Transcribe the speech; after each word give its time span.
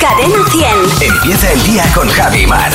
Cadena 0.00 0.38
100. 0.50 1.12
Empieza 1.12 1.52
el 1.52 1.62
día 1.64 1.84
con 1.94 2.08
Javi 2.08 2.46
Mar. 2.46 2.72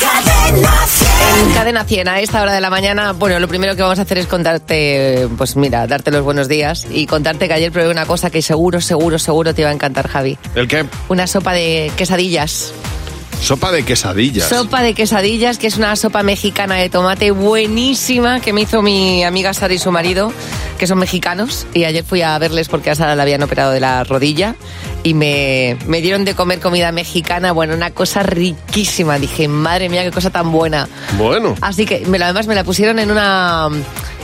Cadena 0.00 0.86
100. 0.86 1.46
En 1.46 1.54
Cadena 1.54 1.84
100, 1.84 2.08
a 2.08 2.20
esta 2.20 2.40
hora 2.40 2.54
de 2.54 2.62
la 2.62 2.70
mañana, 2.70 3.12
bueno, 3.12 3.38
lo 3.38 3.46
primero 3.46 3.76
que 3.76 3.82
vamos 3.82 3.98
a 3.98 4.02
hacer 4.02 4.16
es 4.16 4.26
contarte, 4.26 5.28
pues 5.36 5.54
mira, 5.56 5.86
darte 5.86 6.10
los 6.10 6.24
buenos 6.24 6.48
días 6.48 6.86
y 6.90 7.06
contarte 7.06 7.46
que 7.46 7.54
ayer 7.54 7.70
probé 7.70 7.90
una 7.90 8.06
cosa 8.06 8.30
que 8.30 8.40
seguro, 8.40 8.80
seguro, 8.80 9.18
seguro 9.18 9.54
te 9.54 9.60
iba 9.60 9.70
a 9.70 9.74
encantar, 9.74 10.08
Javi. 10.08 10.38
¿El 10.54 10.66
qué? 10.66 10.86
Una 11.10 11.26
sopa 11.26 11.52
de 11.52 11.92
quesadillas. 11.94 12.72
Sopa 13.42 13.72
de 13.72 13.82
quesadillas. 13.82 14.48
Sopa 14.48 14.82
de 14.82 14.94
quesadillas, 14.94 15.58
que 15.58 15.66
es 15.66 15.76
una 15.76 15.96
sopa 15.96 16.22
mexicana 16.22 16.76
de 16.76 16.88
tomate 16.88 17.32
buenísima 17.32 18.38
que 18.38 18.52
me 18.52 18.60
hizo 18.60 18.82
mi 18.82 19.24
amiga 19.24 19.52
Sara 19.52 19.74
y 19.74 19.80
su 19.80 19.90
marido, 19.90 20.32
que 20.78 20.86
son 20.86 20.98
mexicanos. 20.98 21.66
Y 21.74 21.82
ayer 21.82 22.04
fui 22.04 22.22
a 22.22 22.38
verles 22.38 22.68
porque 22.68 22.90
a 22.90 22.94
Sara 22.94 23.16
la 23.16 23.24
habían 23.24 23.42
operado 23.42 23.72
de 23.72 23.80
la 23.80 24.04
rodilla 24.04 24.54
y 25.02 25.14
me, 25.14 25.76
me 25.88 26.00
dieron 26.00 26.24
de 26.24 26.36
comer 26.36 26.60
comida 26.60 26.92
mexicana. 26.92 27.50
Bueno, 27.50 27.74
una 27.74 27.90
cosa 27.90 28.22
riquísima. 28.22 29.18
Dije, 29.18 29.48
madre 29.48 29.88
mía, 29.88 30.04
qué 30.04 30.12
cosa 30.12 30.30
tan 30.30 30.52
buena. 30.52 30.88
Bueno. 31.18 31.56
Así 31.62 31.84
que 31.84 32.06
me 32.06 32.18
además 32.18 32.46
me 32.46 32.54
la 32.54 32.62
pusieron 32.62 33.00
en 33.00 33.10
una, 33.10 33.68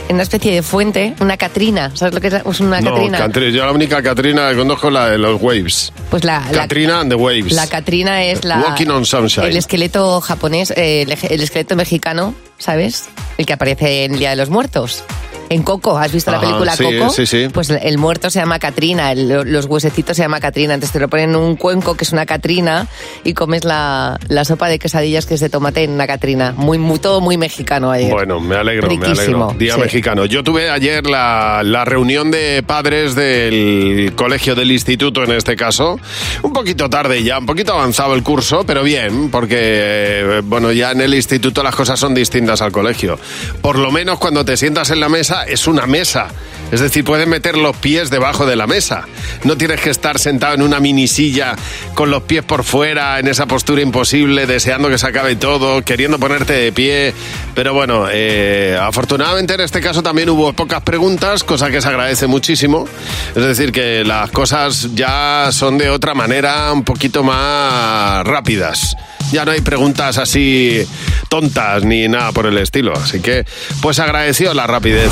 en 0.09 0.15
una 0.15 0.23
especie 0.23 0.51
de 0.53 0.61
fuente, 0.61 1.13
una 1.21 1.37
catrina. 1.37 1.91
¿Sabes 1.95 2.13
lo 2.13 2.19
que 2.19 2.27
es 2.27 2.33
la- 2.33 2.41
una 2.43 2.81
No, 2.81 2.91
catrina? 2.93 3.19
Catri- 3.19 3.51
yo 3.51 3.63
la 3.65 3.71
única 3.71 4.01
Catrina 4.03 4.49
que 4.49 4.57
conozco 4.57 4.87
es 4.87 4.93
la 4.93 5.09
de 5.11 5.17
los 5.17 5.41
Waves. 5.41 5.93
Pues 6.09 6.23
la, 6.25 6.43
la- 6.51 6.61
Katrina 6.63 6.99
and 6.99 7.09
the 7.11 7.15
Waves. 7.15 7.53
La 7.53 7.67
Catrina 7.67 8.23
es 8.23 8.43
la, 8.43 8.59
Walking 8.59 8.87
on 8.89 9.05
Sunshine. 9.05 9.45
el 9.45 9.55
esqueleto 9.57 10.19
japonés, 10.19 10.71
eh, 10.71 11.03
el, 11.03 11.11
el 11.31 11.41
esqueleto 11.41 11.75
mexicano, 11.77 12.33
¿sabes? 12.57 13.05
El 13.37 13.45
que 13.45 13.53
aparece 13.53 14.03
en 14.05 14.13
el 14.13 14.19
Día 14.19 14.31
de 14.31 14.35
los 14.35 14.49
Muertos. 14.49 15.03
En 15.49 15.63
Coco, 15.63 15.97
¿has 15.97 16.11
visto 16.11 16.29
la 16.31 16.37
Ajá, 16.37 16.45
película 16.47 16.75
sí, 16.75 16.83
Coco? 16.83 17.09
sí, 17.09 17.25
sí. 17.25 17.47
Pues 17.51 17.69
el 17.71 17.97
muerto 17.97 18.29
se 18.29 18.39
llama 18.39 18.59
Catrina, 18.59 19.11
el- 19.11 19.29
los 19.51 19.65
huesecitos 19.65 20.15
se 20.15 20.23
llama 20.23 20.39
Catrina. 20.39 20.75
Entonces 20.75 20.93
te 20.93 20.99
lo 20.99 21.07
ponen 21.07 21.31
en 21.31 21.35
un 21.37 21.55
cuenco 21.55 21.95
que 21.95 22.03
es 22.03 22.11
una 22.11 22.25
Catrina 22.27 22.87
y 23.23 23.33
comes 23.33 23.63
la, 23.65 24.19
la 24.27 24.45
sopa 24.45 24.67
de 24.69 24.77
quesadillas 24.79 25.25
que 25.25 25.33
es 25.33 25.39
de 25.39 25.49
tomate 25.49 25.83
en 25.83 25.91
una 25.91 26.05
Catrina. 26.07 26.53
Muy, 26.55 26.77
muy, 26.77 26.99
todo 26.99 27.19
muy 27.19 27.37
mexicano 27.37 27.89
ayer. 27.91 28.11
Bueno, 28.11 28.39
me 28.39 28.55
alegro, 28.55 28.87
me 28.87 28.95
Riquísimo, 28.95 29.45
alegro. 29.45 29.55
Día 29.59 29.73
sí. 29.73 29.79
mexicano. 29.81 30.25
Yo 30.25 30.43
tuve 30.43 30.69
ayer 30.69 31.05
la, 31.07 31.61
la 31.63 31.83
reunión 31.83 32.29
de 32.31 32.63
padres 32.65 33.15
del 33.15 34.13
colegio 34.15 34.53
del 34.55 34.71
instituto, 34.71 35.23
en 35.23 35.31
este 35.31 35.55
caso. 35.55 35.99
Un 36.43 36.53
poquito 36.53 36.89
tarde 36.89 37.23
ya, 37.23 37.39
un 37.39 37.45
poquito 37.45 37.73
avanzado 37.73 38.13
el 38.13 38.21
curso, 38.23 38.63
pero 38.65 38.83
bien, 38.83 39.29
porque, 39.31 39.57
eh, 39.59 40.41
bueno, 40.43 40.71
ya 40.71 40.91
en 40.91 41.01
el 41.01 41.13
instituto 41.13 41.63
las 41.63 41.75
cosas 41.75 41.99
son 41.99 42.13
distintas 42.13 42.61
al 42.61 42.71
colegio. 42.71 43.17
Por 43.61 43.77
lo 43.79 43.91
menos 43.91 44.19
cuando 44.19 44.45
te 44.45 44.55
sientas 44.57 44.91
en 44.91 44.99
la 44.99 45.09
mesa, 45.09 45.38
es 45.43 45.67
una 45.67 45.85
mesa. 45.85 46.29
Es 46.71 46.81
decir, 46.81 47.03
puedes 47.03 47.27
meter 47.27 47.57
los 47.57 47.75
pies 47.75 48.11
debajo 48.11 48.45
de 48.45 48.55
la 48.55 48.67
mesa. 48.67 49.05
No 49.43 49.57
tienes 49.57 49.81
que 49.81 49.89
estar 49.89 50.19
sentado 50.19 50.53
en 50.53 50.61
una 50.61 50.79
mini 50.79 51.07
silla 51.07 51.55
con 51.95 52.11
los 52.11 52.23
pies 52.23 52.43
por 52.43 52.63
fuera, 52.63 53.19
en 53.19 53.27
esa 53.27 53.47
postura 53.47 53.81
imposible, 53.81 54.45
deseando 54.45 54.87
que 54.89 54.99
se 54.99 55.07
acabe 55.07 55.35
todo, 55.35 55.81
queriendo 55.81 56.19
ponerte 56.19 56.53
de 56.53 56.71
pie. 56.71 57.13
Pero 57.55 57.73
bueno, 57.73 58.05
eh, 58.11 58.77
afortunadamente 58.79 59.55
en 59.55 59.61
este 59.61 59.81
caso 59.81 60.03
también 60.03 60.29
hubo 60.29 60.53
pocas 60.53 60.81
preguntas, 60.83 61.43
cosa 61.43 61.71
que 61.71 61.81
se 61.81 61.87
agradece 61.87 62.27
muchísimo. 62.27 62.87
Es 63.35 63.43
decir, 63.43 63.71
que 63.71 64.03
las 64.05 64.29
cosas 64.29 64.93
ya 64.93 65.49
son 65.51 65.79
de 65.79 65.89
otra 65.89 66.13
manera, 66.13 66.71
un 66.71 66.83
poquito 66.83 67.23
más 67.23 68.23
rápidas. 68.27 68.95
Ya 69.31 69.45
no 69.45 69.51
hay 69.51 69.61
preguntas 69.61 70.17
así 70.17 70.85
tontas 71.29 71.83
ni 71.83 72.07
nada 72.07 72.31
por 72.31 72.45
el 72.45 72.57
estilo. 72.57 72.93
Así 72.93 73.21
que, 73.21 73.45
pues 73.81 73.99
agradecido 73.99 74.53
la 74.53 74.67
rapidez. 74.67 75.11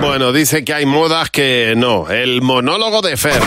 Bueno, 0.00 0.32
dice 0.32 0.64
que 0.64 0.72
hay 0.74 0.86
modas 0.86 1.30
que 1.30 1.74
no. 1.76 2.08
El 2.08 2.42
monólogo 2.42 3.02
de 3.02 3.16
Fer. 3.16 3.42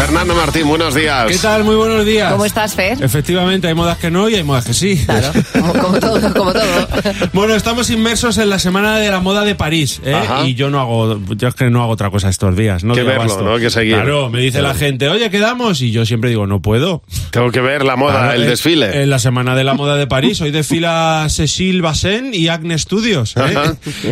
Fernando 0.00 0.34
Martín, 0.34 0.66
buenos 0.66 0.94
días. 0.94 1.26
¿Qué 1.30 1.36
tal? 1.36 1.62
Muy 1.62 1.76
buenos 1.76 2.06
días. 2.06 2.32
¿Cómo 2.32 2.46
estás, 2.46 2.74
Fer? 2.74 2.96
Efectivamente, 3.02 3.68
hay 3.68 3.74
modas 3.74 3.98
que 3.98 4.10
no 4.10 4.30
y 4.30 4.34
hay 4.34 4.42
modas 4.42 4.64
que 4.64 4.72
sí. 4.72 4.96
Claro, 5.04 5.30
como, 5.52 5.72
como 5.74 6.00
todo, 6.00 6.34
como 6.34 6.52
todo. 6.54 6.88
Bueno, 7.34 7.54
estamos 7.54 7.90
inmersos 7.90 8.38
en 8.38 8.48
la 8.48 8.58
semana 8.58 8.96
de 8.96 9.10
la 9.10 9.20
moda 9.20 9.44
de 9.44 9.54
París, 9.54 10.00
¿eh? 10.04 10.14
Ajá. 10.14 10.46
Y 10.46 10.54
yo 10.54 10.70
no 10.70 10.80
hago, 10.80 11.20
yo 11.36 11.48
es 11.48 11.54
que 11.54 11.68
no 11.68 11.82
hago 11.82 11.92
otra 11.92 12.08
cosa 12.10 12.30
estos 12.30 12.56
días. 12.56 12.82
No 12.82 12.94
Que 12.94 13.02
verlo, 13.02 13.22
abasto. 13.24 13.42
¿no? 13.44 13.58
Que 13.58 13.68
seguir. 13.68 13.94
Claro, 13.96 14.30
me 14.30 14.40
dice 14.40 14.62
la 14.62 14.72
gente, 14.74 15.06
oye, 15.10 15.28
quedamos, 15.30 15.82
y 15.82 15.90
yo 15.92 16.06
siempre 16.06 16.30
digo, 16.30 16.46
no 16.46 16.62
puedo. 16.62 17.02
Tengo 17.30 17.50
que 17.50 17.60
ver 17.60 17.84
la 17.84 17.96
moda, 17.96 18.20
Claro, 18.20 18.32
el 18.32 18.44
eh, 18.44 18.46
desfile. 18.46 19.02
En 19.02 19.10
la 19.10 19.18
semana 19.18 19.54
de 19.54 19.64
la 19.64 19.74
moda 19.74 19.96
de 19.96 20.06
París, 20.06 20.40
hoy 20.40 20.50
desfila 20.50 21.26
Cecil 21.28 21.82
Bassin 21.82 22.30
y 22.32 22.48
Acne 22.48 22.78
Studios. 22.78 23.34
¿eh? 23.36 23.54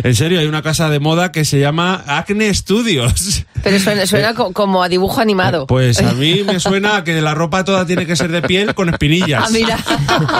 En 0.03 0.13
serio, 0.15 0.39
hay 0.39 0.45
una 0.45 0.61
casa 0.61 0.89
de 0.91 0.99
moda 0.99 1.31
que 1.31 1.45
se 1.45 1.59
llama 1.59 2.03
Acne 2.05 2.53
Studios. 2.53 3.43
Pero 3.63 3.77
suena, 3.79 4.05
suena 4.05 4.33
co- 4.35 4.53
como 4.53 4.83
a 4.83 4.87
dibujo 4.87 5.19
animado. 5.19 5.65
Pues 5.67 5.78
a 5.79 6.13
mí 6.13 6.43
me 6.43 6.59
suena 6.59 6.97
a 6.97 7.03
que 7.03 7.19
la 7.21 7.33
ropa 7.33 7.63
toda 7.63 7.85
tiene 7.85 8.05
que 8.05 8.15
ser 8.15 8.31
de 8.31 8.41
piel 8.41 8.73
con 8.73 8.89
espinillas. 8.89 9.45
Ah, 9.47 9.49
mira, 9.51 9.77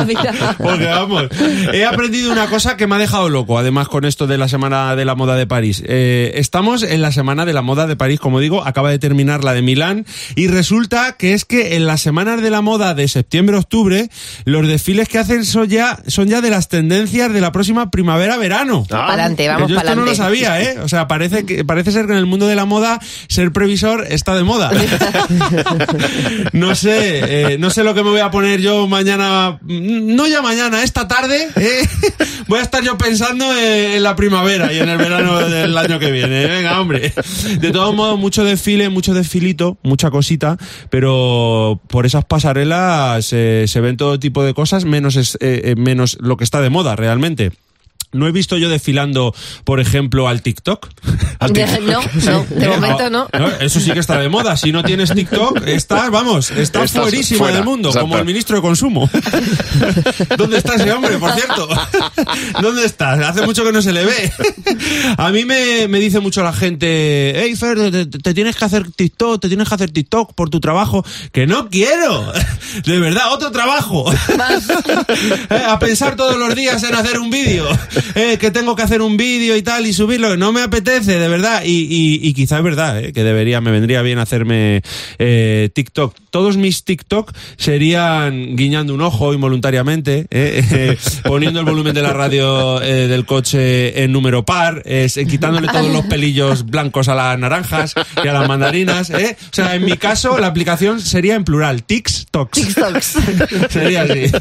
mira. 0.06 0.56
Porque 0.58 0.86
vamos, 0.86 1.26
he 1.74 1.86
aprendido 1.86 2.32
una 2.32 2.48
cosa 2.48 2.78
que 2.78 2.88
me 2.88 2.96
ha 2.96 2.98
dejado 2.98 3.30
loco, 3.30 3.58
además 3.58 3.88
con 3.88 4.06
esto 4.06 4.28
de 4.28 4.38
la 4.38 4.48
Semana 4.48 4.96
de 4.96 5.06
la 5.06 5.16
Moda 5.16 5.36
de 5.36 5.48
París. 5.48 5.84
Eh, 5.86 6.32
estamos 6.36 6.84
en 6.84 7.02
la 7.02 7.12
Semana 7.12 7.46
de 7.46 7.54
la 7.54 7.62
Moda 7.62 7.88
de 7.88 7.96
París, 7.96 8.20
como 8.20 8.40
digo, 8.40 8.66
acaba 8.66 8.90
de 8.92 9.00
terminar 9.00 9.44
la 9.44 9.54
de 9.54 9.62
Milán 9.62 10.06
y 10.36 10.48
resulta 10.48 11.14
que 11.14 11.34
es 11.34 11.46
que 11.46 11.76
en 11.76 11.86
las 11.86 12.02
semanas 12.02 12.42
de 12.42 12.50
la 12.50 12.62
moda 12.62 12.94
de 12.94 13.08
septiembre-octubre, 13.08 14.10
los 14.46 14.68
desfiles 14.68 15.08
que 15.08 15.20
hacen 15.20 15.46
son 15.46 15.68
ya, 15.68 16.00
son 16.08 16.28
ya 16.28 16.42
de 16.42 16.50
las 16.50 16.70
tendencias 16.70 17.32
de 17.32 17.42
la 17.42 17.52
próxima 17.52 17.92
primavera-verano. 17.92 18.86
Ah, 18.92 19.08
Pa'lante, 19.08 19.44
Que 19.44 19.50
vamos 19.50 19.70
yo 19.70 19.78
esto 19.78 19.96
no 19.96 20.06
lo 20.06 20.16
sabía, 20.16 20.62
¿eh? 20.62 20.80
O 20.82 20.88
sea, 20.88 21.08
parece 21.08 21.46
que 21.46 21.64
parece 21.66 21.92
ser 21.92 22.06
que 22.06 22.14
en 22.14 22.18
el 22.18 22.26
mundo 22.26 22.48
de 22.48 22.56
la 22.56 22.66
moda 22.66 23.00
ser 23.28 23.52
previsor 23.52 24.06
está 24.10 24.36
de 24.36 24.44
moda. 24.44 24.72
no 26.54 26.76
sé, 26.76 27.54
eh, 27.54 27.58
no 27.58 27.70
sé 27.70 27.84
lo 27.84 27.94
que 27.94 28.04
me 28.04 28.10
voy 28.10 28.20
a 28.20 28.32
poner 28.32 28.62
yo 28.62 28.88
mañana, 28.88 29.60
mm, 29.62 30.16
no 30.16 30.28
ya 30.28 30.42
mañana, 30.42 30.84
esta 30.84 31.08
tarde. 31.08 31.48
¿eh? 31.56 31.88
Voy 32.48 32.60
a 32.60 32.64
estar 32.64 32.84
yo 32.84 32.98
pensando 32.98 33.46
en, 33.56 33.92
en 33.92 34.04
la 34.04 34.16
primavera 34.16 34.74
y 34.74 34.80
en 34.80 34.90
el 34.90 34.98
verano 34.98 35.40
del 35.40 35.78
año 35.78 36.00
que 36.00 36.12
viene. 36.12 36.44
¿eh? 36.44 36.48
Venga, 36.48 36.80
hombre. 36.82 37.14
De 37.60 37.72
todos 37.72 37.94
modos, 37.96 38.18
mucho 38.20 38.44
desfile, 38.44 38.90
mucho 38.90 39.14
desfilito, 39.14 39.78
mucha 39.84 40.10
cosita, 40.10 40.58
pero 40.90 41.80
por 41.88 42.06
esas 42.06 42.26
pasarelas 42.26 43.30
eh, 43.34 43.66
se 43.68 43.82
ven 43.82 43.98
todo 43.98 44.20
tipo 44.20 44.44
de 44.44 44.54
cosas, 44.54 44.86
menos, 44.86 45.16
es- 45.16 45.38
eh, 45.42 45.62
eh, 45.66 45.76
menos 45.76 46.18
lo 46.22 46.38
que 46.38 46.44
está 46.44 46.60
de 46.62 46.70
moda 46.70 46.96
realmente. 46.96 47.52
No 48.12 48.28
he 48.28 48.32
visto 48.32 48.58
yo 48.58 48.70
desfilando, 48.70 49.36
por 49.64 49.80
ejemplo, 49.80 50.28
al 50.28 50.42
TikTok. 50.42 50.88
Al 51.40 51.54
No, 51.54 52.02
no, 52.26 52.46
de 52.50 52.68
momento 52.68 53.10
no. 53.10 53.28
Eso 53.62 53.80
sí 53.80 53.92
que 53.92 54.00
está 54.00 54.20
de 54.20 54.28
moda. 54.28 54.58
Si 54.58 54.74
no 54.74 54.84
tienes 54.84 55.14
TikTok, 55.14 55.66
estás, 55.68 56.10
vamos, 56.12 56.52
estás, 56.52 56.86
Estás 56.86 56.92
fuerísima 57.04 57.38
fuera, 57.40 57.56
del 57.56 57.64
mundo, 57.64 57.90
exacto. 57.90 58.08
como 58.10 58.18
el 58.20 58.26
ministro 58.26 58.58
de 58.58 58.62
Consumo. 58.62 59.10
¿Dónde 60.38 60.58
está 60.58 60.76
ese 60.76 60.92
hombre, 60.92 61.18
por 61.18 61.32
cierto? 61.34 61.70
¿Dónde 62.62 62.84
estás? 62.86 63.20
Hace 63.22 63.46
mucho 63.46 63.64
que 63.64 63.72
no 63.72 63.82
se 63.82 63.94
le 63.94 64.06
ve. 64.06 64.34
A 65.18 65.30
mí 65.32 65.46
me, 65.46 65.88
me 65.88 66.00
dice 66.00 66.20
mucho 66.20 66.44
la 66.44 66.52
gente, 66.52 67.34
hey 67.42 67.56
Fer, 67.56 67.78
te, 67.92 68.06
te- 68.08 68.20
te 68.20 68.34
tienes 68.34 68.58
que 68.58 68.66
hacer 68.66 68.92
TikTok, 68.92 69.42
te 69.42 69.48
tienes 69.48 69.70
que 69.70 69.76
hacer 69.76 69.92
TikTok 69.92 70.34
por 70.34 70.50
tu 70.50 70.60
trabajo. 70.60 71.06
Que 71.32 71.48
no 71.48 71.70
quiero. 71.70 72.34
De 72.86 73.00
verdad, 73.00 73.32
otro 73.32 73.52
trabajo. 73.52 74.12
Eh, 75.50 75.64
A 75.68 75.80
pensar 75.80 76.16
todos 76.18 76.38
los 76.38 76.54
días 76.56 76.84
en 76.84 76.96
hacer 76.96 77.18
un 77.20 77.30
vídeo. 77.30 77.66
Eh, 78.16 78.38
que 78.38 78.52
tengo 78.52 78.76
que 78.76 78.82
hacer 78.82 79.02
un 79.02 79.18
vídeo 79.18 79.56
y 79.56 79.62
tal 79.62 79.86
y 79.86 79.94
subirlo. 79.94 80.36
No 80.36 80.52
me 80.52 80.62
apetece, 80.62 81.20
de 81.20 81.28
verdad. 81.28 81.64
Y, 81.64 81.82
y, 81.90 82.20
y 82.28 82.34
quizá 82.34 82.58
es 82.58 82.64
verdad, 82.64 83.02
eh, 83.04 83.14
que 83.14 83.24
debería, 83.24 83.62
me 83.62 83.72
vendría 83.72 84.02
bien 84.02 84.20
hacerme 84.20 84.82
eh, 85.20 85.70
TikTok. 85.74 86.16
Todos 86.32 86.58
mis 86.58 86.84
TikTok 86.84 87.34
serían 87.58 88.56
guiñando 88.56 88.94
un 88.94 89.02
ojo 89.02 89.34
involuntariamente, 89.34 90.28
poniendo 91.24 91.60
el 91.60 91.66
volumen 91.66 91.94
de 91.94 92.02
la 92.02 92.14
radio 92.14 92.80
del 92.80 93.26
coche 93.26 94.04
en 94.04 94.12
número 94.12 94.44
par, 94.46 94.84
quitándole 95.30 95.68
todos 95.68 95.92
los 95.92 96.06
pelillos 96.06 96.66
blancos 96.66 97.08
a 97.08 97.16
las 97.16 97.38
naranjas 97.40 97.94
y 98.24 98.28
a 98.28 98.34
las 98.34 98.48
mandarinas. 98.48 99.10
eh. 99.10 99.38
O 99.42 99.54
sea, 99.56 99.76
en 99.76 99.86
mi 99.86 99.98
caso, 99.98 100.38
la 100.38 100.48
aplicación 100.48 101.02
sería 101.02 101.36
en 101.36 101.44
plural, 101.44 101.84
TikToks. 101.84 102.52
TikToks. 102.62 103.18
Sería 103.70 104.04
así. 104.04 104.32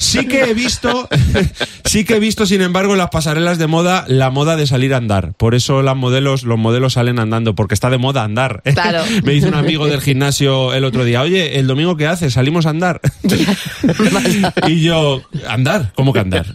Sí 0.00 0.26
que 0.26 0.42
he 0.44 0.54
visto, 0.54 1.08
sí 1.84 2.04
que 2.04 2.16
he 2.16 2.20
visto, 2.20 2.46
sin 2.46 2.60
embargo, 2.62 2.92
en 2.92 2.98
las 3.04 3.10
pasarelas 3.10 3.58
de 3.58 3.66
moda, 3.66 4.06
la 4.08 4.30
moda 4.30 4.56
de 4.56 4.66
salir 4.66 4.94
a 4.94 4.96
andar. 4.96 5.34
Por 5.34 5.54
eso 5.54 5.82
las 5.82 5.94
modelos, 5.94 6.42
los 6.44 6.58
modelos 6.58 6.94
salen 6.94 7.18
andando, 7.18 7.54
porque 7.54 7.74
está 7.74 7.90
de 7.90 7.98
moda 7.98 8.24
andar. 8.24 8.62
Claro. 8.74 9.04
Me 9.22 9.32
dice 9.32 9.48
un 9.48 9.54
amigo 9.54 9.86
del 9.86 10.00
gimnasio 10.00 10.74
el 10.74 10.84
otro 10.84 11.04
día, 11.04 11.22
oye, 11.22 11.58
el 11.58 11.66
domingo 11.66 11.96
qué 11.96 12.06
haces? 12.06 12.32
Salimos 12.32 12.66
a 12.66 12.70
andar. 12.70 13.00
y 14.66 14.80
yo, 14.80 15.22
andar, 15.48 15.92
¿cómo 15.94 16.12
que 16.12 16.18
andar? 16.18 16.46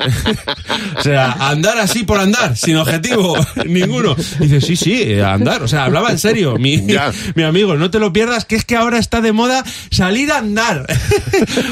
o 0.98 1.02
sea, 1.02 1.32
andar 1.50 1.78
así 1.78 2.04
por 2.04 2.20
andar, 2.20 2.58
sin 2.58 2.76
objetivo 2.76 3.36
ninguno. 3.66 4.16
Y 4.40 4.44
dice, 4.48 4.62
sí, 4.62 4.76
sí, 4.76 5.02
eh, 5.02 5.24
andar. 5.24 5.64
O 5.64 5.68
sea, 5.68 5.86
hablaba 5.86 6.12
en 6.12 6.20
serio. 6.20 6.58
Mi, 6.58 6.86
Ya. 6.86 7.12
mi 7.36 7.44
amigo, 7.44 7.76
no 7.76 7.90
te 7.90 8.00
lo 8.00 8.12
pierdas, 8.12 8.46
que 8.46 8.56
es 8.56 8.66
que 8.66 8.76
ahora 8.76 8.98
está 8.98 9.22
de 9.22 9.32
moda 9.32 9.64
salir 9.92 10.32
a 10.32 10.40
andar. 10.40 10.86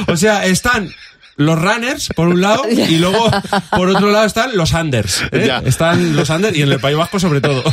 o 0.07 0.15
sea, 0.15 0.45
están 0.45 0.89
los 1.37 1.59
runners, 1.61 2.09
por 2.15 2.27
un 2.27 2.41
lado, 2.41 2.63
y 2.69 2.97
luego, 2.97 3.29
por 3.71 3.89
otro 3.89 4.11
lado, 4.11 4.25
están 4.25 4.57
los 4.57 4.73
unders. 4.73 5.23
¿eh? 5.31 5.45
Ya. 5.47 5.59
Están 5.65 6.15
los 6.15 6.29
unders 6.29 6.57
y 6.57 6.61
en 6.63 6.71
el 6.71 6.79
País 6.79 6.97
Vasco, 6.97 7.19
sobre 7.19 7.41
todo. 7.41 7.63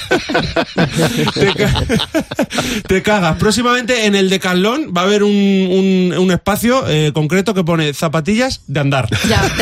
te, 1.34 1.55
ca- 1.55 1.84
te 2.87 3.02
cagas. 3.02 3.37
Próximamente 3.38 4.06
en 4.06 4.14
el 4.14 4.28
Decathlon 4.31 4.93
va 4.96 5.02
a 5.02 5.05
haber 5.05 5.22
un, 5.22 5.32
un- 5.34 6.14
un 6.19 6.31
espacio 6.31 6.84
eh, 6.88 7.12
concreto 7.12 7.55
que 7.55 7.64
pone 7.64 7.93
zapatillas 7.94 8.62
de 8.66 8.81
andar. 8.81 9.08
Ya. 9.28 9.43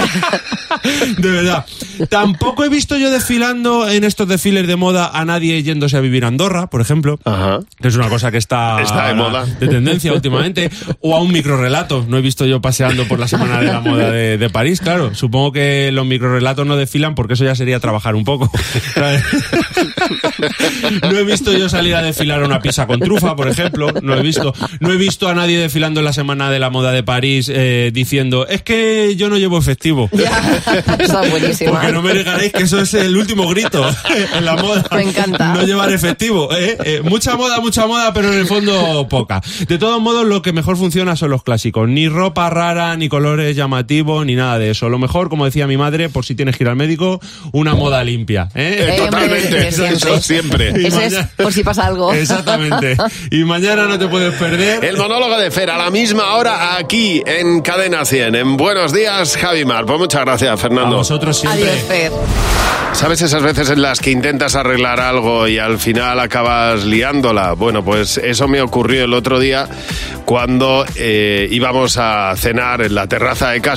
De 1.19 1.31
verdad. 1.31 1.66
Tampoco 2.08 2.64
he 2.64 2.69
visto 2.69 2.96
yo 2.96 3.10
desfilando 3.10 3.88
en 3.88 4.04
estos 4.04 4.26
desfiles 4.26 4.66
de 4.66 4.76
moda 4.76 5.10
a 5.12 5.25
nadie 5.25 5.62
yéndose 5.62 5.96
a 5.96 6.00
vivir 6.00 6.25
a 6.25 6.28
Andorra, 6.28 6.69
por 6.69 6.81
ejemplo. 6.81 7.19
Ajá. 7.25 7.60
Que 7.81 7.88
es 7.88 7.96
una 7.96 8.08
cosa 8.08 8.31
que 8.31 8.38
está, 8.38 8.81
Está 8.81 9.08
de 9.08 9.14
moda. 9.14 9.44
de 9.44 9.69
tendencia 9.69 10.12
últimamente. 10.12 10.70
O 11.00 11.14
a 11.14 11.20
un 11.20 11.31
microrelato. 11.31 12.04
No 12.08 12.16
he 12.16 12.20
visto 12.22 12.46
yo 12.46 12.60
paseando 12.60 13.06
por 13.06 13.19
la 13.19 13.28
Semana 13.28 13.60
de 13.60 13.66
la 13.66 13.81
Moda 13.81 13.91
de, 13.96 14.38
de 14.38 14.50
París, 14.50 14.80
claro. 14.80 15.14
Supongo 15.14 15.52
que 15.52 15.90
los 15.92 16.06
microrelatos 16.06 16.66
no 16.66 16.76
desfilan 16.76 17.14
porque 17.14 17.34
eso 17.34 17.44
ya 17.44 17.54
sería 17.54 17.80
trabajar 17.80 18.14
un 18.14 18.24
poco. 18.24 18.50
No 21.02 21.18
he 21.18 21.24
visto 21.24 21.52
yo 21.52 21.68
salir 21.68 21.94
a 21.94 22.02
desfilar 22.02 22.42
a 22.42 22.46
una 22.46 22.60
pizza 22.60 22.86
con 22.86 23.00
trufa, 23.00 23.36
por 23.36 23.48
ejemplo. 23.48 23.92
No 24.02 24.14
he 24.16 24.22
visto. 24.22 24.52
No 24.80 24.92
he 24.92 24.96
visto 24.96 25.28
a 25.28 25.34
nadie 25.34 25.58
desfilando 25.58 26.00
en 26.00 26.04
la 26.04 26.12
Semana 26.12 26.50
de 26.50 26.58
la 26.58 26.70
Moda 26.70 26.92
de 26.92 27.02
París 27.02 27.50
eh, 27.52 27.90
diciendo, 27.92 28.46
es 28.46 28.62
que 28.62 29.14
yo 29.16 29.28
no 29.28 29.38
llevo 29.38 29.58
efectivo. 29.58 30.08
Ya. 30.12 30.62
Porque 31.68 31.92
no 31.92 32.02
me 32.02 32.14
negaréis 32.14 32.52
que 32.52 32.64
eso 32.64 32.80
es 32.80 32.94
el 32.94 33.16
último 33.16 33.48
grito 33.48 33.84
en 34.36 34.44
la 34.44 34.56
moda. 34.56 34.84
Me 34.92 35.02
encanta. 35.02 35.54
No 35.54 35.62
llevar 35.62 35.92
efectivo. 35.92 36.48
¿eh? 36.54 36.76
Eh, 36.84 37.00
mucha 37.04 37.36
moda, 37.36 37.60
mucha 37.60 37.86
moda, 37.86 38.12
pero 38.12 38.32
en 38.32 38.38
el 38.38 38.46
fondo 38.46 39.06
poca. 39.08 39.40
De 39.68 39.78
todos 39.78 40.00
modos, 40.00 40.26
lo 40.26 40.42
que 40.42 40.52
mejor 40.52 40.76
funciona 40.76 41.16
son 41.16 41.30
los 41.30 41.42
clásicos. 41.42 41.88
Ni 41.88 42.08
ropa 42.08 42.50
rara, 42.50 42.96
ni 42.96 43.08
colores 43.08 43.56
llamativos, 43.56 43.81
ni 44.25 44.34
nada 44.34 44.58
de 44.58 44.70
eso. 44.70 44.88
Lo 44.88 44.99
mejor, 44.99 45.29
como 45.29 45.44
decía 45.44 45.67
mi 45.67 45.76
madre, 45.76 46.08
por 46.08 46.25
si 46.25 46.34
tienes 46.34 46.56
que 46.56 46.64
ir 46.64 46.69
al 46.69 46.76
médico, 46.76 47.20
una 47.52 47.75
moda 47.75 48.02
limpia. 48.05 48.49
¿eh? 48.55 48.87
Eh, 48.88 48.96
totalmente, 48.96 49.46
hombre, 49.46 49.69
eso 49.69 50.20
siempre. 50.20 50.70
es 50.70 51.14
por 51.37 51.52
si 51.52 51.62
pasa 51.62 51.87
algo. 51.87 52.12
Exactamente. 52.12 52.96
Y 53.31 53.44
mañana 53.44 53.87
no 53.87 53.99
te 53.99 54.08
puedes 54.08 54.34
perder. 54.34 54.84
El 54.84 54.96
monólogo 54.96 55.38
de 55.38 55.50
Fer 55.50 55.70
a 55.70 55.79
la 55.79 55.90
misma 55.90 56.34
hora 56.34 56.76
aquí 56.76 57.23
en 57.26 57.61
Cadena 57.61 58.05
100. 58.05 58.34
En 58.34 58.56
Buenos 58.56 58.93
Días, 58.93 59.37
Javi 59.37 59.64
Mar. 59.64 59.85
Pues 59.87 59.99
muchas 59.99 60.23
gracias, 60.23 60.50
A 60.50 60.56
Fernando. 60.56 60.96
vosotros 60.96 61.38
siempre. 61.38 61.62
Adiós, 61.62 61.82
Fer. 61.87 62.12
¿Sabes 62.93 63.23
esas 63.23 63.43
veces 63.43 63.70
en 63.70 63.81
las 63.81 64.00
que 64.00 64.11
intentas 64.11 64.55
arreglar 64.55 65.00
algo 65.00 65.49
y 65.49 65.58
al 65.58 65.78
final 65.78 66.20
acabas 66.20 66.85
liándola? 66.85 67.55
Bueno, 67.55 67.82
pues 67.82 68.19
eso 68.19 68.49
me 68.49 68.61
ocurrió 68.61 69.05
el 69.05 69.14
otro 69.14 69.40
día 69.40 69.67
cuando 70.26 70.85
eh, 70.96 71.49
íbamos 71.50 71.96
a 71.96 72.35
cenar 72.37 72.82
en 72.82 72.94
la 72.94 73.06
terraza 73.06 73.50
de 73.50 73.62
casa 73.62 73.71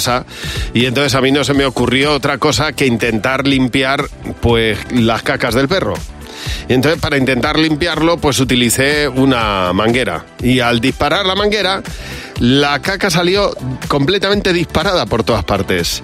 y 0.73 0.85
entonces 0.85 1.15
a 1.15 1.21
mí 1.21 1.31
no 1.31 1.43
se 1.43 1.53
me 1.53 1.65
ocurrió 1.65 2.13
otra 2.13 2.37
cosa 2.37 2.73
que 2.73 2.85
intentar 2.85 3.47
limpiar 3.47 4.05
pues 4.41 4.77
las 4.91 5.23
cacas 5.23 5.55
del 5.55 5.67
perro. 5.67 5.93
Y 6.67 6.73
entonces 6.73 6.99
para 6.99 7.17
intentar 7.17 7.57
limpiarlo 7.57 8.17
pues 8.17 8.39
utilicé 8.39 9.07
una 9.07 9.71
manguera 9.73 10.25
y 10.41 10.59
al 10.59 10.79
disparar 10.79 11.25
la 11.25 11.35
manguera 11.35 11.81
la 12.39 12.81
caca 12.81 13.09
salió 13.09 13.55
completamente 13.87 14.53
disparada 14.53 15.05
por 15.05 15.23
todas 15.23 15.43
partes. 15.43 16.03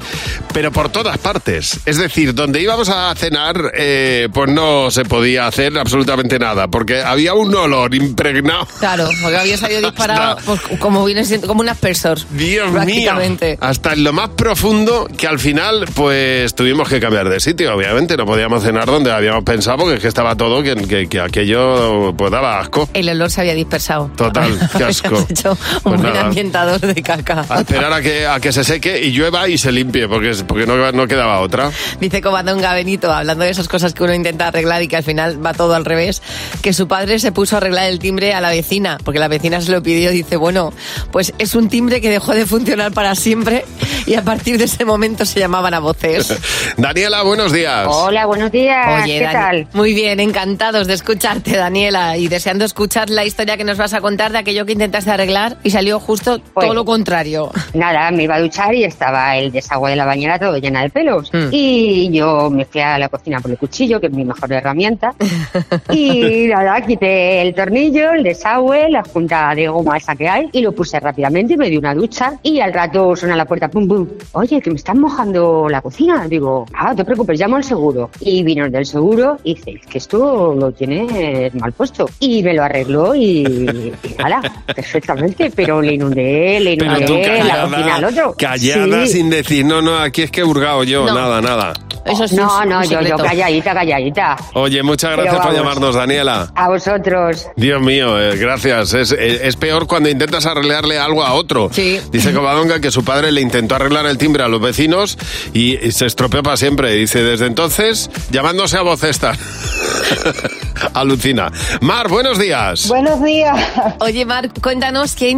Pero 0.53 0.71
por 0.71 0.89
todas 0.89 1.17
partes. 1.17 1.79
Es 1.85 1.97
decir, 1.97 2.33
donde 2.33 2.61
íbamos 2.61 2.89
a 2.89 3.13
cenar, 3.15 3.71
eh, 3.75 4.27
pues 4.33 4.49
no 4.49 4.91
se 4.91 5.05
podía 5.05 5.47
hacer 5.47 5.77
absolutamente 5.77 6.39
nada, 6.39 6.67
porque 6.67 7.01
había 7.01 7.33
un 7.33 7.53
olor 7.55 7.93
impregnado. 7.95 8.67
Claro, 8.79 9.07
porque 9.21 9.37
había 9.37 9.57
salido 9.57 9.81
disparado 9.91 10.37
Hasta- 10.37 10.41
pues, 10.45 10.79
como 10.79 11.03
viene 11.05 11.23
siendo, 11.25 11.47
como 11.47 11.61
un 11.61 11.69
aspersor. 11.69 12.19
Dios 12.31 12.71
mío. 12.85 13.11
Hasta 13.59 13.93
en 13.93 14.03
lo 14.03 14.13
más 14.13 14.29
profundo 14.29 15.07
que 15.17 15.27
al 15.27 15.39
final, 15.39 15.85
pues 15.93 16.53
tuvimos 16.55 16.89
que 16.89 16.99
cambiar 16.99 17.29
de 17.29 17.39
sitio. 17.39 17.73
Obviamente 17.75 18.17
no 18.17 18.25
podíamos 18.25 18.63
cenar 18.63 18.85
donde 18.87 19.11
habíamos 19.11 19.43
pensado, 19.43 19.77
porque 19.79 19.95
es 19.95 20.01
que 20.01 20.07
estaba 20.07 20.35
todo 20.35 20.61
que, 20.63 20.75
que- 20.75 21.07
que 21.07 21.19
aquello 21.19 22.13
pues 22.15 22.31
daba 22.31 22.59
asco. 22.59 22.89
El 22.93 23.09
olor 23.09 23.29
se 23.29 23.41
había 23.41 23.53
dispersado. 23.53 24.09
Total, 24.15 24.57
qué 24.77 24.83
asco. 24.83 25.25
Hecho 25.29 25.51
un 25.83 25.91
Pues 25.91 26.01
nada. 26.01 26.20
Ambientador 26.25 26.79
de 26.79 27.01
caca. 27.01 27.45
A 27.49 27.59
esperar 27.61 27.91
a 27.93 28.01
que, 28.01 28.25
a 28.27 28.39
que 28.39 28.51
se 28.51 28.63
seque 28.63 29.01
y 29.01 29.11
llueva 29.11 29.47
y 29.49 29.57
se 29.57 29.71
limpie, 29.71 30.07
porque, 30.07 30.31
porque 30.47 30.65
no, 30.65 30.91
no 30.91 31.07
quedaba 31.07 31.39
otra. 31.39 31.71
Dice 31.99 32.21
Covadonga 32.21 32.73
Benito, 32.73 33.11
hablando 33.11 33.43
de 33.43 33.51
esas 33.51 33.67
cosas 33.67 33.93
que 33.93 34.03
uno 34.03 34.13
intenta 34.13 34.47
arreglar 34.47 34.81
y 34.83 34.87
que 34.87 34.97
al 34.97 35.03
final 35.03 35.43
va 35.45 35.53
todo 35.53 35.73
al 35.75 35.85
revés, 35.85 36.21
que 36.61 36.73
su 36.73 36.87
padre 36.87 37.19
se 37.19 37.31
puso 37.31 37.55
a 37.55 37.57
arreglar 37.57 37.89
el 37.89 37.99
timbre 37.99 38.33
a 38.33 38.41
la 38.41 38.49
vecina, 38.49 38.97
porque 39.03 39.19
la 39.19 39.27
vecina 39.27 39.61
se 39.61 39.71
lo 39.71 39.81
pidió 39.83 40.11
y 40.11 40.15
dice, 40.17 40.35
bueno, 40.37 40.73
pues 41.11 41.33
es 41.39 41.55
un 41.55 41.69
timbre 41.69 42.01
que 42.01 42.09
dejó 42.09 42.33
de 42.33 42.45
funcionar 42.45 42.91
para 42.91 43.15
siempre 43.15 43.65
y 44.05 44.15
a 44.15 44.23
partir 44.23 44.57
de 44.57 44.65
ese 44.65 44.85
momento 44.85 45.25
se 45.25 45.39
llamaban 45.39 45.73
a 45.73 45.79
voces. 45.79 46.33
Daniela, 46.77 47.21
buenos 47.23 47.51
días. 47.51 47.87
Hola, 47.89 48.25
buenos 48.25 48.51
días. 48.51 49.03
Oye, 49.03 49.19
¿Qué 49.19 49.25
Dani- 49.25 49.33
tal? 49.33 49.67
Muy 49.73 49.93
bien, 49.93 50.19
encantados 50.19 50.87
de 50.87 50.93
escucharte, 50.93 51.55
Daniela, 51.55 52.17
y 52.17 52.27
deseando 52.27 52.65
escuchar 52.65 53.09
la 53.09 53.25
historia 53.25 53.57
que 53.57 53.63
nos 53.63 53.77
vas 53.77 53.93
a 53.93 54.01
contar 54.01 54.31
de 54.31 54.37
aquello 54.39 54.65
que 54.65 54.73
intentaste 54.73 55.11
arreglar 55.11 55.57
y 55.63 55.69
salió 55.71 55.99
justo 55.99 56.10
Pues- 56.19 56.65
todo 56.65 56.73
lo 56.73 56.85
contrario. 56.85 57.49
Nada, 57.73 58.11
me 58.11 58.23
iba 58.23 58.35
a 58.35 58.41
duchar 58.41 58.73
y 58.75 58.83
estaba 58.83 59.37
el 59.37 59.51
desagüe 59.51 59.91
de 59.91 59.95
la 59.95 60.05
bañera 60.05 60.37
todo 60.37 60.57
llena 60.57 60.81
de 60.81 60.89
pelos. 60.89 61.31
Mm. 61.33 61.47
Y 61.51 62.09
yo 62.11 62.49
me 62.49 62.65
fui 62.65 62.81
a 62.81 62.97
la 62.97 63.09
cocina 63.09 63.39
por 63.39 63.51
el 63.51 63.57
cuchillo, 63.57 63.99
que 63.99 64.07
es 64.07 64.13
mi 64.13 64.25
mejor 64.25 64.51
herramienta. 64.51 65.13
y 65.91 66.47
nada, 66.47 66.81
quité 66.81 67.41
el 67.41 67.53
tornillo, 67.53 68.11
el 68.11 68.23
desagüe, 68.23 68.89
la 68.89 69.03
punta 69.03 69.53
de 69.55 69.67
goma 69.67 69.97
esa 69.97 70.15
que 70.15 70.27
hay, 70.27 70.49
y 70.51 70.61
lo 70.61 70.71
puse 70.73 70.99
rápidamente 70.99 71.53
y 71.53 71.57
me 71.57 71.69
di 71.69 71.77
una 71.77 71.93
ducha. 71.93 72.33
Y 72.43 72.59
al 72.59 72.73
rato 72.73 73.15
suena 73.15 73.35
la 73.35 73.45
puerta, 73.45 73.69
pum, 73.69 73.87
pum. 73.87 74.07
Oye, 74.33 74.61
que 74.61 74.69
me 74.69 74.75
están 74.77 74.99
mojando 74.99 75.67
la 75.69 75.81
cocina. 75.81 76.27
Digo, 76.27 76.65
ah, 76.73 76.89
no 76.89 76.95
te 76.95 77.05
preocupes, 77.05 77.39
llamo 77.39 77.55
al 77.57 77.63
seguro. 77.63 78.09
Y 78.19 78.43
vino 78.43 78.65
el 78.65 78.71
del 78.71 78.85
seguro 78.85 79.37
y 79.43 79.55
dice, 79.55 79.71
"Es 79.71 79.85
que 79.87 79.97
esto 79.97 80.53
lo 80.55 80.71
tienes 80.71 81.53
mal 81.55 81.71
puesto. 81.73 82.09
Y 82.19 82.43
me 82.43 82.53
lo 82.53 82.63
arregló 82.63 83.15
y, 83.15 83.43
y 83.43 83.93
nada, 84.17 84.41
perfectamente, 84.75 85.51
pero 85.55 85.81
le 85.81 85.93
inundé, 86.01 86.59
le 86.59 86.77
Pero 86.77 86.97
inundé 86.97 87.05
tú 87.05 87.13
la 87.13 87.19
cocina 87.21 87.63
al 87.63 87.71
callada, 87.71 88.07
otro. 88.09 88.35
callada 88.37 89.05
Sí. 89.05 89.13
sin 89.13 89.29
decir, 89.29 89.65
no, 89.65 89.81
no, 89.81 89.97
aquí 89.97 90.23
es 90.23 90.31
que 90.31 90.41
he 90.41 90.43
hurgado 90.43 90.83
yo, 90.83 91.05
No. 91.05 91.13
nada, 91.13 91.41
nada. 91.41 91.73
Eso 92.03 92.23
es 92.23 92.33
No, 92.33 92.57
un- 92.63 92.67
no, 92.69 92.83
yo, 92.83 92.89
yo 92.93 92.97
secreto. 92.97 93.23
calladita, 93.23 93.73
calladita. 93.75 94.35
Oye, 94.55 94.81
muchas 94.81 95.11
Pero 95.11 95.21
gracias 95.21 95.35
por 95.45 95.53
vamos. 95.53 95.59
llamarnos, 95.59 95.95
Daniela. 95.95 96.51
A 96.55 96.67
vosotros. 96.67 97.45
Dios 97.55 97.79
mío, 97.79 98.19
eh, 98.19 98.37
gracias. 98.37 98.93
Es, 98.95 99.11
es- 99.11 99.41
es 99.41 99.55
peor 99.55 99.85
cuando 99.85 100.09
intentas 100.09 100.47
arreglarle 100.47 100.97
algo 100.97 101.23
a 101.23 101.33
otro. 101.33 101.69
Sí. 101.71 101.99
Dice 102.11 102.33
Covadonga 102.33 102.79
que 102.81 102.89
su 102.89 103.03
padre 103.05 103.31
le 103.31 103.41
intentó 103.41 103.75
arreglar 103.75 104.07
el 104.07 104.17
timbre 104.17 104.41
a 104.43 104.47
los 104.47 104.59
vecinos 104.59 105.15
y, 105.53 105.77
y 105.77 105.91
se 105.91 106.07
estropeó 106.07 106.41
para 106.41 106.57
siempre. 106.57 106.91
Dice, 106.93 107.21
desde 107.21 107.45
entonces, 107.45 108.09
llamándose 108.31 108.77
a 108.77 108.81
voz 108.81 109.03
esta. 109.03 109.33
Alucina. 110.95 111.51
Mar, 111.81 112.07
buenos 112.09 112.39
días. 112.39 112.87
Buenos 112.87 113.23
días. 113.23 113.55
Oye, 113.99 114.25
Marc, 114.25 114.59
cuéntanos 114.59 115.15
qué 115.15 115.29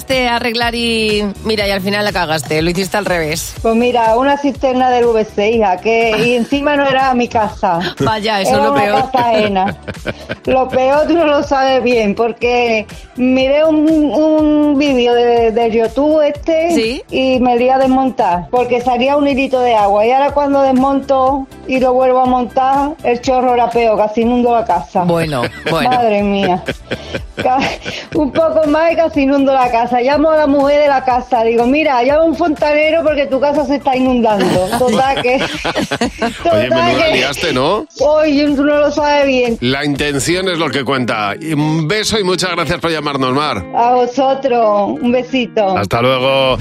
intentaste 0.00 0.28
arreglar 0.28 0.74
y 0.74 1.24
mira, 1.44 1.66
y 1.66 1.70
al 1.70 1.80
final 1.80 2.04
la 2.04 2.12
cagaste, 2.12 2.62
lo 2.62 2.70
hiciste 2.70 2.96
al 2.96 3.04
revés. 3.04 3.54
Pues 3.62 3.74
mira, 3.74 4.16
una 4.16 4.36
cisterna 4.38 4.90
del 4.90 5.06
VC, 5.06 5.50
hija, 5.52 5.76
que 5.78 6.14
y 6.24 6.34
encima 6.34 6.76
no 6.76 6.86
era 6.86 7.12
mi 7.14 7.28
casa. 7.28 7.78
Vaya, 8.00 8.40
eso 8.40 8.50
era 8.52 8.58
es 8.58 8.64
lo 8.64 8.72
una 8.72 8.82
peor. 8.82 9.10
casa. 9.12 9.76
Lo 10.46 10.68
peor 10.68 11.06
tú 11.06 11.14
no 11.14 11.26
lo 11.26 11.42
sabes 11.42 11.82
bien, 11.82 12.14
porque 12.14 12.86
miré 13.16 13.64
un, 13.64 13.88
un 13.88 14.78
vídeo 14.78 15.14
de, 15.14 15.50
de 15.52 15.70
YouTube 15.70 16.22
este 16.26 16.74
Sí. 16.74 17.02
y 17.10 17.38
me 17.40 17.58
di 17.58 17.68
a 17.68 17.78
desmontar, 17.78 18.48
porque 18.50 18.80
salía 18.80 19.16
un 19.16 19.26
hilito 19.28 19.60
de 19.60 19.74
agua. 19.74 20.06
Y 20.06 20.12
ahora 20.12 20.32
cuando 20.32 20.62
desmonto 20.62 21.46
y 21.66 21.78
lo 21.80 21.92
vuelvo 21.92 22.20
a 22.20 22.26
montar, 22.26 22.92
el 23.04 23.20
chorro 23.20 23.54
era 23.54 23.68
peor, 23.70 23.96
casi 23.98 24.22
inundo 24.22 24.52
la 24.54 24.64
casa. 24.64 25.04
Bueno, 25.04 25.42
bueno. 25.70 25.90
Madre 25.90 26.22
mía. 26.22 26.62
Un 28.14 28.32
poco 28.32 28.66
más 28.68 28.92
y 28.92 28.96
casi 28.96 29.22
inundo 29.22 29.52
la 29.52 29.70
casa. 29.70 30.00
Llamo 30.00 30.30
a 30.30 30.36
la 30.36 30.46
mujer 30.46 30.82
de 30.82 30.88
la 30.88 31.04
casa. 31.04 31.42
Digo, 31.44 31.66
mira, 31.66 32.02
llama 32.02 32.22
a 32.22 32.24
un 32.24 32.36
fontanero 32.36 33.02
porque 33.02 33.26
tu 33.26 33.40
casa 33.40 33.64
se 33.64 33.76
está 33.76 33.96
inundando. 33.96 34.66
Total 34.78 35.22
que... 35.22 35.34
Oye, 36.50 36.68
total 36.68 36.68
menuda 36.68 37.04
que- 37.06 37.12
liaste, 37.16 37.52
¿no? 37.52 37.86
Oye, 38.00 38.46
tú 38.56 38.64
no 38.64 38.76
lo 38.76 38.90
sabes 38.90 39.26
bien. 39.26 39.58
La 39.60 39.84
intención 39.84 40.48
es 40.48 40.58
lo 40.58 40.68
que 40.70 40.84
cuenta. 40.84 41.34
Un 41.56 41.86
beso 41.88 42.18
y 42.18 42.24
muchas 42.24 42.50
gracias 42.52 42.78
por 42.80 42.90
llamarnos, 42.90 43.32
Mar. 43.32 43.64
A 43.74 43.92
vosotros, 43.94 44.98
un 45.00 45.12
besito. 45.12 45.76
Hasta 45.76 46.02
luego. 46.02 46.56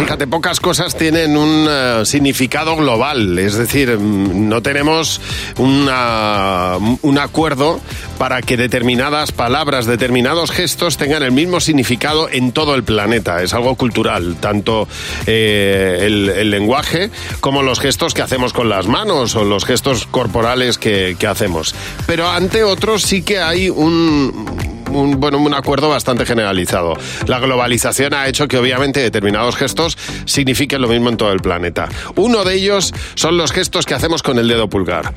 Fíjate, 0.00 0.26
pocas 0.26 0.60
cosas 0.60 0.96
tienen 0.96 1.36
un 1.36 1.66
eh, 1.68 2.02
significado 2.06 2.74
global, 2.74 3.38
es 3.38 3.56
decir, 3.56 3.98
mm, 3.98 4.48
no 4.48 4.62
tenemos 4.62 5.20
un 5.58 7.18
acuerdo 7.18 7.80
para 8.16 8.40
que 8.40 8.56
determinadas 8.56 9.30
palabras, 9.30 9.84
determinados 9.84 10.52
gestos 10.52 10.96
tengan 10.96 11.22
el 11.22 11.32
mismo 11.32 11.60
significado 11.60 12.30
en 12.30 12.52
todo 12.52 12.74
el 12.76 12.82
planeta. 12.82 13.42
Es 13.42 13.52
algo 13.52 13.74
cultural, 13.74 14.36
tanto 14.40 14.88
eh, 15.26 15.98
el, 16.00 16.50
lenguaje 16.50 17.10
como 17.40 17.62
los 17.62 17.78
gestos 17.78 18.14
que 18.14 18.22
hacemos 18.22 18.54
con 18.54 18.70
las 18.70 18.86
manos 18.86 19.36
o 19.36 19.44
los 19.44 19.66
gestos 19.66 20.06
corporales 20.06 20.78
que 20.78 21.14
hacemos. 21.28 21.74
Pero 22.06 22.26
ante 22.26 22.64
otros 22.64 23.02
sí 23.02 23.22
que 23.22 23.38
hay 23.38 23.68
un 23.68 24.79
un, 24.90 25.20
bueno, 25.20 25.38
un 25.38 25.54
acuerdo 25.54 25.88
bastante 25.88 26.26
generalizado. 26.26 26.94
La 27.26 27.38
globalización 27.38 28.14
ha 28.14 28.28
hecho 28.28 28.48
que 28.48 28.58
obviamente 28.58 29.00
determinados 29.00 29.56
gestos 29.56 29.96
signifiquen 30.24 30.82
lo 30.82 30.88
mismo 30.88 31.08
en 31.08 31.16
todo 31.16 31.32
el 31.32 31.40
planeta. 31.40 31.88
Uno 32.16 32.44
de 32.44 32.54
ellos 32.54 32.92
son 33.14 33.36
los 33.36 33.52
gestos 33.52 33.86
que 33.86 33.94
hacemos 33.94 34.22
con 34.22 34.38
el 34.38 34.48
dedo 34.48 34.68
pulgar. 34.68 35.14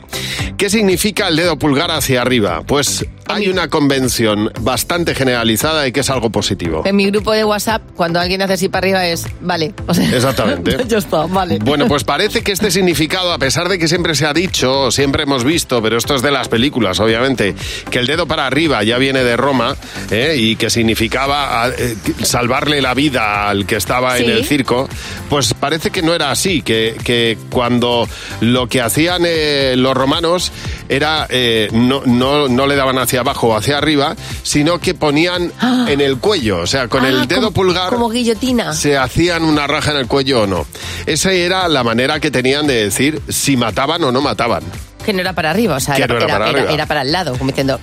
¿Qué 0.57 0.69
significa 0.69 1.27
el 1.27 1.35
dedo 1.35 1.57
pulgar 1.57 1.91
hacia 1.91 2.21
arriba? 2.21 2.61
Pues 2.65 3.05
hay 3.27 3.49
una 3.49 3.69
convención 3.69 4.51
bastante 4.61 5.15
generalizada 5.15 5.81
de 5.81 5.91
que 5.91 6.01
es 6.01 6.09
algo 6.09 6.29
positivo. 6.29 6.83
En 6.85 6.95
mi 6.95 7.07
grupo 7.07 7.31
de 7.31 7.43
WhatsApp, 7.43 7.81
cuando 7.95 8.19
alguien 8.19 8.41
hace 8.41 8.53
así 8.53 8.69
para 8.69 8.85
arriba 8.85 9.07
es, 9.07 9.25
vale. 9.41 9.73
O 9.87 9.93
sea, 9.93 10.09
Exactamente. 10.13 10.77
vale. 11.29 11.59
Bueno, 11.59 11.87
pues 11.87 12.03
parece 12.03 12.43
que 12.43 12.51
este 12.51 12.71
significado, 12.71 13.31
a 13.31 13.37
pesar 13.37 13.69
de 13.69 13.79
que 13.79 13.87
siempre 13.87 14.15
se 14.15 14.25
ha 14.25 14.33
dicho, 14.33 14.91
siempre 14.91 15.23
hemos 15.23 15.43
visto, 15.43 15.81
pero 15.81 15.97
esto 15.97 16.15
es 16.15 16.21
de 16.21 16.31
las 16.31 16.47
películas, 16.47 16.99
obviamente, 16.99 17.55
que 17.89 17.99
el 17.99 18.07
dedo 18.07 18.27
para 18.27 18.45
arriba 18.45 18.83
ya 18.83 18.97
viene 18.97 19.23
de 19.23 19.37
Roma 19.37 19.62
¿eh? 20.11 20.35
y 20.37 20.55
que 20.55 20.69
significaba 20.69 21.69
eh, 21.77 21.95
salvarle 22.23 22.81
la 22.81 22.93
vida 22.93 23.49
al 23.49 23.65
que 23.65 23.75
estaba 23.77 24.17
en 24.17 24.29
el 24.29 24.45
circo, 24.45 24.87
pues 25.29 25.53
parece 25.53 25.91
que 25.91 26.01
no 26.01 26.13
era 26.13 26.31
así, 26.31 26.61
que, 26.61 26.95
que 27.03 27.37
cuando 27.49 28.07
lo 28.41 28.67
que 28.67 28.81
hacían 28.81 29.23
eh, 29.25 29.75
los 29.77 29.93
romanos 29.95 30.51
era 30.89 31.27
no, 31.71 32.01
no, 32.05 32.47
no 32.47 32.67
le 32.67 32.75
daban 32.75 32.97
hacia 32.97 33.21
abajo 33.21 33.47
o 33.49 33.55
hacia 33.57 33.77
arriba, 33.77 34.15
sino 34.43 34.79
que 34.79 34.93
ponían 34.93 35.51
en 35.87 36.01
el 36.01 36.17
cuello, 36.17 36.59
o 36.59 36.67
sea, 36.67 36.87
con 36.87 37.03
Ah, 37.05 37.09
el 37.09 37.27
dedo 37.27 37.41
como- 37.41 37.51
pulgar 37.51 37.89
Como 37.89 38.09
guillotina. 38.09 38.73
se 38.73 38.97
hacían 38.97 39.43
una 39.43 39.67
raja 39.67 39.91
en 39.91 39.97
el 39.97 40.07
cuello 40.07 40.43
o 40.43 40.47
no. 40.47 40.65
Esa 41.05 41.31
era 41.31 41.67
la 41.67 41.83
manera 41.83 42.19
que 42.19 42.31
tenían 42.31 42.67
de 42.67 42.83
decir 42.85 43.21
si 43.29 43.57
mataban 43.57 44.03
o 44.03 44.11
no 44.11 44.21
mataban. 44.21 44.63
Que 45.05 45.11
no 45.13 45.19
era 45.21 45.33
para 45.33 45.51
arriba, 45.51 45.75
o 45.75 45.79
sea, 45.79 45.95
era, 45.97 46.07
no 46.07 46.15
era 46.17 46.27
para 46.39 46.71
era 46.73 46.85
para 46.85 47.01
el 47.01 47.11
lado, 47.11 47.37
como 47.37 47.49
diciendo, 47.51 47.79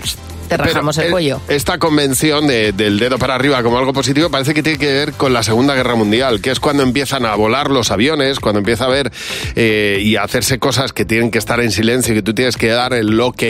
te 0.50 0.56
rajamos 0.56 0.96
Pero 0.96 1.02
el 1.02 1.06
el- 1.08 1.12
cuello. 1.12 1.40
Esta 1.48 1.78
convención 1.78 2.46
de- 2.46 2.72
del 2.72 2.98
dedo 2.98 3.18
para 3.18 3.34
arriba 3.34 3.62
como 3.62 3.78
algo 3.78 3.92
positivo 3.92 4.30
parece 4.30 4.52
que 4.54 4.62
tiene 4.62 4.78
que 4.78 4.92
ver 4.92 5.12
con 5.12 5.32
la 5.32 5.42
Segunda 5.42 5.74
Guerra 5.74 5.94
Mundial, 5.94 6.40
que 6.40 6.50
es 6.50 6.60
cuando 6.60 6.82
empiezan 6.82 7.24
a 7.24 7.34
volar 7.34 7.70
los 7.70 7.90
aviones, 7.90 8.40
cuando 8.40 8.58
empieza 8.58 8.84
a 8.84 8.88
ver 8.88 9.12
eh, 9.56 10.00
y 10.02 10.16
a 10.16 10.22
hacerse 10.24 10.58
cosas 10.58 10.92
que 10.92 11.04
tienen 11.04 11.30
que 11.30 11.38
estar 11.38 11.60
en 11.60 11.70
silencio 11.70 12.12
y 12.12 12.16
que 12.16 12.22
tú 12.22 12.34
tienes 12.34 12.56
que 12.56 12.68
dar 12.68 12.92
el 12.94 13.18
ok. 13.20 13.42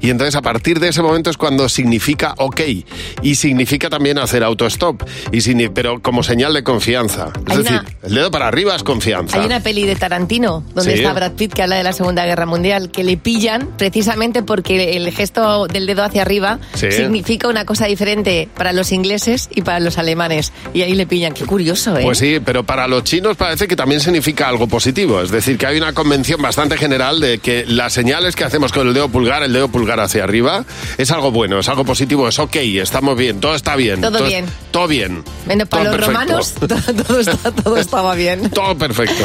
Y 0.00 0.10
entonces 0.10 0.34
a 0.34 0.42
partir 0.42 0.80
de 0.80 0.88
ese 0.88 1.02
momento 1.02 1.30
es 1.30 1.36
cuando 1.36 1.68
significa 1.68 2.34
ok. 2.38 2.60
Y 3.22 3.34
significa 3.36 3.88
también 3.88 4.18
hacer 4.18 4.42
autostop. 4.44 5.02
Y 5.30 5.40
pero 5.68 6.00
como 6.02 6.22
señal 6.22 6.54
de 6.54 6.62
confianza. 6.64 7.30
Es 7.48 7.58
decir, 7.58 7.72
una- 7.80 7.84
el 8.02 8.14
dedo 8.14 8.30
para 8.30 8.48
arriba 8.48 8.74
es 8.74 8.82
confianza. 8.82 9.38
Hay 9.38 9.46
una 9.46 9.60
peli 9.60 9.84
de 9.86 9.94
Tarantino 9.96 10.64
donde 10.74 10.92
Sí. 10.92 10.98
está 10.98 11.12
Brad 11.12 11.32
Pitt 11.32 11.52
que 11.52 11.62
habla 11.62 11.76
de 11.76 11.82
la 11.84 11.92
Segunda 11.92 12.24
Guerra 12.24 12.46
Mundial 12.46 12.90
que 12.90 13.04
le 13.04 13.16
pillan 13.16 13.68
precisamente 13.76 14.42
porque 14.42 14.96
el 14.96 15.10
gesto 15.12 15.66
del 15.66 15.86
dedo 15.86 16.02
hacia 16.02 16.22
arriba 16.22 16.31
Sí. 16.74 16.90
significa 16.92 17.48
una 17.48 17.64
cosa 17.64 17.86
diferente 17.86 18.48
para 18.56 18.72
los 18.72 18.92
ingleses 18.92 19.48
y 19.54 19.62
para 19.62 19.80
los 19.80 19.98
alemanes 19.98 20.52
y 20.74 20.82
ahí 20.82 20.94
le 20.94 21.06
pillan. 21.06 21.32
Qué 21.34 21.44
curioso, 21.44 21.96
¿eh? 21.96 22.02
Pues 22.04 22.18
sí, 22.18 22.40
pero 22.44 22.64
para 22.64 22.86
los 22.88 23.04
chinos 23.04 23.36
parece 23.36 23.68
que 23.68 23.76
también 23.76 24.00
significa 24.00 24.48
algo 24.48 24.66
positivo. 24.66 25.20
Es 25.20 25.30
decir, 25.30 25.58
que 25.58 25.66
hay 25.66 25.76
una 25.78 25.92
convención 25.92 26.40
bastante 26.40 26.76
general 26.76 27.20
de 27.20 27.38
que 27.38 27.64
las 27.66 27.92
señales 27.92 28.36
que 28.36 28.44
hacemos 28.44 28.72
con 28.72 28.86
el 28.88 28.94
dedo 28.94 29.08
pulgar, 29.08 29.42
el 29.42 29.52
dedo 29.52 29.68
pulgar 29.68 30.00
hacia 30.00 30.24
arriba, 30.24 30.64
es 30.98 31.10
algo 31.10 31.30
bueno, 31.30 31.58
es 31.58 31.68
algo 31.68 31.84
positivo, 31.84 32.28
es 32.28 32.38
ok, 32.38 32.56
estamos 32.56 33.16
bien, 33.16 33.40
todo 33.40 33.54
está 33.54 33.76
bien. 33.76 34.00
Todo 34.00 34.24
bien. 34.24 34.46
Todo 34.70 34.88
bien. 34.88 35.24
Menos 35.46 35.68
para 35.68 35.84
Todo 35.84 35.96
los 35.98 36.06
perfecto. 36.06 36.32
romanos 36.32 36.54
todo, 36.94 37.04
todo 37.04 37.20
está- 37.20 37.50
todo 37.52 37.76
estaba 37.76 38.14
bien. 38.14 38.50
Todo 38.50 38.76
perfecto. 38.76 39.24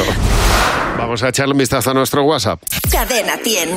Vamos 0.96 1.22
a 1.22 1.28
echarle 1.28 1.52
un 1.52 1.58
vistazo 1.58 1.90
a 1.90 1.94
nuestro 1.94 2.24
WhatsApp. 2.24 2.60
Cadena 2.90 3.36
100. 3.42 3.68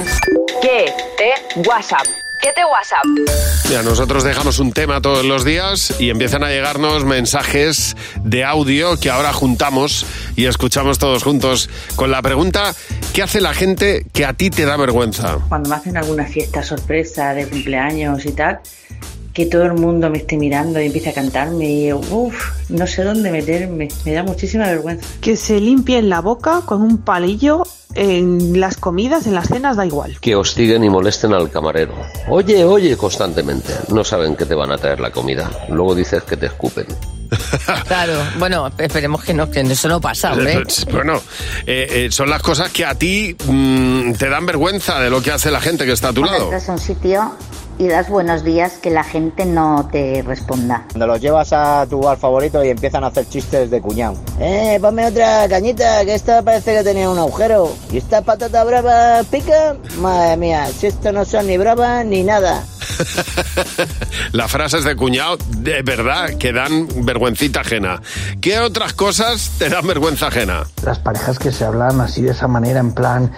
¿Qué 0.61 0.85
te 1.17 1.59
WhatsApp? 1.69 2.05
¿Qué 2.41 2.51
te 2.53 2.65
WhatsApp? 2.65 3.05
Mira, 3.69 3.83
nosotros 3.83 4.23
dejamos 4.23 4.57
un 4.57 4.71
tema 4.73 4.99
todos 4.99 5.23
los 5.23 5.45
días 5.45 5.93
y 5.99 6.09
empiezan 6.09 6.43
a 6.43 6.49
llegarnos 6.49 7.05
mensajes 7.05 7.95
de 8.23 8.43
audio 8.43 8.99
que 8.99 9.11
ahora 9.11 9.31
juntamos 9.31 10.07
y 10.35 10.47
escuchamos 10.47 10.97
todos 10.97 11.23
juntos 11.23 11.69
con 11.95 12.09
la 12.09 12.23
pregunta, 12.23 12.73
¿qué 13.13 13.21
hace 13.21 13.41
la 13.41 13.53
gente 13.53 14.07
que 14.11 14.25
a 14.25 14.33
ti 14.33 14.49
te 14.49 14.65
da 14.65 14.75
vergüenza? 14.75 15.37
cuando 15.49 15.69
me 15.69 15.75
hacen 15.75 15.97
alguna 15.97 16.25
fiesta 16.25 16.63
sorpresa 16.63 17.35
de 17.35 17.47
cumpleaños 17.47 18.25
y 18.25 18.31
tal, 18.31 18.59
que 19.33 19.45
todo 19.45 19.63
el 19.63 19.73
mundo 19.73 20.09
me 20.09 20.17
esté 20.19 20.37
mirando 20.37 20.81
y 20.81 20.87
empiece 20.87 21.09
a 21.09 21.13
cantarme 21.13 21.65
y 21.69 21.93
uff, 21.93 22.69
no 22.69 22.85
sé 22.87 23.03
dónde 23.03 23.31
meterme, 23.31 23.87
me 24.05 24.13
da 24.13 24.23
muchísima 24.23 24.65
vergüenza. 24.67 25.07
que 25.21 25.37
se 25.37 25.59
limpien 25.59 26.09
la 26.09 26.19
boca 26.21 26.61
con 26.65 26.81
un 26.81 26.97
palillo 26.97 27.63
en 27.93 28.59
las 28.59 28.77
comidas, 28.77 29.27
en 29.27 29.33
las 29.35 29.47
cenas, 29.47 29.75
da 29.77 29.85
igual. 29.85 30.17
que 30.21 30.35
hostiguen 30.35 30.83
y 30.83 30.89
molesten 30.89 31.33
al 31.33 31.49
camarero. 31.49 31.93
Oye, 32.29 32.63
oye 32.63 32.95
constantemente. 32.95 33.73
No 33.89 34.03
saben 34.05 34.35
que 34.37 34.45
te 34.45 34.55
van 34.55 34.71
a 34.71 34.77
traer 34.77 34.99
la 35.01 35.11
comida. 35.11 35.49
Luego 35.69 35.93
dices 35.95 36.23
que 36.23 36.37
te 36.37 36.45
escupen. 36.45 36.85
Claro, 37.87 38.13
bueno, 38.39 38.69
esperemos 38.77 39.23
que 39.23 39.33
no, 39.33 39.49
que 39.49 39.61
eso 39.61 39.87
no 39.87 40.01
pasa, 40.01 40.33
hombre. 40.33 40.61
Pues, 40.63 40.85
Bueno, 40.91 41.13
eh, 41.65 41.87
eh, 41.89 42.07
son 42.11 42.29
las 42.29 42.41
cosas 42.41 42.71
que 42.71 42.85
a 42.85 42.95
ti 42.95 43.35
mm, 43.45 44.13
te 44.13 44.27
dan 44.29 44.45
vergüenza 44.45 44.99
de 44.99 45.09
lo 45.09 45.21
que 45.21 45.31
hace 45.31 45.49
la 45.51 45.61
gente 45.61 45.85
que 45.85 45.93
está 45.93 46.09
a 46.09 46.13
tu 46.13 46.21
Cuando 46.21 46.51
lado. 46.51 46.63
a 46.67 46.71
un 46.71 46.79
sitio 46.79 47.31
y 47.81 47.87
das 47.87 48.09
buenos 48.09 48.43
días 48.43 48.73
que 48.73 48.91
la 48.91 49.03
gente 49.03 49.43
no 49.43 49.89
te 49.91 50.21
responda. 50.21 50.85
Cuando 50.91 51.07
los 51.07 51.19
llevas 51.19 51.51
a 51.51 51.87
tu 51.89 51.99
bar 51.99 52.15
favorito 52.15 52.63
y 52.63 52.69
empiezan 52.69 53.03
a 53.03 53.07
hacer 53.07 53.27
chistes 53.27 53.71
de 53.71 53.81
cuñado. 53.81 54.17
Eh, 54.39 54.77
ponme 54.79 55.07
otra 55.07 55.49
cañita, 55.49 56.05
que 56.05 56.13
esta 56.13 56.43
parece 56.43 56.75
que 56.75 56.83
tenía 56.83 57.09
un 57.09 57.17
agujero. 57.17 57.73
¿Y 57.91 57.97
esta 57.97 58.21
patata 58.21 58.63
brava 58.65 59.23
pica? 59.23 59.75
Madre 59.97 60.37
mía, 60.37 60.67
si 60.67 60.87
esto 60.87 61.11
no 61.11 61.25
son 61.25 61.47
ni 61.47 61.57
bravas 61.57 62.05
ni 62.05 62.21
nada. 62.21 62.63
Las 64.31 64.51
frases 64.51 64.83
de 64.83 64.95
cuñado, 64.95 65.37
de 65.47 65.81
verdad, 65.81 66.37
que 66.37 66.53
dan 66.53 66.87
vergüencita 67.03 67.61
ajena. 67.61 67.99
¿Qué 68.41 68.59
otras 68.59 68.93
cosas 68.93 69.53
te 69.57 69.69
dan 69.69 69.87
vergüenza 69.87 70.27
ajena? 70.27 70.67
Las 70.85 70.99
parejas 70.99 71.39
que 71.39 71.51
se 71.51 71.65
hablan 71.65 71.99
así 71.99 72.21
de 72.21 72.33
esa 72.33 72.47
manera, 72.47 72.79
en 72.79 72.91
plan, 72.91 73.31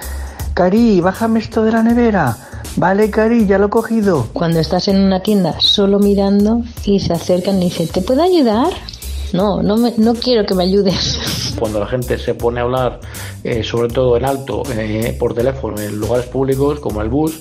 Cari, 0.53 1.00
bájame 1.00 1.39
esto 1.39 1.63
de 1.63 1.71
la 1.71 1.81
nevera. 1.81 2.35
Vale, 2.75 3.10
Cari, 3.12 3.46
ya 3.46 3.58
lo 3.60 3.67
he 3.67 3.70
cogido. 3.70 4.27
Cuando 4.34 4.60
estás 4.60 4.88
en 4.88 5.00
una 5.00 5.22
tienda 5.22 5.55
solo 5.60 6.00
mirando 6.00 6.63
y 6.86 7.00
se 7.00 7.13
acercan 7.13 7.62
y 7.62 7.65
dicen, 7.65 7.88
¿te 7.88 8.01
puedo 8.01 8.24
ayudar? 8.24 8.74
No, 9.32 9.62
no, 9.63 9.77
me- 9.77 9.93
no 9.98 10.13
quiero 10.15 10.46
que 10.46 10.55
me 10.55 10.63
ayudes. 10.63 11.17
Cuando 11.57 11.79
la 11.79 11.88
gente 11.88 12.17
se 12.17 12.33
pone 12.33 12.60
a 12.60 12.63
hablar, 12.63 13.00
eh, 13.43 13.63
sobre 13.63 13.89
todo 13.89 14.17
en 14.17 14.25
alto, 14.25 14.63
eh, 14.75 15.15
por 15.19 15.33
teléfono, 15.33 15.79
en 15.81 15.98
lugares 15.98 16.25
públicos 16.27 16.79
como 16.79 17.01
el 17.01 17.10
bus, 17.10 17.39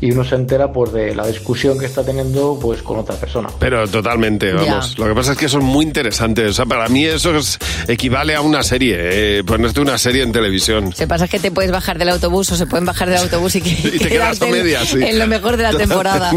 y 0.00 0.10
uno 0.12 0.24
se 0.24 0.34
entera 0.34 0.72
pues 0.72 0.92
de 0.92 1.14
la 1.14 1.26
discusión 1.26 1.78
que 1.78 1.86
está 1.86 2.04
teniendo 2.04 2.58
pues 2.60 2.82
con 2.82 2.98
otra 2.98 3.14
persona. 3.16 3.48
Pero 3.58 3.86
totalmente, 3.88 4.52
vamos. 4.52 4.98
Lo 4.98 5.06
que 5.06 5.14
pasa 5.14 5.32
es 5.32 5.38
que 5.38 5.48
son 5.48 5.64
muy 5.64 5.84
interesantes. 5.84 6.50
O 6.50 6.52
sea, 6.52 6.66
para 6.66 6.88
mí 6.88 7.04
eso 7.04 7.36
es- 7.36 7.58
equivale 7.88 8.34
a 8.34 8.40
una 8.40 8.62
serie, 8.62 8.96
eh, 9.38 9.44
ponerte 9.44 9.80
una 9.80 9.98
serie 9.98 10.22
en 10.22 10.32
televisión. 10.32 10.92
Que 10.92 11.06
pasa 11.06 11.24
es 11.26 11.30
que 11.30 11.38
te 11.38 11.50
puedes 11.50 11.70
bajar 11.70 11.98
del 11.98 12.08
autobús 12.08 12.50
o 12.52 12.56
se 12.56 12.66
pueden 12.66 12.84
bajar 12.86 13.08
del 13.08 13.18
autobús 13.18 13.54
y, 13.56 13.60
que, 13.62 13.70
Y 13.94 13.98
te 13.98 14.08
quedas 14.08 14.40
a 14.42 14.46
en- 14.46 14.52
medias, 14.52 14.88
sí. 14.88 14.98
en 15.02 15.18
lo 15.18 15.26
mejor 15.26 15.56
de 15.56 15.62
la 15.64 15.72
temporada. 15.78 16.32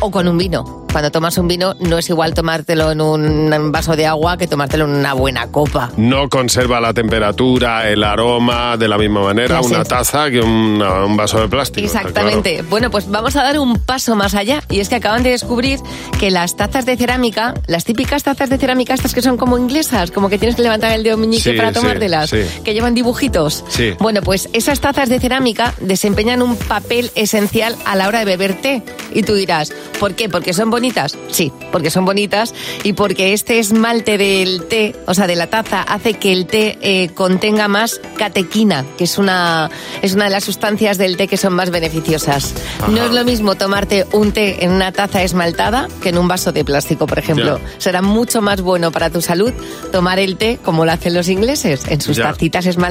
o 0.00 0.10
con 0.10 0.26
un 0.28 0.38
vino. 0.38 0.78
Cuando 0.90 1.12
tomas 1.12 1.38
un 1.38 1.46
vino 1.46 1.74
no 1.78 1.98
es 1.98 2.08
igual 2.10 2.34
tomártelo 2.34 2.90
en 2.90 3.00
un 3.00 3.70
vaso 3.70 3.94
de 3.94 4.06
agua 4.06 4.36
que 4.36 4.48
tomártelo 4.48 4.86
en 4.86 4.90
una 4.90 5.12
buena 5.14 5.46
copa. 5.46 5.90
No 5.96 6.28
conserva 6.28 6.80
la 6.80 6.92
temperatura, 6.92 7.88
el 7.88 8.02
aroma 8.02 8.76
de 8.76 8.88
la 8.88 8.98
misma 8.98 9.20
manera 9.22 9.60
una 9.60 9.84
taza 9.84 10.28
que 10.30 10.40
una- 10.40 11.04
un 11.04 11.16
vaso 11.16 11.40
de 11.40 11.46
plástico. 11.48 11.86
Exactamente. 11.86 12.62
Bueno, 12.68 12.90
pues 12.90 13.08
vamos 13.08 13.36
a 13.36 13.44
dar 13.44 13.60
un 13.60 13.76
paso 13.78 14.16
más 14.16 14.34
allá. 14.34 14.64
Y 14.68 14.80
es 14.80 14.88
que 14.88 14.96
acaban 14.96 15.22
de 15.22 15.30
descubrir 15.30 15.78
que 16.18 16.32
las 16.32 16.56
tazas 16.56 16.86
de 16.86 16.96
cerámica, 16.96 17.54
las 17.68 17.84
típicas 17.84 18.24
tazas 18.24 18.50
de 18.50 18.58
cerámica, 18.58 18.92
estas 18.92 19.14
que 19.14 19.22
son 19.22 19.36
como 19.36 19.58
inglesas, 19.58 20.10
como 20.10 20.28
que 20.28 20.38
tienes 20.38 20.56
que 20.56 20.62
levantar 20.62 20.90
el 20.90 21.04
dedo 21.04 21.16
meñique 21.18 21.52
Sí, 21.52 21.56
para 21.56 21.68
sí, 21.68 21.74
tomártelas, 21.74 22.30
sí. 22.30 22.38
que 22.64 22.74
llevan 22.74 22.94
dibujitos. 23.00 23.64
Sí. 23.68 23.94
Bueno, 23.98 24.20
pues 24.20 24.50
esas 24.52 24.80
tazas 24.80 25.08
de 25.08 25.18
cerámica 25.18 25.74
desempeñan 25.80 26.42
un 26.42 26.56
papel 26.56 27.10
esencial 27.14 27.74
a 27.86 27.96
la 27.96 28.08
hora 28.08 28.18
de 28.18 28.24
beber 28.26 28.60
té. 28.60 28.82
Y 29.14 29.22
tú 29.22 29.34
dirás, 29.34 29.72
¿por 29.98 30.14
qué? 30.14 30.28
¿Porque 30.28 30.52
son 30.52 30.68
bonitas? 30.68 31.16
Sí, 31.30 31.50
porque 31.72 31.90
son 31.90 32.04
bonitas 32.04 32.54
y 32.84 32.92
porque 32.92 33.32
este 33.32 33.58
esmalte 33.58 34.18
del 34.18 34.64
té, 34.64 34.94
o 35.06 35.14
sea, 35.14 35.26
de 35.26 35.34
la 35.34 35.46
taza, 35.46 35.82
hace 35.82 36.14
que 36.14 36.30
el 36.32 36.46
té 36.46 36.78
eh, 36.82 37.08
contenga 37.14 37.68
más 37.68 38.00
catequina, 38.18 38.84
que 38.98 39.04
es 39.04 39.16
una, 39.16 39.70
es 40.02 40.12
una 40.12 40.24
de 40.24 40.30
las 40.30 40.44
sustancias 40.44 40.98
del 40.98 41.16
té 41.16 41.26
que 41.26 41.38
son 41.38 41.54
más 41.54 41.70
beneficiosas. 41.70 42.52
Ajá. 42.80 42.92
No 42.92 43.06
es 43.06 43.12
lo 43.12 43.24
mismo 43.24 43.54
tomarte 43.54 44.06
un 44.12 44.32
té 44.32 44.62
en 44.62 44.72
una 44.72 44.92
taza 44.92 45.22
esmaltada 45.22 45.88
que 46.02 46.10
en 46.10 46.18
un 46.18 46.28
vaso 46.28 46.52
de 46.52 46.66
plástico, 46.66 47.06
por 47.06 47.18
ejemplo. 47.18 47.60
Será 47.78 48.02
mucho 48.02 48.42
más 48.42 48.60
bueno 48.60 48.92
para 48.92 49.08
tu 49.08 49.22
salud 49.22 49.52
tomar 49.90 50.18
el 50.18 50.36
té 50.36 50.58
como 50.62 50.84
lo 50.84 50.92
hacen 50.92 51.14
los 51.14 51.28
ingleses, 51.28 51.86
en 51.88 52.00
sus 52.02 52.18
tacitas 52.18 52.66
esmaltadas. 52.66 52.89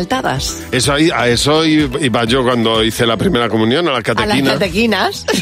Eso 0.72 0.94
ahí, 0.94 1.10
a 1.14 1.28
eso 1.28 1.66
iba 1.66 2.24
yo 2.26 2.44
cuando 2.44 2.84
hice 2.84 3.06
la 3.06 3.18
primera 3.18 3.50
comunión, 3.50 3.88
a 3.88 3.92
la 3.92 3.98
A 3.98 4.02
las 4.02 4.16
catequina. 4.16 4.54
catequinas. 4.54 5.26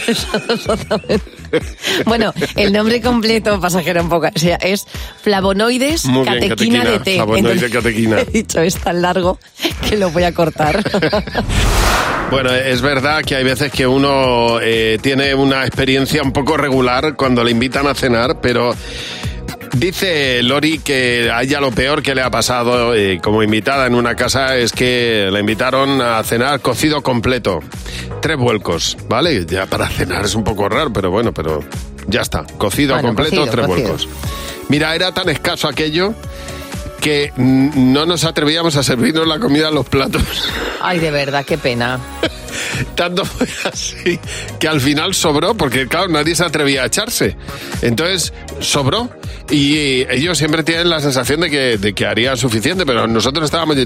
Bueno, 2.06 2.34
el 2.58 2.74
nombre 2.74 3.00
completo, 3.02 3.58
pasajero 3.62 4.02
un 4.02 4.10
poco, 4.10 4.28
o 4.28 4.38
sea, 4.40 4.58
es 4.58 4.86
flavonoides 5.22 6.04
Muy 6.06 6.28
bien, 6.28 6.50
catequina, 6.50 6.84
de 6.84 7.00
té. 7.00 7.16
flavonoide 7.16 7.70
catequina. 7.70 8.20
He 8.22 8.26
dicho, 8.26 8.60
es 8.62 8.76
tan 8.76 9.02
largo 9.02 9.40
que 9.88 9.96
lo 9.96 10.10
voy 10.10 10.24
a 10.24 10.34
cortar. 10.34 10.84
Bueno, 12.30 12.54
es 12.54 12.82
verdad 12.82 13.24
que 13.24 13.38
hay 13.38 13.46
veces 13.46 13.72
que 13.72 13.88
uno 13.88 14.60
eh, 14.62 15.00
tiene 15.02 15.34
una 15.34 15.66
experiencia 15.66 16.22
un 16.22 16.34
poco 16.34 16.58
regular 16.58 17.16
cuando 17.16 17.42
le 17.42 17.52
invitan 17.52 17.88
a 17.88 17.96
cenar, 17.96 18.42
pero 18.42 18.76
dice 19.74 20.42
Lori 20.44 20.80
que 20.80 21.30
a 21.34 21.44
ella 21.44 21.60
lo 21.60 21.72
peor 21.72 22.02
que 22.02 22.16
le 22.16 22.22
ha 22.22 22.30
pasado 22.30 22.94
eh, 22.96 23.20
como 23.22 23.44
invitada 23.44 23.86
en 23.88 23.96
una 23.96 24.16
casa 24.16 24.56
es 24.58 24.72
que 24.72 25.30
la 25.32 25.40
invitaron 25.40 26.02
a 26.02 26.24
cenar 26.24 26.60
cocido 26.62 27.02
completo. 27.02 27.60
Tres 28.22 28.38
vuelcos, 28.38 28.98
¿vale? 29.08 29.46
Ya 29.46 29.66
para 29.66 29.88
cenar 29.90 30.26
es 30.26 30.36
un 30.36 30.44
poco 30.44 30.68
raro, 30.70 30.92
pero 30.92 31.12
bueno, 31.12 31.34
pero 31.34 31.64
ya 32.08 32.22
está. 32.22 32.44
Cocido 32.58 32.94
Bueno, 32.96 33.10
completo, 33.10 33.38
cocido, 33.38 33.52
tres 33.52 33.66
cocido. 33.68 33.88
vuelcos. 33.90 34.10
Mira, 34.70 34.96
era 34.96 35.12
tan 35.14 35.30
escaso 35.30 35.68
aquello 35.68 36.14
que 37.02 37.32
no 37.38 38.06
nos 38.06 38.24
atrevíamos 38.26 38.76
a 38.76 38.84
servirnos 38.84 39.28
la 39.28 39.40
comida 39.40 39.70
en 39.70 39.76
los 39.76 39.88
platos. 39.88 40.24
Ay, 40.82 41.00
de 41.00 41.12
verdad, 41.12 41.46
qué 41.46 41.58
pena. 41.58 42.00
Tanto 42.96 43.26
fue 43.26 43.48
así 43.72 44.20
que 44.60 44.68
al 44.68 44.82
final 44.82 45.14
sobró, 45.14 45.56
porque 45.56 45.88
claro, 45.88 46.08
nadie 46.08 46.36
se 46.36 46.44
atrevía 46.46 46.84
a 46.84 46.88
echarse. 46.88 47.36
Entonces, 47.82 48.34
sobró. 48.60 49.10
Y 49.50 50.06
ellos 50.12 50.38
siempre 50.38 50.64
tienen 50.64 50.90
la 50.90 51.00
sensación 51.00 51.40
de 51.40 51.50
que, 51.50 51.78
de 51.78 51.94
que 51.94 52.06
haría 52.06 52.36
suficiente, 52.36 52.86
pero 52.86 53.08
nosotros 53.08 53.46
estábamos 53.46 53.78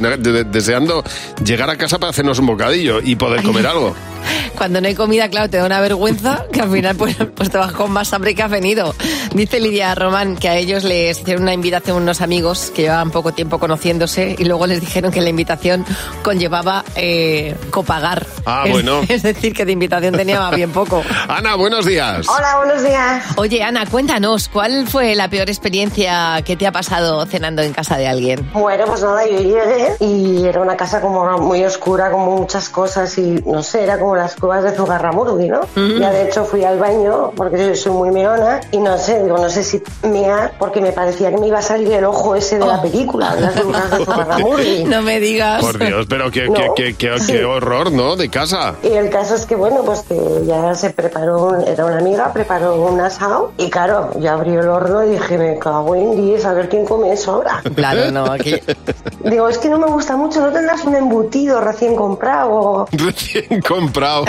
deseando 0.51 1.03
llegar 1.45 1.69
a 1.69 1.77
casa 1.77 1.99
para 1.99 2.09
hacernos 2.09 2.39
un 2.39 2.47
bocadillo 2.47 2.99
y 2.99 3.15
poder 3.15 3.43
comer 3.43 3.67
algo. 3.67 3.95
Cuando 4.57 4.81
no 4.81 4.87
hay 4.87 4.95
comida, 4.95 5.29
claro, 5.29 5.49
te 5.49 5.57
da 5.57 5.65
una 5.65 5.79
vergüenza 5.79 6.45
que 6.51 6.61
al 6.61 6.71
final 6.71 6.95
pues, 6.95 7.15
pues 7.35 7.49
te 7.49 7.57
vas 7.57 7.71
con 7.73 7.91
más 7.91 8.11
hambre 8.13 8.35
que 8.35 8.43
has 8.43 8.51
venido. 8.51 8.95
Dice 9.33 9.59
Lidia 9.59 9.93
Román 9.95 10.35
que 10.35 10.49
a 10.49 10.57
ellos 10.57 10.83
les 10.83 11.19
hicieron 11.19 11.43
una 11.43 11.53
invitación 11.53 11.97
unos 11.97 12.21
amigos 12.21 12.71
que 12.75 12.83
llevaban 12.83 13.11
poco 13.11 13.31
tiempo 13.31 13.59
conociéndose 13.59 14.35
y 14.37 14.43
luego 14.45 14.67
les 14.67 14.81
dijeron 14.81 15.11
que 15.11 15.21
la 15.21 15.29
invitación 15.29 15.85
conllevaba 16.23 16.83
eh, 16.95 17.55
copagar. 17.69 18.25
Ah, 18.45 18.60
Es- 18.65 18.71
bueno. 18.71 19.01
Es 19.07 19.23
decir, 19.23 19.53
que 19.53 19.65
de 19.65 19.71
invitación 19.71 20.15
tenía 20.15 20.39
más 20.39 20.55
bien 20.55 20.71
poco. 20.71 21.01
Ana, 21.27 21.55
buenos 21.55 21.85
días. 21.85 22.27
Hola, 22.29 22.57
buenos 22.57 22.83
días. 22.83 23.23
Oye, 23.37 23.63
Ana, 23.63 23.85
cuéntanos, 23.85 24.47
¿cuál 24.49 24.87
fue 24.87 25.15
la 25.15 25.29
peor 25.29 25.49
experiencia 25.49 26.41
que 26.45 26.55
te 26.55 26.67
ha 26.67 26.71
pasado 26.71 27.25
cenando 27.25 27.61
en 27.61 27.73
casa 27.73 27.97
de 27.97 28.07
alguien? 28.07 28.49
Bueno, 28.53 28.85
pues 28.85 29.01
nada, 29.03 29.25
yo 29.27 29.39
llegué 29.39 29.95
y 29.99 30.45
era 30.45 30.61
una 30.61 30.75
casa 30.77 31.01
como 31.01 31.37
muy 31.39 31.63
oscura, 31.63 32.11
como 32.11 32.37
muchas 32.37 32.69
cosas 32.69 33.17
y 33.17 33.41
no 33.45 33.63
sé, 33.63 33.83
era 33.83 33.97
como 33.99 34.15
las 34.15 34.35
cuevas 34.35 34.63
de 34.63 34.71
Zugarramurdi, 34.71 35.47
¿no? 35.49 35.61
Ya 35.99 36.11
de 36.11 36.27
hecho 36.27 36.45
fui 36.45 36.63
al 36.63 36.77
baño 36.79 37.31
porque 37.35 37.57
yo 37.67 37.75
soy 37.75 37.91
muy 37.93 38.11
meona 38.11 38.61
y 38.71 38.77
no 38.77 38.97
sé, 38.97 39.21
digo, 39.23 39.37
no 39.37 39.49
sé 39.49 39.63
si 39.63 39.81
mear 40.03 40.53
porque 40.59 40.81
me 40.81 40.91
parecía 40.91 41.29
que 41.31 41.37
me 41.37 41.47
iba 41.47 41.59
a 41.59 41.61
salir 41.61 41.91
el 41.91 42.03
ojo 42.05 42.35
ese 42.35 42.59
de 42.59 42.65
la 42.65 42.81
película, 42.81 43.35
de 43.35 43.41
las 43.41 43.55
de 43.55 43.61
Zugarramurdi. 44.05 44.83
No 44.85 45.01
me 45.01 45.19
digas. 45.19 45.61
Por 45.61 45.77
Dios, 45.79 46.05
pero 46.09 46.29
qué, 46.31 46.47
No. 46.47 46.53
qué- 46.53 46.71
qué- 46.75 46.93
qué- 46.95 47.19
Sí. 47.19 47.33
qué 47.33 47.45
horror, 47.45 47.91
¿no? 47.91 48.15
De 48.15 48.29
casa. 48.29 48.50
Y 48.83 48.87
el 48.87 49.09
caso 49.09 49.35
es 49.35 49.45
que, 49.45 49.55
bueno, 49.55 49.81
pues 49.83 50.01
que 50.01 50.17
ya 50.45 50.73
se 50.75 50.89
preparó, 50.91 51.45
un- 51.45 51.67
era 51.67 51.85
una 51.85 51.97
amiga, 51.97 52.31
preparó 52.33 52.75
un 52.75 52.99
asado 53.01 53.51
y 53.57 53.69
claro, 53.69 54.11
ya 54.19 54.33
abrió 54.33 54.59
el 54.61 54.67
horno 54.67 55.03
y 55.05 55.11
dije, 55.11 55.37
me 55.37 55.57
cago 55.59 55.95
en 55.95 56.15
10, 56.15 56.45
a 56.45 56.53
ver 56.53 56.69
quién 56.69 56.85
come 56.85 57.11
eso 57.13 57.33
ahora. 57.33 57.61
Claro, 57.75 58.11
no, 58.11 58.25
aquí... 58.31 58.55
Digo, 59.23 59.47
es 59.49 59.57
que 59.59 59.69
no 59.69 59.77
me 59.77 59.87
gusta 59.87 60.15
mucho, 60.17 60.41
¿no 60.41 60.51
tendrás 60.51 60.83
un 60.83 60.95
embutido 60.95 61.61
recién 61.61 61.95
comprado? 61.95 62.87
Recién 62.91 63.61
comprado. 63.61 64.25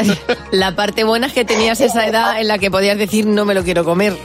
La 0.51 0.75
parte 0.77 1.05
buena 1.05 1.27
es 1.29 1.33
que 1.33 1.45
tenías 1.45 1.81
esa 1.81 2.07
edad 2.07 2.41
en 2.41 2.49
la 2.49 2.59
que 2.59 2.71
podías 2.71 2.99
decir 2.99 3.27
no 3.27 3.45
me 3.45 3.55
lo 3.55 3.63
quiero 3.63 3.85
comer. 3.85 4.17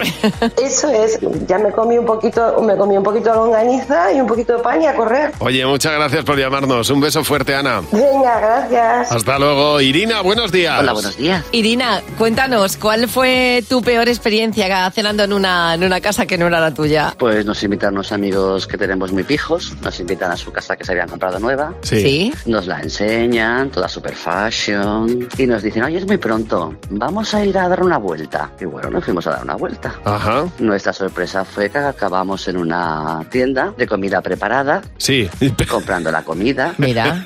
Eso 0.61 0.89
es, 0.89 1.19
ya 1.47 1.57
me 1.57 1.71
comí 1.71 1.97
un 1.97 2.05
poquito, 2.05 2.61
me 2.61 2.75
comí 2.75 2.97
un 2.97 3.03
poquito 3.03 3.29
de 3.31 3.35
longaniza 3.37 4.11
y 4.13 4.19
un 4.19 4.27
poquito 4.27 4.57
de 4.57 4.63
pan 4.63 4.81
y 4.81 4.87
a 4.87 4.95
correr. 4.95 5.31
Oye, 5.39 5.65
muchas 5.65 5.93
gracias 5.93 6.23
por 6.25 6.37
llamarnos. 6.37 6.89
Un 6.89 6.99
beso 6.99 7.23
fuerte, 7.23 7.55
Ana. 7.55 7.81
Venga, 7.91 8.39
gracias. 8.39 9.11
Hasta 9.11 9.39
luego. 9.39 9.79
Irina, 9.87 10.19
buenos 10.21 10.51
días. 10.51 10.81
Hola, 10.81 10.91
buenos 10.91 11.15
días. 11.15 11.45
Irina, 11.53 12.01
cuéntanos, 12.17 12.75
¿cuál 12.75 13.07
fue 13.07 13.63
tu 13.69 13.81
peor 13.81 14.09
experiencia 14.09 14.91
cenando 14.91 15.23
en 15.23 15.31
una, 15.31 15.75
en 15.75 15.83
una 15.85 16.01
casa 16.01 16.25
que 16.25 16.37
no 16.37 16.47
era 16.47 16.59
la 16.59 16.73
tuya? 16.73 17.15
Pues 17.17 17.45
nos 17.45 17.63
invitan 17.63 17.93
unos 17.93 18.11
amigos 18.11 18.67
que 18.67 18.77
tenemos 18.77 19.13
muy 19.13 19.23
pijos, 19.23 19.73
nos 19.81 19.97
invitan 20.01 20.29
a 20.29 20.35
su 20.35 20.51
casa 20.51 20.75
que 20.75 20.83
se 20.83 20.91
habían 20.91 21.07
comprado 21.07 21.39
nueva. 21.39 21.73
Sí. 21.83 22.01
Sí. 22.01 22.33
Nos 22.47 22.67
la 22.67 22.81
enseñan, 22.81 23.69
toda 23.71 23.87
super 23.87 24.13
fashion, 24.13 25.29
y 25.37 25.45
nos 25.47 25.63
dicen, 25.63 25.83
oye, 25.83 25.99
es 25.99 26.05
muy 26.05 26.17
pronto, 26.17 26.75
vamos 26.89 27.33
a 27.33 27.45
ir 27.45 27.57
a 27.57 27.69
dar 27.69 27.81
una 27.81 27.97
vuelta. 27.97 28.51
Y 28.59 28.65
bueno, 28.65 28.89
nos 28.89 29.05
fuimos 29.05 29.25
a 29.27 29.31
dar 29.31 29.43
una 29.45 29.55
vuelta. 29.55 29.95
Ajá. 30.03 30.47
Nuestra 30.59 30.91
sorpresa 30.91 31.45
fue 31.45 31.69
que 31.69 31.77
acabamos 31.77 32.45
en 32.49 32.57
una 32.57 33.25
tienda 33.31 33.73
de 33.77 33.87
comida 33.87 34.21
preparada, 34.21 34.81
Sí. 34.97 35.29
comprando 35.69 36.11
la 36.11 36.23
comida. 36.23 36.73
Mira, 36.77 37.23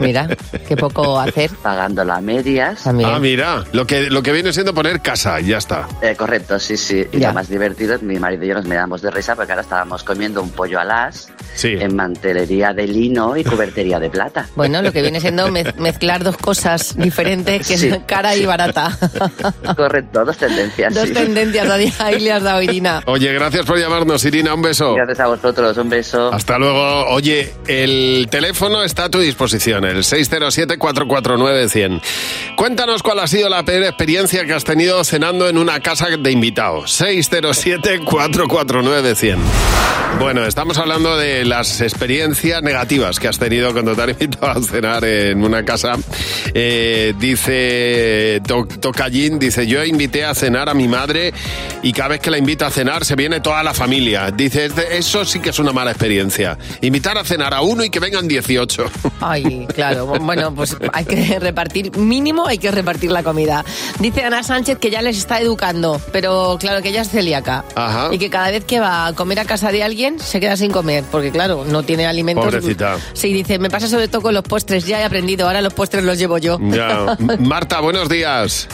mira, 0.00 0.26
qué 0.66 0.76
poco 0.76 1.20
hacer. 1.20 1.52
Pagándola 1.74 2.16
a 2.16 2.20
medias. 2.20 2.86
Ah, 2.86 2.92
mira, 3.20 3.64
lo 3.72 3.84
que, 3.84 4.02
lo 4.08 4.22
que 4.22 4.30
viene 4.30 4.52
siendo 4.52 4.72
poner 4.72 5.00
casa, 5.00 5.40
ya 5.40 5.58
está. 5.58 5.88
Eh, 6.02 6.14
correcto, 6.16 6.60
sí, 6.60 6.76
sí. 6.76 7.04
Y 7.12 7.18
Ya. 7.18 7.28
lo 7.28 7.34
más 7.34 7.48
divertido, 7.48 7.98
mi 8.00 8.16
marido 8.20 8.44
y 8.44 8.48
yo 8.48 8.54
nos 8.54 8.64
miramos 8.64 9.02
de 9.02 9.10
risa 9.10 9.34
porque 9.34 9.50
ahora 9.50 9.62
estábamos 9.62 10.04
comiendo 10.04 10.40
un 10.40 10.50
pollo 10.50 10.78
alas 10.78 11.28
Sí. 11.56 11.72
en 11.80 11.96
mantelería 11.96 12.72
de 12.72 12.86
lino 12.86 13.36
y 13.36 13.42
cubertería 13.42 13.98
de 13.98 14.08
plata. 14.08 14.46
Bueno, 14.54 14.82
lo 14.82 14.92
que 14.92 15.02
viene 15.02 15.20
siendo 15.20 15.48
mez- 15.48 15.74
mezclar 15.78 16.22
dos 16.22 16.36
cosas 16.36 16.96
diferentes, 16.96 17.66
que 17.66 17.76
Sí. 17.76 17.88
es 17.88 17.98
cara 18.06 18.36
y 18.36 18.46
barata. 18.46 18.96
Correcto, 19.76 20.24
dos 20.24 20.36
tendencias. 20.36 20.94
Dos 20.94 21.08
sí. 21.08 21.12
tendencias, 21.14 21.68
ahí- 21.68 21.92
ahí 21.98 22.20
le 22.20 22.32
has 22.32 22.42
dado, 22.44 22.62
Irina. 22.62 23.02
Oye, 23.06 23.32
gracias 23.32 23.66
por 23.66 23.78
llamarnos, 23.78 24.24
Irina. 24.24 24.54
Un 24.54 24.62
beso. 24.62 24.94
Gracias 24.94 25.18
a 25.20 25.26
vosotros, 25.26 25.76
un 25.76 25.88
beso. 25.88 26.32
Hasta 26.32 26.56
luego. 26.56 27.06
Oye, 27.08 27.52
el 27.66 28.28
teléfono 28.30 28.84
está 28.84 29.04
a 29.06 29.10
tu 29.10 29.18
disposición, 29.18 29.84
el 29.84 30.04
607-449-100. 31.68 32.00
Cuéntanos 32.56 33.02
cuál 33.02 33.18
ha 33.20 33.26
sido 33.26 33.48
la 33.48 33.64
peor 33.64 33.84
experiencia 33.84 34.44
que 34.44 34.52
has 34.54 34.64
tenido 34.64 35.02
cenando 35.04 35.48
en 35.48 35.58
una 35.58 35.80
casa 35.80 36.06
de 36.16 36.30
invitados. 36.30 36.92
607 36.92 38.00
607-449-100. 38.04 39.36
Bueno, 40.20 40.46
estamos 40.46 40.78
hablando 40.78 41.16
de 41.16 41.44
las 41.44 41.80
experiencias 41.80 42.62
negativas 42.62 43.18
que 43.18 43.26
has 43.26 43.38
tenido 43.38 43.72
cuando 43.72 43.96
te 43.96 44.02
han 44.02 44.10
invitado 44.10 44.46
a 44.60 44.62
cenar 44.62 45.04
en 45.04 45.42
una 45.42 45.64
casa. 45.64 45.94
Eh, 46.54 47.14
dice 47.18 48.40
To- 48.46 48.66
Tocallín, 48.80 49.40
dice, 49.40 49.66
yo 49.66 49.82
invité 49.84 50.24
a 50.24 50.34
cenar 50.34 50.68
a 50.68 50.74
mi 50.74 50.86
madre 50.86 51.34
y 51.82 51.92
cada 51.92 52.10
vez 52.10 52.20
que 52.20 52.30
la 52.30 52.38
invito 52.38 52.64
a 52.64 52.70
cenar 52.70 53.04
se 53.04 53.16
viene 53.16 53.40
toda 53.40 53.62
la 53.64 53.74
familia. 53.74 54.30
Dice, 54.30 54.66
"Este- 54.66 54.96
eso 54.96 55.24
sí 55.24 55.40
que 55.40 55.50
es 55.50 55.58
una 55.58 55.72
mala 55.72 55.90
experiencia. 55.90 56.56
Invitar 56.80 57.18
a 57.18 57.24
cenar 57.24 57.52
a 57.52 57.62
uno 57.62 57.82
y 57.82 57.90
que 57.90 57.98
vengan 57.98 58.28
18. 58.28 58.84
Ay, 59.20 59.66
claro. 59.74 60.06
Bueno, 60.06 60.54
pues 60.54 60.76
hay 60.92 61.04
que 61.06 61.40
repartir, 61.54 61.96
mínimo 61.96 62.48
hay 62.48 62.58
que 62.58 62.72
repartir 62.72 63.12
la 63.12 63.22
comida. 63.22 63.64
Dice 64.00 64.24
Ana 64.24 64.42
Sánchez 64.42 64.78
que 64.78 64.90
ya 64.90 65.02
les 65.02 65.16
está 65.16 65.40
educando, 65.40 66.00
pero 66.10 66.56
claro 66.58 66.82
que 66.82 66.88
ella 66.88 67.02
es 67.02 67.10
celíaca. 67.10 67.64
Ajá. 67.76 68.08
Y 68.12 68.18
que 68.18 68.28
cada 68.28 68.50
vez 68.50 68.64
que 68.64 68.80
va 68.80 69.06
a 69.06 69.12
comer 69.12 69.38
a 69.38 69.44
casa 69.44 69.70
de 69.70 69.84
alguien 69.84 70.18
se 70.18 70.40
queda 70.40 70.56
sin 70.56 70.72
comer, 70.72 71.04
porque 71.12 71.30
claro, 71.30 71.64
no 71.64 71.84
tiene 71.84 72.06
alimentos. 72.06 72.44
Pobrecita. 72.44 72.96
Sí, 73.12 73.32
dice, 73.32 73.60
me 73.60 73.70
pasa 73.70 73.86
sobre 73.86 74.08
todo 74.08 74.22
con 74.22 74.34
los 74.34 74.42
postres, 74.42 74.84
ya 74.84 75.00
he 75.00 75.04
aprendido, 75.04 75.46
ahora 75.46 75.60
los 75.60 75.72
postres 75.72 76.02
los 76.02 76.18
llevo 76.18 76.38
yo. 76.38 76.58
Ya. 76.60 77.16
Marta, 77.38 77.80
buenos 77.80 78.08
días. 78.08 78.66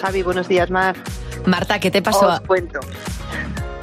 Javi, 0.00 0.22
buenos 0.22 0.46
días, 0.46 0.70
Mar. 0.70 0.94
Marta, 1.46 1.80
¿qué 1.80 1.90
te 1.90 2.00
pasó? 2.00 2.28
Os 2.28 2.40
cuento. 2.42 2.78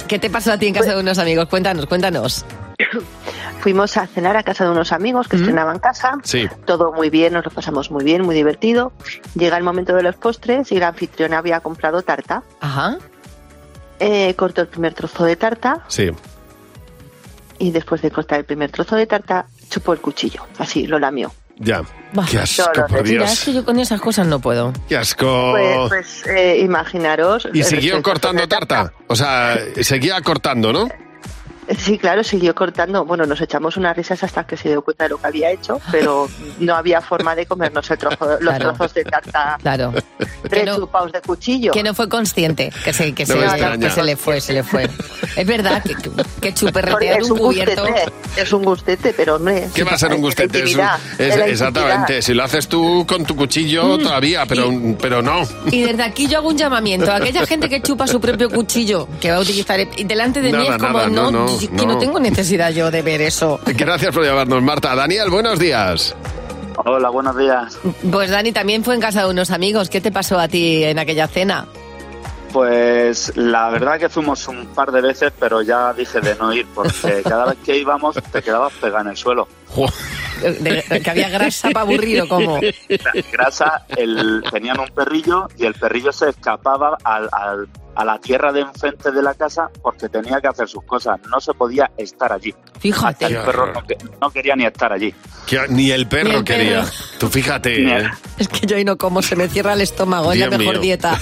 ¿Qué 0.08 0.18
te 0.18 0.30
pasó 0.30 0.52
a 0.52 0.58
ti 0.58 0.68
en 0.68 0.74
casa 0.74 0.94
de 0.94 1.00
unos 1.00 1.18
amigos? 1.18 1.48
Cuéntanos, 1.48 1.84
cuéntanos. 1.84 2.46
Fuimos 3.60 3.96
a 3.96 4.06
cenar 4.06 4.36
a 4.36 4.42
casa 4.42 4.64
de 4.64 4.70
unos 4.70 4.92
amigos 4.92 5.26
que 5.28 5.36
estrenaban 5.36 5.78
casa. 5.78 6.18
Sí. 6.22 6.48
Todo 6.66 6.92
muy 6.92 7.08
bien, 7.10 7.32
nos 7.32 7.44
lo 7.44 7.50
pasamos 7.50 7.90
muy 7.90 8.04
bien, 8.04 8.22
muy 8.22 8.34
divertido. 8.34 8.92
Llega 9.34 9.56
el 9.56 9.64
momento 9.64 9.94
de 9.94 10.02
los 10.02 10.16
postres 10.16 10.70
y 10.72 10.78
la 10.78 10.88
anfitriona 10.88 11.38
había 11.38 11.60
comprado 11.60 12.02
tarta. 12.02 12.42
Ajá. 12.60 12.98
Eh, 14.00 14.34
cortó 14.34 14.60
el 14.60 14.66
primer 14.68 14.92
trozo 14.92 15.24
de 15.24 15.36
tarta 15.36 15.84
Sí. 15.88 16.10
y 17.58 17.70
después 17.70 18.02
de 18.02 18.10
cortar 18.10 18.40
el 18.40 18.44
primer 18.44 18.70
trozo 18.70 18.96
de 18.96 19.06
tarta, 19.06 19.46
chupó 19.70 19.92
el 19.94 20.00
cuchillo. 20.00 20.42
Así, 20.58 20.86
lo 20.86 20.98
lamió. 20.98 21.32
Ya. 21.56 21.82
Bah. 22.12 22.26
Qué 22.28 22.38
asco, 22.40 22.64
por 22.88 23.04
Mira, 23.04 23.24
es 23.24 23.30
Dios. 23.30 23.44
que 23.44 23.52
yo 23.54 23.64
con 23.64 23.78
esas 23.78 24.00
cosas 24.00 24.26
no 24.26 24.40
puedo. 24.40 24.72
Qué 24.88 24.96
asco. 24.96 25.52
Pues, 25.52 25.88
pues, 25.88 26.26
eh, 26.26 26.58
imaginaros. 26.60 27.48
¿Y 27.54 27.62
siguió 27.62 28.02
cortando 28.02 28.46
tarta? 28.48 28.92
O 29.06 29.14
sea, 29.14 29.56
seguía 29.80 30.20
cortando, 30.20 30.72
¿no? 30.72 30.88
Sí, 31.78 31.98
claro, 31.98 32.22
siguió 32.24 32.54
cortando. 32.54 33.04
Bueno, 33.04 33.24
nos 33.26 33.40
echamos 33.40 33.76
unas 33.76 33.96
risas 33.96 34.22
hasta 34.22 34.44
que 34.46 34.56
se 34.56 34.68
dio 34.68 34.82
cuenta 34.82 35.04
de 35.04 35.10
lo 35.10 35.18
que 35.18 35.26
había 35.26 35.50
hecho, 35.50 35.80
pero 35.90 36.28
no 36.60 36.74
había 36.74 37.00
forma 37.00 37.34
de 37.34 37.46
comernos 37.46 37.90
el 37.90 37.98
trozo, 37.98 38.26
los 38.26 38.38
Claro. 38.40 38.72
trozos 38.74 38.94
de 38.94 39.04
tarta 39.04 39.58
Claro. 39.62 39.92
rechupados 40.44 41.12
de 41.12 41.20
cuchillo. 41.20 41.72
Que 41.72 41.82
no 41.82 41.94
fue 41.94 42.08
consciente, 42.08 42.70
que 42.84 42.92
se, 42.92 43.12
que 43.14 43.24
No 43.26 43.34
se, 43.34 43.78
que 43.78 43.90
se 43.90 44.02
le 44.02 44.16
fue, 44.16 44.40
se 44.40 44.52
le 44.52 44.62
fue. 44.62 44.88
Es 45.36 45.46
verdad 45.46 45.82
que, 45.82 45.94
que, 46.40 46.54
chuperretear 46.54 47.20
es 47.20 47.26
un 47.30 47.32
un 47.32 47.38
cubierto. 47.38 47.82
gustete, 47.82 48.12
es 48.42 48.52
un 48.52 48.62
gustete, 48.64 49.12
pero 49.16 49.36
hombre. 49.36 49.68
¿Qué 49.74 49.84
va 49.84 49.92
a 49.92 49.98
ser 49.98 50.12
un 50.12 50.20
gustete? 50.20 50.62
Es 50.64 50.76
es- 51.18 51.36
exactamente. 51.36 52.22
Si 52.22 52.34
lo 52.34 52.44
haces 52.44 52.68
tú 52.68 53.04
con 53.08 53.24
tu 53.24 53.34
cuchillo, 53.36 53.98
todavía, 53.98 54.44
pero, 54.46 54.70
pero 55.00 55.22
no. 55.22 55.42
Y 55.70 55.82
desde 55.82 56.02
aquí 56.02 56.26
yo 56.28 56.38
hago 56.38 56.48
un 56.48 56.56
llamamiento 56.58 57.10
a 57.10 57.16
aquella 57.16 57.46
gente 57.46 57.68
que 57.68 57.80
chupa 57.82 58.06
su 58.06 58.20
propio 58.20 58.50
cuchillo, 58.50 59.08
que 59.20 59.30
va 59.30 59.38
a 59.38 59.40
utilizar 59.40 59.80
y 59.80 60.04
delante 60.04 60.40
de 60.40 60.52
mí 60.52 60.64
Nada, 60.64 60.76
es 60.76 60.82
como, 60.82 60.98
nada, 60.98 61.08
no, 61.08 61.30
no, 61.30 61.53
no, 61.70 61.76
que 61.80 61.86
no. 61.86 61.92
no 61.94 61.98
tengo 61.98 62.20
necesidad 62.20 62.70
yo 62.70 62.90
de 62.90 63.02
ver 63.02 63.20
eso. 63.22 63.60
Gracias 63.66 64.14
por 64.14 64.24
llamarnos, 64.24 64.62
Marta. 64.62 64.94
Daniel, 64.94 65.30
buenos 65.30 65.58
días. 65.58 66.14
Hola, 66.76 67.08
buenos 67.08 67.36
días. 67.38 67.78
Pues 68.10 68.30
Dani 68.30 68.52
también 68.52 68.82
fue 68.84 68.94
en 68.94 69.00
casa 69.00 69.22
de 69.24 69.30
unos 69.30 69.50
amigos. 69.50 69.88
¿Qué 69.88 70.00
te 70.00 70.10
pasó 70.10 70.38
a 70.40 70.48
ti 70.48 70.82
en 70.84 70.98
aquella 70.98 71.28
cena? 71.28 71.66
Pues 72.52 73.32
la 73.36 73.68
verdad 73.70 73.98
que 73.98 74.08
fuimos 74.08 74.46
un 74.46 74.66
par 74.66 74.92
de 74.92 75.00
veces, 75.00 75.32
pero 75.38 75.62
ya 75.62 75.92
dije 75.92 76.20
de 76.20 76.36
no 76.36 76.52
ir, 76.52 76.66
porque 76.74 77.22
cada 77.28 77.46
vez 77.46 77.56
que 77.64 77.76
íbamos 77.78 78.14
te 78.30 78.42
quedabas 78.42 78.72
pegado 78.74 79.02
en 79.02 79.08
el 79.10 79.16
suelo. 79.16 79.48
De- 80.40 81.00
que 81.02 81.10
había 81.10 81.28
grasa 81.30 81.70
para 81.70 81.80
aburrido, 81.84 82.28
como. 82.28 82.60
Grasa, 83.32 83.86
el, 83.96 84.42
tenían 84.52 84.78
un 84.78 84.88
perrillo 84.88 85.48
y 85.58 85.64
el 85.64 85.74
perrillo 85.74 86.12
se 86.12 86.28
escapaba 86.30 86.96
al, 87.02 87.28
al- 87.32 87.68
a 87.96 88.04
la 88.04 88.18
tierra 88.18 88.52
de 88.52 88.60
enfrente 88.62 89.10
de 89.12 89.22
la 89.22 89.34
casa 89.34 89.70
porque 89.82 90.08
tenía 90.08 90.40
que 90.40 90.48
hacer 90.48 90.68
sus 90.68 90.84
cosas. 90.84 91.18
No 91.30 91.40
se 91.40 91.52
podía 91.54 91.90
estar 91.96 92.32
allí. 92.32 92.54
Fíjate. 92.80 93.26
El 93.26 93.36
perro 93.38 93.72
no, 93.72 93.82
que- 93.86 93.96
no 94.20 94.30
quería 94.30 94.56
ni 94.56 94.64
estar 94.66 94.92
allí. 94.92 95.14
Que 95.46 95.60
ni 95.68 95.90
el 95.90 96.06
perro 96.08 96.28
Ni 96.30 96.34
el 96.36 96.44
quería. 96.44 96.80
perro. 96.82 96.92
Tú 97.18 97.28
fíjate. 97.28 97.82
¿eh? 97.82 97.96
el- 97.98 98.10
Es 98.38 98.48
que 98.48 98.66
yo 98.66 98.76
ahí 98.76 98.84
no 98.84 98.96
como, 98.96 99.22
se 99.22 99.36
me 99.36 99.48
cierra 99.48 99.72
el 99.74 99.80
estómago, 99.80 100.32
es 100.32 100.38
la 100.38 100.48
mejor 100.50 100.74
mío. 100.74 100.80
dieta. 100.82 101.18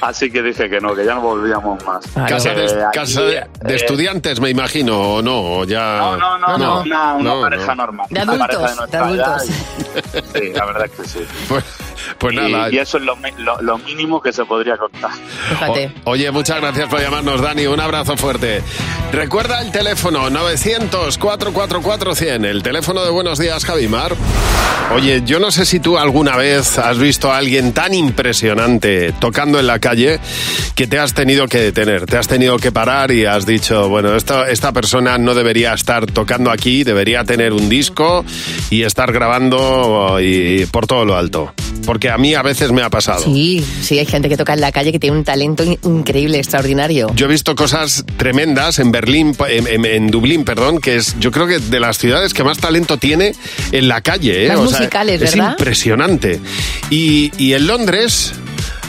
Así 0.00 0.30
que 0.30 0.42
dije 0.42 0.70
que 0.70 0.80
no, 0.80 0.94
que 0.94 1.04
ya 1.04 1.14
no 1.14 1.20
volvíamos 1.20 1.84
más. 1.84 2.06
Casa, 2.26 2.54
de, 2.54 2.64
Eh, 2.64 2.84
aquí, 2.86 2.98
casa 2.98 3.20
de- 3.20 3.46
de 3.60 3.72
eh, 3.72 3.76
estudiantes, 3.76 4.40
me 4.40 4.48
imagino, 4.48 4.98
o 5.16 5.22
no, 5.22 5.58
o 5.58 5.64
ya... 5.66 5.98
No, 5.98 6.16
no, 6.16 6.38
no, 6.38 6.56
no, 6.58 6.80
una, 6.80 7.14
una 7.14 7.34
no, 7.34 7.40
pareja 7.42 7.74
no. 7.74 7.82
normal. 7.82 8.06
De 8.08 8.22
una 8.22 8.38
pareja 8.38 8.44
adultos, 8.64 8.70
de 8.70 8.76
nuestra 8.76 9.10
edad 9.10 9.34
adultos. 9.34 9.48
y- 10.34 10.38
sí, 10.38 10.52
la 10.54 10.64
verdad 10.64 10.84
es 10.86 10.90
que 10.92 11.06
sí. 11.08 11.26
Pues, 11.48 11.64
pues 12.18 12.34
Y- 12.34 12.36
nada. 12.36 12.70
Y, 12.72 12.78
eso 12.78 12.98
es 12.98 13.04
lo, 13.04 13.16
lo- 13.38 13.60
lo 13.62 13.78
mínimo 13.78 14.20
que 14.20 14.32
se 14.32 14.44
podría 14.44 14.76
contar. 14.76 15.10
Fíjate. 15.48 15.92
O- 16.04 16.10
oye, 16.12 16.30
muchas 16.30 16.60
gracias 16.60 16.88
por 16.88 17.00
llamarnos, 17.00 17.40
Dani. 17.40 17.66
Un 17.66 17.80
abrazo 17.80 18.16
fuerte. 18.16 18.62
Recuerda 19.12 19.60
el 19.60 19.70
teléfono 19.70 20.28
900-444-100, 20.30 22.44
el 22.46 22.62
teléfono 22.62 23.04
de 23.04 23.10
Buenos 23.10 23.38
Días, 23.38 23.64
Javimar. 23.64 24.14
Oye, 24.94 25.22
yo 25.24 25.38
no 25.38 25.50
sé 25.50 25.64
si 25.64 25.80
tú 25.80 25.96
alguna 25.98 26.36
vez 26.36 26.78
has 26.78 26.98
visto 26.98 27.32
a 27.32 27.38
alguien 27.38 27.72
tan 27.72 27.94
impresionante 27.94 29.12
tocando 29.18 29.58
en 29.58 29.66
la 29.66 29.78
calle 29.78 30.20
que 30.74 30.86
te 30.86 30.98
has 30.98 31.14
tenido 31.14 31.48
que 31.48 31.58
detener, 31.58 32.04
te 32.06 32.18
has 32.18 32.28
tenido 32.28 32.58
que 32.58 32.70
parar 32.70 33.10
y 33.10 33.24
has 33.24 33.46
dicho, 33.46 33.88
bueno, 33.88 34.14
esta, 34.14 34.50
esta 34.50 34.72
persona 34.72 35.16
no 35.16 35.34
debería 35.34 35.72
estar 35.72 36.04
tocando 36.06 36.50
aquí, 36.50 36.84
debería 36.84 37.24
tener 37.24 37.52
un 37.54 37.68
disco 37.70 38.24
y 38.70 38.82
estar 38.82 39.10
grabando 39.12 40.18
y 40.20 40.66
por 40.66 40.86
todo 40.86 41.04
lo 41.06 41.16
alto. 41.16 41.54
Porque 41.84 42.10
a 42.10 42.18
mí 42.18 42.34
a 42.34 42.42
veces 42.42 42.72
me 42.72 42.82
ha 42.82 42.90
pasado. 42.90 43.22
Sí, 43.24 43.64
sí, 43.82 43.98
hay 43.98 44.06
gente 44.06 44.28
que 44.28 44.36
toca 44.36 44.54
en 44.54 44.60
la 44.60 44.72
calle 44.72 44.92
que 44.92 44.98
tiene 44.98 45.16
un 45.16 45.24
talento 45.24 45.62
in- 45.64 45.78
increíble, 45.84 46.38
extraordinario. 46.38 47.12
Yo 47.14 47.26
he 47.26 47.28
visto 47.28 47.54
cosas 47.54 48.04
tremendas 48.16 48.78
en 48.78 48.90
Berlín, 48.92 49.36
en, 49.48 49.66
en- 49.66 49.84
en 49.84 50.10
Dublín, 50.10 50.44
perdón, 50.44 50.80
que 50.80 50.96
es 50.96 51.16
yo 51.20 51.30
creo 51.30 51.46
que 51.46 51.58
de 51.58 51.80
las 51.80 51.98
ciudades 51.98 52.34
que 52.34 52.44
más 52.44 52.58
talento 52.58 52.96
tiene 52.98 53.34
en 53.72 53.88
la 53.88 54.00
calle. 54.00 54.44
¿eh? 54.44 54.48
Las 54.48 54.58
O 54.58 54.66
sea, 54.68 54.78
musicales, 54.78 55.22
es 55.22 55.34
¿verdad? 55.34 55.50
impresionante. 55.52 56.40
Y, 56.90 57.32
y 57.38 57.52
en 57.54 57.66
Londres 57.66 58.32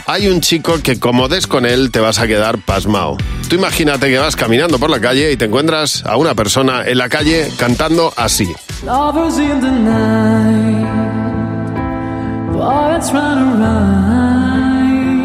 hay 0.07 0.27
un 0.27 0.39
chico 0.41 0.79
que 0.83 0.99
como 0.99 1.27
des 1.27 1.47
con 1.47 1.65
él 1.65 1.89
te 1.91 1.99
vas 1.99 2.19
a 2.19 2.27
quedar 2.27 2.59
pasmado. 2.59 3.17
Tú 3.49 3.55
imagínate 3.55 4.07
que 4.09 4.17
vas 4.19 4.35
caminando 4.35 4.77
por 4.79 4.89
la 4.89 4.99
calle 4.99 5.31
y 5.31 5.37
te 5.37 5.45
encuentras 5.45 6.03
a 6.05 6.17
una 6.17 6.35
persona 6.35 6.83
en 6.85 6.97
la 6.97 7.09
calle 7.09 7.47
cantando 7.57 8.13
así. 8.15 8.47
Lovers 8.85 9.37
in 9.39 9.59
the 9.61 9.71
night. 9.71 11.04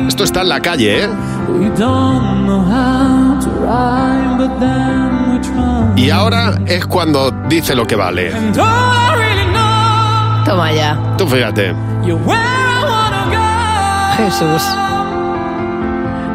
Esto 0.09 0.25
está 0.25 0.43
en 0.43 0.49
la 0.49 0.61
calle, 0.61 1.05
¿eh? 1.05 1.09
We 1.49 1.71
don't 1.71 2.45
know 2.47 2.61
how 2.61 3.39
to 3.41 3.51
rhyme, 3.61 4.37
but 4.37 4.59
then 4.61 5.33
we 5.33 5.39
try. 5.41 5.95
Y 5.97 6.11
ahora 6.11 6.55
es 6.67 6.85
cuando 6.87 7.31
dice 7.49 7.75
lo 7.75 7.87
que 7.87 7.97
vale. 7.97 8.33
And 8.33 8.57
all 8.59 8.67
I 8.67 9.15
really 9.17 9.47
know, 9.53 10.45
Toma 10.45 10.73
ya. 10.73 10.99
Tú 11.17 11.27
fíjate. 11.27 11.75
you're 12.05 12.17
where 12.25 12.39
I 12.39 12.85
wanna 12.85 13.25
go. 13.31 14.23
Jesús. 14.23 14.63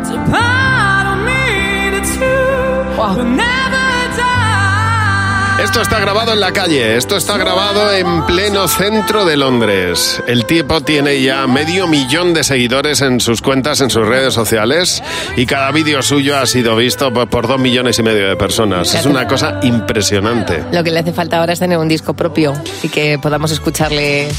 It's 0.01 0.09
Esto 5.65 5.81
está 5.81 5.99
grabado 5.99 6.31
en 6.31 6.39
la 6.39 6.51
calle, 6.51 6.95
esto 6.95 7.17
está 7.17 7.37
grabado 7.37 7.91
en 7.91 8.23
pleno 8.27 8.67
centro 8.67 9.25
de 9.25 9.35
Londres. 9.35 10.21
El 10.27 10.45
tipo 10.45 10.81
tiene 10.81 11.19
ya 11.23 11.47
medio 11.47 11.87
millón 11.87 12.35
de 12.35 12.43
seguidores 12.43 13.01
en 13.01 13.19
sus 13.19 13.41
cuentas, 13.41 13.81
en 13.81 13.89
sus 13.89 14.07
redes 14.07 14.35
sociales, 14.35 15.01
y 15.35 15.47
cada 15.47 15.71
vídeo 15.71 16.03
suyo 16.03 16.37
ha 16.37 16.45
sido 16.45 16.75
visto 16.75 17.11
por, 17.11 17.47
dos 17.47 17.59
millones 17.59 17.97
y 17.97 18.03
medio 18.03 18.29
de 18.29 18.35
personas. 18.35 18.93
Es 18.93 19.07
una 19.07 19.27
cosa 19.27 19.59
impresionante. 19.63 20.63
Lo 20.71 20.83
que 20.83 20.91
le 20.91 20.99
hace 20.99 21.13
falta 21.13 21.39
ahora 21.39 21.53
es 21.53 21.59
tener 21.59 21.79
un 21.79 21.87
disco 21.87 22.13
propio 22.13 22.53
y 22.83 22.89
que 22.89 23.17
podamos 23.17 23.51
escucharle 23.51 24.29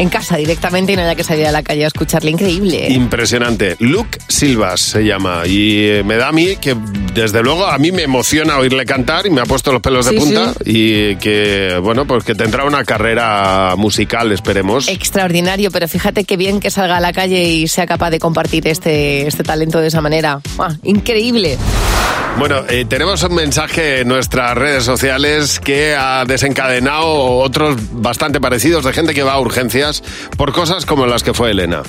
en 0.00 0.08
casa 0.08 0.36
directamente 0.38 0.92
y 0.92 0.96
no 0.96 1.02
haya 1.02 1.14
que 1.14 1.24
salir 1.24 1.46
a 1.46 1.52
la 1.52 1.62
calle 1.62 1.84
a 1.84 1.88
escucharle. 1.88 2.30
Increíble. 2.30 2.86
¿eh? 2.86 2.92
Impresionante. 2.92 3.76
Luke 3.80 4.18
Silvas 4.28 4.80
se 4.80 5.04
llama 5.04 5.42
y 5.46 5.84
eh, 5.88 6.02
me 6.04 6.16
da 6.16 6.28
a 6.28 6.32
mí 6.32 6.56
que 6.56 6.74
desde 7.14 7.42
luego 7.42 7.66
a 7.66 7.76
mí 7.76 7.92
me 7.92 8.02
emociona 8.02 8.56
oírle 8.56 8.86
cantar 8.86 9.26
y 9.26 9.30
me 9.30 9.42
ha 9.42 9.44
puesto 9.44 9.72
los 9.72 9.82
pelos 9.82 10.06
de 10.06 10.16
punta 10.16 10.54
sí. 10.54 10.62
y 10.64 11.16
que 11.16 11.78
bueno 11.82 12.06
pues 12.06 12.24
que 12.24 12.34
tendrá 12.34 12.64
una 12.64 12.82
carrera 12.84 13.74
musical 13.76 14.32
esperemos. 14.32 14.88
Extraordinario, 14.88 15.70
pero 15.70 15.86
fíjate 15.86 16.24
qué 16.24 16.38
bien 16.38 16.60
que 16.60 16.70
salga 16.70 16.96
a 16.96 17.00
la 17.00 17.12
calle 17.12 17.42
y 17.44 17.68
sea 17.68 17.86
capaz 17.86 18.10
de 18.10 18.18
compartir 18.18 18.66
este, 18.68 19.26
este 19.26 19.42
talento 19.42 19.80
de 19.80 19.88
esa 19.88 20.00
manera. 20.00 20.40
Increíble. 20.82 21.58
Bueno, 22.38 22.62
eh, 22.68 22.86
tenemos 22.88 23.22
un 23.22 23.34
mensaje 23.34 24.00
en 24.00 24.08
nuestras 24.08 24.56
redes 24.56 24.84
sociales 24.84 25.60
que 25.60 25.94
ha 25.94 26.24
desencadenado 26.24 27.36
otros 27.36 27.76
bastante 27.92 28.40
parecidos 28.40 28.84
de 28.84 28.92
gente 28.94 29.12
que 29.12 29.22
va 29.22 29.34
a 29.34 29.40
urgencias 29.40 29.89
emergencias 29.98 30.02
por 30.36 30.52
cosas 30.52 30.86
como 30.86 31.06
las 31.06 31.22
que 31.22 31.34
fue 31.34 31.50
Elena. 31.50 31.82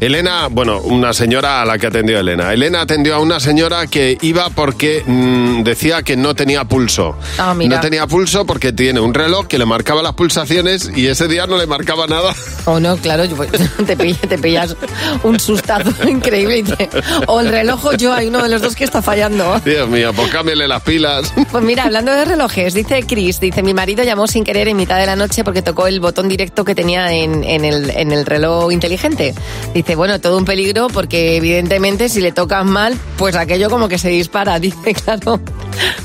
Elena, 0.00 0.48
bueno, 0.50 0.80
una 0.80 1.12
señora 1.12 1.62
a 1.62 1.64
la 1.64 1.78
que 1.78 1.86
atendió 1.88 2.18
Elena. 2.18 2.52
Elena 2.52 2.80
atendió 2.82 3.14
a 3.14 3.18
una 3.18 3.40
señora 3.40 3.86
que 3.86 4.18
iba 4.22 4.48
porque 4.50 5.02
mm, 5.06 5.62
decía 5.62 6.02
que 6.02 6.16
no 6.16 6.34
tenía 6.34 6.64
pulso. 6.64 7.16
Ah, 7.38 7.54
mira. 7.54 7.76
No 7.76 7.80
tenía 7.82 8.06
pulso 8.06 8.44
porque 8.46 8.72
tiene 8.72 9.00
un 9.00 9.14
reloj 9.14 9.46
que 9.46 9.58
le 9.58 9.66
marcaba 9.66 10.02
las 10.02 10.14
pulsaciones 10.14 10.90
y 10.94 11.06
ese 11.06 11.28
día 11.28 11.46
no 11.46 11.56
le 11.58 11.66
marcaba 11.66 12.06
nada. 12.06 12.34
O 12.64 12.80
no, 12.80 12.96
claro, 12.96 13.24
pues, 13.36 13.50
te, 13.86 13.96
pill- 13.96 14.16
te 14.28 14.38
pillas 14.38 14.76
un 15.22 15.38
sustazo 15.38 15.90
increíble. 16.08 16.88
o 17.26 17.40
el 17.40 17.48
reloj 17.48 17.84
o 17.86 17.92
yo, 17.94 18.12
hay 18.12 18.28
uno 18.28 18.42
de 18.42 18.48
los 18.48 18.62
dos 18.62 18.74
que 18.74 18.84
está 18.84 19.02
fallando. 19.02 19.60
Dios 19.64 19.88
mío, 19.88 20.12
pues 20.14 20.30
cámbiale 20.30 20.66
las 20.68 20.82
pilas. 20.82 21.32
Pues 21.52 21.62
mira, 21.64 21.84
hablando 21.84 22.12
de 22.12 22.24
relojes, 22.24 22.72
dice 22.72 23.02
Chris, 23.06 23.38
dice, 23.38 23.62
mi 23.62 23.74
marido 23.74 24.02
llamó 24.04 24.26
sin 24.26 24.42
querer 24.42 24.68
en 24.68 24.76
mitad 24.76 24.96
de 24.98 25.04
la 25.04 25.16
noche 25.16 25.44
porque 25.44 25.60
tocó 25.60 25.86
el 25.86 26.00
botón 26.00 26.26
directo 26.28 26.64
que 26.64 26.74
tenía 26.74 27.12
en, 27.12 27.21
en 27.22 27.64
el, 27.64 27.90
en 27.90 28.12
el 28.12 28.26
reloj 28.26 28.72
inteligente. 28.72 29.34
Dice, 29.74 29.94
bueno, 29.96 30.20
todo 30.20 30.38
un 30.38 30.44
peligro 30.44 30.88
porque 30.88 31.36
evidentemente 31.36 32.08
si 32.08 32.20
le 32.20 32.32
tocas 32.32 32.64
mal, 32.64 32.96
pues 33.16 33.36
aquello 33.36 33.70
como 33.70 33.88
que 33.88 33.98
se 33.98 34.08
dispara. 34.08 34.58
Dice, 34.62 34.94
claro, 34.94 35.40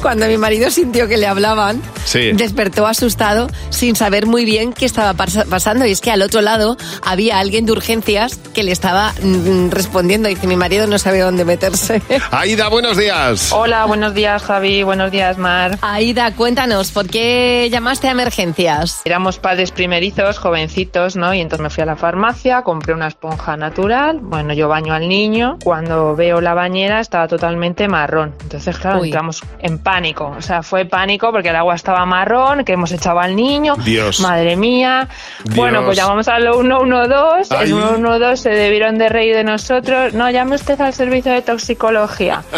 cuando 0.01 0.27
mi 0.27 0.37
marido 0.37 0.69
sintió 0.71 1.07
que 1.07 1.17
le 1.17 1.27
hablaban, 1.27 1.81
Sí. 2.07 2.31
despertó 2.31 2.87
asustado 2.87 3.47
sin 3.69 3.95
saber 3.97 4.25
muy 4.27 4.45
bien 4.45 4.71
qué 4.71 4.85
estaba 4.85 5.13
pas- 5.13 5.45
pasando. 5.47 5.85
Y 5.85 5.91
es 5.91 5.99
que 6.01 6.09
al 6.11 6.21
otro 6.21 6.41
lado 6.41 6.77
había 7.03 7.37
alguien 7.39 7.65
de 7.65 7.73
urgencias 7.73 8.37
que 8.53 8.63
le 8.63 8.71
estaba 8.71 9.11
mm, 9.21 9.69
respondiendo. 9.71 10.29
Dice, 10.29 10.47
mi 10.47 10.55
marido 10.55 10.87
no 10.87 10.97
sabe 10.99 11.19
dónde 11.19 11.43
meterse. 11.43 12.01
Aida, 12.31 12.69
buenos 12.69 12.95
días. 12.97 13.51
Hola, 13.51 13.85
buenos 13.85 14.13
días 14.13 14.41
Javi, 14.43 14.83
buenos 14.83 15.11
días 15.11 15.37
Mar. 15.37 15.77
Aida, 15.81 16.31
cuéntanos, 16.33 16.91
¿por 16.91 17.09
qué 17.09 17.67
llamaste 17.69 18.07
a 18.07 18.11
emergencias? 18.11 19.01
Éramos 19.03 19.37
padres 19.39 19.71
primerizos, 19.71 20.37
jovencitos, 20.37 21.15
¿no? 21.17 21.33
Y 21.33 21.41
entonces 21.41 21.61
me 21.63 21.69
fui 21.69 21.81
a 21.83 21.85
la 21.85 21.95
farmacia, 21.97 22.61
compré 22.61 22.93
una 22.93 23.07
esponja 23.07 23.57
natural, 23.57 24.19
bueno, 24.21 24.53
yo 24.53 24.69
baño 24.69 24.93
al 24.93 25.09
niño, 25.09 25.57
cuando 25.63 26.15
veo 26.15 26.39
la 26.39 26.53
bañera 26.53 27.01
estaba 27.01 27.27
totalmente 27.27 27.87
marrón. 27.89 28.33
Entonces, 28.43 28.77
claro, 28.77 29.01
Uy. 29.01 29.07
entramos 29.09 29.43
en 29.59 29.79
pánico, 29.79 30.33
o 30.37 30.41
sea, 30.41 30.63
fue 30.63 30.85
pánico 30.85 31.31
porque 31.31 31.49
el 31.49 31.55
agua 31.55 31.75
estaba 31.75 31.96
marrón, 32.05 32.63
que 32.63 32.73
hemos 32.73 32.91
echado 32.91 33.19
al 33.19 33.35
niño. 33.35 33.75
Dios. 33.77 34.19
Madre 34.19 34.55
mía. 34.55 35.07
Dios. 35.43 35.55
Bueno, 35.55 35.83
pues 35.83 35.97
llamamos 35.97 36.27
al 36.27 36.43
112, 36.43 37.55
Ay. 37.55 37.61
el 37.63 37.67
112 37.67 38.37
se 38.37 38.49
debieron 38.49 38.97
de 38.97 39.09
reír 39.09 39.35
de 39.35 39.43
nosotros. 39.43 40.13
No, 40.13 40.29
llame 40.29 40.55
usted 40.55 40.79
al 40.81 40.93
servicio 40.93 41.31
de 41.31 41.41
toxicología. 41.41 42.43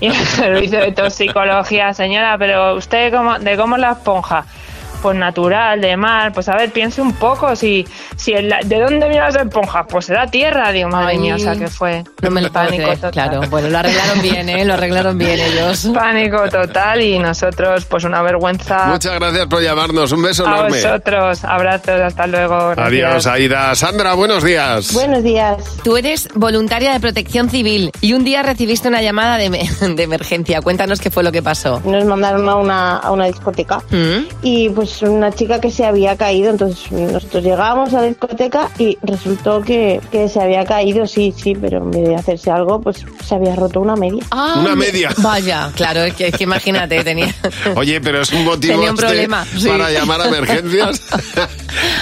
Y 0.00 0.06
el 0.06 0.14
servicio 0.14 0.80
de 0.80 0.92
toxicología, 0.92 1.92
señora, 1.92 2.36
pero 2.38 2.74
usted 2.76 3.12
cómo, 3.12 3.38
de 3.38 3.56
cómo 3.56 3.76
es 3.76 3.82
la 3.82 3.92
esponja. 3.92 4.44
Pues 5.02 5.16
natural, 5.16 5.80
de 5.80 5.96
mar, 5.96 6.32
pues 6.32 6.48
a 6.48 6.56
ver, 6.56 6.70
piense 6.70 7.00
un 7.00 7.12
poco, 7.14 7.56
si, 7.56 7.86
si 8.16 8.32
el- 8.32 8.54
¿de 8.64 8.80
dónde 8.80 9.08
vienen 9.08 9.20
las 9.32 9.36
esponjas? 9.36 9.86
Pues 9.88 10.04
será 10.06 10.26
tierra, 10.26 10.70
digo, 10.72 10.88
madre 10.90 11.12
Ay. 11.12 11.18
mía, 11.18 11.36
o 11.36 11.38
sea 11.38 11.56
que 11.56 11.68
fue 11.68 12.04
No 12.22 12.30
me 12.30 12.42
lo 12.42 12.52
pánico 12.52 12.82
creer, 12.84 12.96
total. 12.96 13.10
claro. 13.12 13.40
Bueno, 13.48 13.68
lo 13.70 13.78
arreglaron 13.78 14.22
bien, 14.22 14.48
¿eh? 14.48 14.64
Lo 14.64 14.74
arreglaron 14.74 15.16
bien 15.18 15.38
ellos. 15.40 15.90
Pánico 15.94 16.48
total 16.50 17.00
y 17.02 17.18
nosotros, 17.18 17.84
pues 17.86 18.04
una 18.04 18.20
vergüenza. 18.22 18.86
Muchas 18.86 19.14
gracias 19.18 19.46
por 19.46 19.62
llamarnos. 19.62 20.12
Un 20.12 20.22
beso 20.22 20.46
a 20.46 20.50
enorme. 20.50 20.76
vosotros, 20.82 21.44
abrazos, 21.44 22.00
hasta 22.00 22.26
luego. 22.26 22.74
Adiós. 22.76 23.26
Aida. 23.26 23.74
Sandra, 23.74 24.14
buenos 24.14 24.44
días. 24.44 24.92
Buenos 24.92 25.22
días. 25.22 25.56
Tú 25.82 25.96
eres 25.96 26.28
voluntaria 26.34 26.92
de 26.92 27.00
protección 27.00 27.48
civil 27.48 27.90
y 28.00 28.12
un 28.12 28.24
día 28.24 28.42
recibiste 28.42 28.88
una 28.88 29.00
llamada 29.02 29.36
de, 29.38 29.48
de 29.96 30.02
emergencia. 30.02 30.60
Cuéntanos 30.60 31.00
qué 31.00 31.10
fue 31.10 31.22
lo 31.22 31.32
que 31.32 31.42
pasó. 31.42 31.80
Nos 31.84 32.04
mandaron 32.04 32.48
a 32.48 32.56
una, 32.56 32.96
a 32.98 33.10
una 33.10 33.26
discoteca 33.26 33.78
¿Mm? 33.90 34.26
y 34.42 34.68
pues 34.70 34.89
una 35.02 35.32
chica 35.32 35.60
que 35.60 35.70
se 35.70 35.84
había 35.84 36.16
caído, 36.16 36.50
entonces 36.50 36.90
nosotros 36.92 37.42
llegamos 37.42 37.92
a 37.94 38.00
la 38.02 38.06
discoteca 38.08 38.70
y 38.78 38.98
resultó 39.02 39.62
que, 39.62 40.00
que 40.10 40.28
se 40.28 40.40
había 40.40 40.64
caído, 40.64 41.06
sí, 41.06 41.34
sí, 41.36 41.54
pero 41.54 41.78
en 41.78 41.90
vez 41.90 42.08
de 42.08 42.16
hacerse 42.16 42.50
algo, 42.50 42.80
pues 42.80 43.04
se 43.24 43.34
había 43.34 43.54
roto 43.56 43.80
una 43.80 43.96
media. 43.96 44.22
Ah, 44.30 44.56
Una 44.60 44.74
media. 44.74 45.10
Vaya, 45.18 45.70
claro, 45.74 46.02
es 46.04 46.14
que, 46.14 46.28
es 46.28 46.34
que 46.36 46.44
imagínate, 46.44 47.02
tenía... 47.04 47.34
Oye, 47.76 48.00
pero 48.00 48.22
es 48.22 48.32
un 48.32 48.44
motivo 48.44 48.74
Tenía 48.74 48.90
un 48.90 48.96
este 48.96 49.06
problema, 49.06 49.44
sí. 49.44 49.68
para 49.68 49.90
llamar 49.90 50.20
a 50.20 50.28
emergencias. 50.28 51.00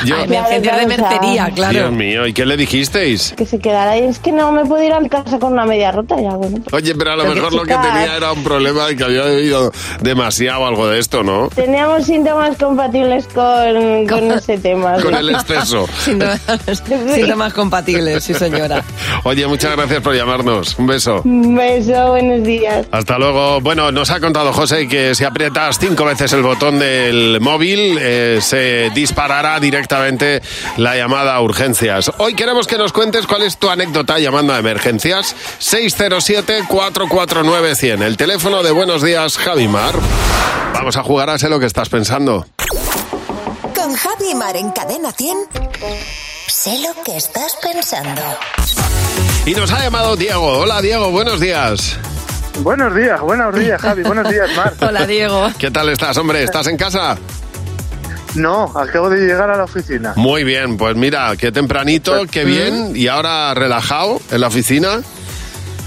Yo- 0.05 0.17
A 0.17 0.25
emergencias 0.25 0.63
de 0.63 0.69
Claro, 0.69 0.89
claro, 0.89 1.11
mercería, 1.21 1.51
claro. 1.55 1.73
Dios 1.73 1.93
mío, 1.93 2.27
¿y 2.27 2.33
qué 2.33 2.45
le 2.47 2.57
dijisteis? 2.57 3.35
Que 3.37 3.47
se 3.47 3.59
quedara 3.59 3.93
ahí, 3.93 4.05
es 4.05 4.19
que 4.19 4.33
no 4.33 4.53
me 4.53 4.65
puedo 4.65 4.83
ir 4.83 4.93
a 4.93 5.01
mi 5.01 5.09
casa 5.09 5.39
con 5.39 5.53
una 5.53 5.65
media 5.67 5.93
rota, 5.93 6.17
ya 6.21 6.31
bueno. 6.31 6.59
Oye, 6.73 6.95
pero 6.95 7.13
a 7.13 7.17
lo 7.17 7.23
Pero 7.25 7.35
mejor 7.35 7.51
que 7.51 7.57
lo 7.57 7.63
que 7.65 7.75
tenía 7.75 8.17
era 8.17 8.33
un 8.33 8.43
problema 8.45 8.87
de 8.87 8.97
que 8.97 9.05
había 9.05 9.23
bebido 9.25 9.73
demasiado 10.01 10.67
algo 10.67 10.89
de 10.89 10.99
esto, 10.99 11.23
¿no? 11.23 11.49
Teníamos 11.55 12.05
síntomas 12.05 12.57
compatibles 12.57 13.27
con, 13.35 14.07
con 14.07 14.31
ese 14.33 14.59
tema. 14.59 14.95
Con 14.95 15.13
sí. 15.15 15.19
el 15.21 15.31
exceso. 15.31 15.87
Síntomas, 16.05 16.41
síntomas 17.15 17.53
compatibles, 17.53 18.25
sí 18.25 18.35
señora. 18.35 18.83
Oye, 19.25 19.47
muchas 19.47 19.77
gracias 19.77 20.01
por 20.03 20.15
llamarnos. 20.15 20.79
Un 20.79 20.87
beso. 20.87 21.23
Un 21.25 21.55
beso, 21.57 22.09
buenos 22.09 22.43
días. 22.45 22.87
Hasta 22.91 23.19
luego. 23.19 23.61
Bueno, 23.61 23.91
nos 23.93 24.11
ha 24.11 24.21
contado 24.21 24.53
José 24.53 24.89
que 24.89 25.15
si 25.15 25.25
aprietas 25.25 25.79
cinco 25.79 26.05
veces 26.05 26.33
el 26.33 26.43
botón 26.43 26.79
del 26.79 27.41
móvil, 27.41 27.99
eh, 28.01 28.39
se 28.41 28.91
disparará 28.95 29.58
directamente 29.61 30.43
la 30.77 30.97
llamada 30.97 31.35
a 31.35 31.41
urgencias. 31.41 32.11
Hoy 32.19 32.35
queremos 32.35 32.67
que 32.67 32.77
nos 32.79 32.93
cuentes 32.93 33.27
cuál 33.27 33.43
es 33.43 33.59
tu 33.59 33.71
anécdota 33.71 34.19
llamando 34.19 34.55
a 34.55 34.59
emergencias. 34.59 35.37
607-449-100. 35.61 38.03
El 38.03 38.17
teléfono 38.17 38.63
de 38.63 38.73
Buenos 38.73 39.03
Días, 39.03 39.37
Javimar. 39.39 39.95
Vamos 40.75 40.97
a 40.97 41.03
jugar 41.03 41.31
a 41.31 41.39
sé 41.39 41.49
lo 41.49 41.59
que 41.61 41.67
estás 41.67 41.89
pensando. 41.89 42.47
Con 43.75 43.95
Javi 43.95 44.35
Mar 44.35 44.57
en 44.57 44.71
Cadena 44.71 45.13
100. 45.13 45.37
Sé 46.49 46.79
lo 46.81 47.03
que 47.03 47.17
estás 47.17 47.57
pensando. 47.63 48.23
Y 49.47 49.55
nos 49.55 49.73
ha 49.73 49.81
llamado 49.81 50.17
Diego. 50.17 50.59
Hola, 50.59 50.83
Diego. 50.83 51.11
Buenos 51.11 51.41
días. 51.41 51.97
Buenos 52.61 52.95
días, 52.95 53.21
buenos 53.21 53.55
días, 53.55 53.81
Javi. 53.81 54.03
Buenos 54.03 54.29
días, 54.29 54.51
Mar. 54.57 54.75
Hola, 54.81 55.07
Diego. 55.07 55.49
¿Qué 55.59 55.71
tal 55.71 55.89
estás, 55.89 56.17
hombre? 56.17 56.43
¿Estás 56.43 56.67
en 56.67 56.77
casa? 56.77 57.17
No, 58.35 58.65
acabo 58.79 59.09
de 59.11 59.27
llegar 59.27 59.51
a 59.51 59.57
la 59.57 59.65
oficina. 59.65 60.13
Muy 60.17 60.45
bien, 60.45 60.77
pues 60.77 60.95
mira, 60.97 61.35
qué 61.37 61.51
tempranito, 61.53 62.27
qué 62.31 62.45
bien, 62.45 62.93
y 62.95 63.09
ahora 63.09 63.55
relajado 63.55 64.21
en 64.31 64.41
la 64.41 64.49
oficina. 64.49 65.01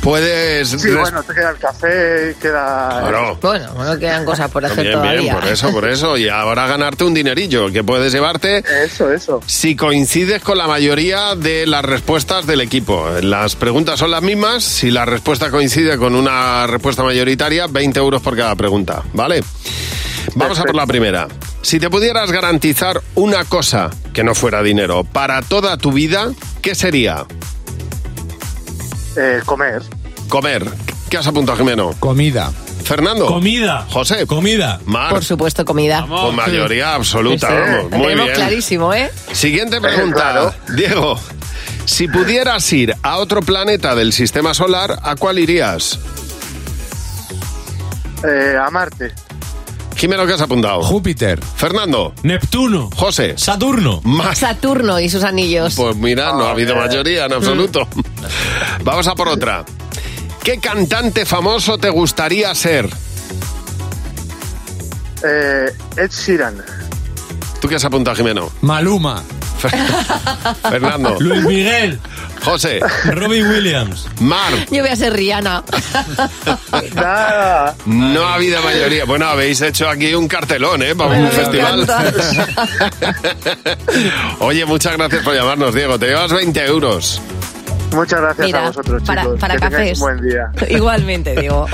Puedes... 0.02 0.70
Sí, 0.70 0.88
res- 0.90 0.98
bueno, 1.00 1.22
te 1.22 1.32
queda 1.36 1.52
el 1.52 1.58
café, 1.58 2.36
queda... 2.42 3.02
Claro. 3.02 3.38
Bueno, 3.40 3.72
bueno, 3.76 4.00
quedan 4.00 4.26
cosas 4.26 4.50
por 4.50 4.66
hacer 4.66 4.80
Bien, 4.88 4.94
todavía. 4.94 5.22
bien, 5.22 5.36
por 5.36 5.46
eso, 5.48 5.72
por 5.72 5.88
eso. 5.88 6.18
Y 6.18 6.28
ahora 6.28 6.66
ganarte 6.66 7.04
un 7.04 7.14
dinerillo 7.14 7.72
que 7.72 7.84
puedes 7.84 8.12
llevarte 8.12 8.64
Eso, 8.84 9.12
eso. 9.12 9.42
si 9.46 9.76
coincides 9.76 10.42
con 10.42 10.58
la 10.58 10.66
mayoría 10.66 11.36
de 11.36 11.68
las 11.68 11.86
respuestas 11.86 12.48
del 12.48 12.62
equipo. 12.62 13.08
Las 13.22 13.56
preguntas 13.56 14.00
son 14.00 14.10
las 14.10 14.24
mismas. 14.24 14.64
Si 14.64 14.90
la 14.90 15.06
respuesta 15.06 15.52
coincide 15.52 15.96
con 16.00 16.16
una 16.16 16.66
respuesta 16.66 17.04
mayoritaria, 17.04 17.68
20 17.68 18.00
euros 18.00 18.24
por 18.24 18.36
cada 18.36 18.56
pregunta, 18.56 19.04
¿vale? 19.14 19.44
Vamos 20.34 20.60
a 20.60 20.64
por 20.64 20.74
la 20.76 20.88
primera. 20.88 21.28
Si 21.62 21.80
te 21.80 21.90
pudieras 21.90 22.32
garantizar 22.32 23.02
una 23.16 23.46
cosa 23.46 23.90
que 24.14 24.24
no 24.24 24.34
fuera 24.36 24.64
dinero 24.64 25.04
para 25.04 25.42
toda 25.42 25.78
tu 25.78 25.92
vida, 25.92 26.32
¿qué 26.62 26.76
sería? 26.76 27.26
Eh, 29.16 29.42
comer. 29.46 29.82
Comer. 30.28 30.66
¿Qué 31.10 31.18
has 31.18 31.28
apuntado, 31.28 31.58
Jimeno? 31.58 31.92
Comida. 32.00 32.52
Fernando. 32.84 33.28
Comida. 33.28 33.86
José. 33.90 34.26
Comida. 34.26 34.80
Mar. 34.86 35.12
Por 35.12 35.24
supuesto, 35.24 35.64
comida. 35.66 36.06
Con 36.08 36.36
mayoría 36.36 36.96
absoluta, 36.96 37.48
Sí, 37.48 37.54
sí. 37.54 37.60
vamos. 37.60 37.92
Muy 37.92 38.02
tenemos 38.02 38.26
bien. 38.26 38.36
clarísimo, 38.36 38.94
¿eh? 38.94 39.12
Siguiente 39.32 39.80
pregunta. 39.80 40.54
Diego, 40.76 41.20
si 41.86 42.08
pudieras 42.08 42.72
ir 42.74 42.96
a 43.04 43.18
otro 43.18 43.42
planeta 43.42 43.94
del 43.96 44.14
sistema 44.14 44.54
solar, 44.54 44.98
¿a 45.04 45.16
cuál 45.16 45.40
irías? 45.40 46.00
Eh, 48.28 48.56
a 48.60 48.70
Marte. 48.72 49.14
Jimeno, 50.02 50.26
¿qué 50.26 50.34
has 50.34 50.42
apuntado? 50.42 50.82
Júpiter. 50.82 51.40
Fernando. 51.44 52.16
Neptuno. 52.24 52.90
José. 52.96 53.36
Saturno. 53.38 54.02
Más. 54.04 54.40
Saturno 54.40 55.00
y 55.00 55.08
sus 55.08 55.24
anillos. 55.24 55.76
Pues 55.76 55.96
mira, 55.96 56.34
no 56.34 56.48
ha 56.48 56.52
habido 56.54 56.76
mayoría 56.76 57.26
en 57.26 57.34
absoluto. 57.34 57.88
Vamos 58.84 59.06
a 59.06 59.14
por 59.14 59.28
otra. 59.28 59.64
¿Qué 60.44 60.58
cantante 60.58 61.24
famoso 61.24 61.78
te 61.78 61.92
gustaría 61.92 62.56
ser? 62.56 62.90
Eh, 65.24 65.72
Ed 65.98 66.10
Sheeran. 66.10 66.58
¿Tú 67.62 67.68
qué 67.68 67.76
has 67.76 67.86
apuntado, 67.86 68.16
Jimeno? 68.16 68.50
Maluma. 68.62 69.22
Fernando. 69.70 71.18
Luis 71.20 71.44
Miguel. 71.44 72.00
José. 72.44 72.80
Robbie 73.06 73.44
Williams. 73.44 74.08
Mar. 74.20 74.52
Yo 74.72 74.82
voy 74.82 74.90
a 74.90 74.96
ser 74.96 75.14
Rihanna. 75.14 75.64
Nada. 76.96 77.76
No 77.86 78.28
ha 78.28 78.34
habido 78.36 78.62
mayoría. 78.64 79.06
Bueno, 79.06 79.28
habéis 79.28 79.62
hecho 79.62 79.88
aquí 79.88 80.14
un 80.16 80.28
cartelón, 80.28 80.82
¿eh? 80.82 80.96
Para 80.96 81.12
un 81.12 81.24
Me 81.24 81.30
festival. 81.30 81.88
Oye, 84.40 84.66
muchas 84.66 84.98
gracias 84.98 85.24
por 85.24 85.36
llamarnos, 85.36 85.76
Diego. 85.76 86.00
Te 86.00 86.08
llevas 86.08 86.34
20 86.34 86.66
euros. 86.66 87.22
Muchas 87.94 88.22
gracias 88.22 88.48
Mira, 88.48 88.66
a 88.66 88.68
vosotros, 88.68 89.02
para- 89.06 89.22
chicos. 89.24 89.40
para 89.40 89.54
que 89.56 89.60
tengáis 89.62 90.00
cafés. 90.00 90.02
un 90.02 90.04
buen 90.04 90.22
día. 90.30 90.52
Igualmente, 90.70 91.36
digo. 91.36 91.66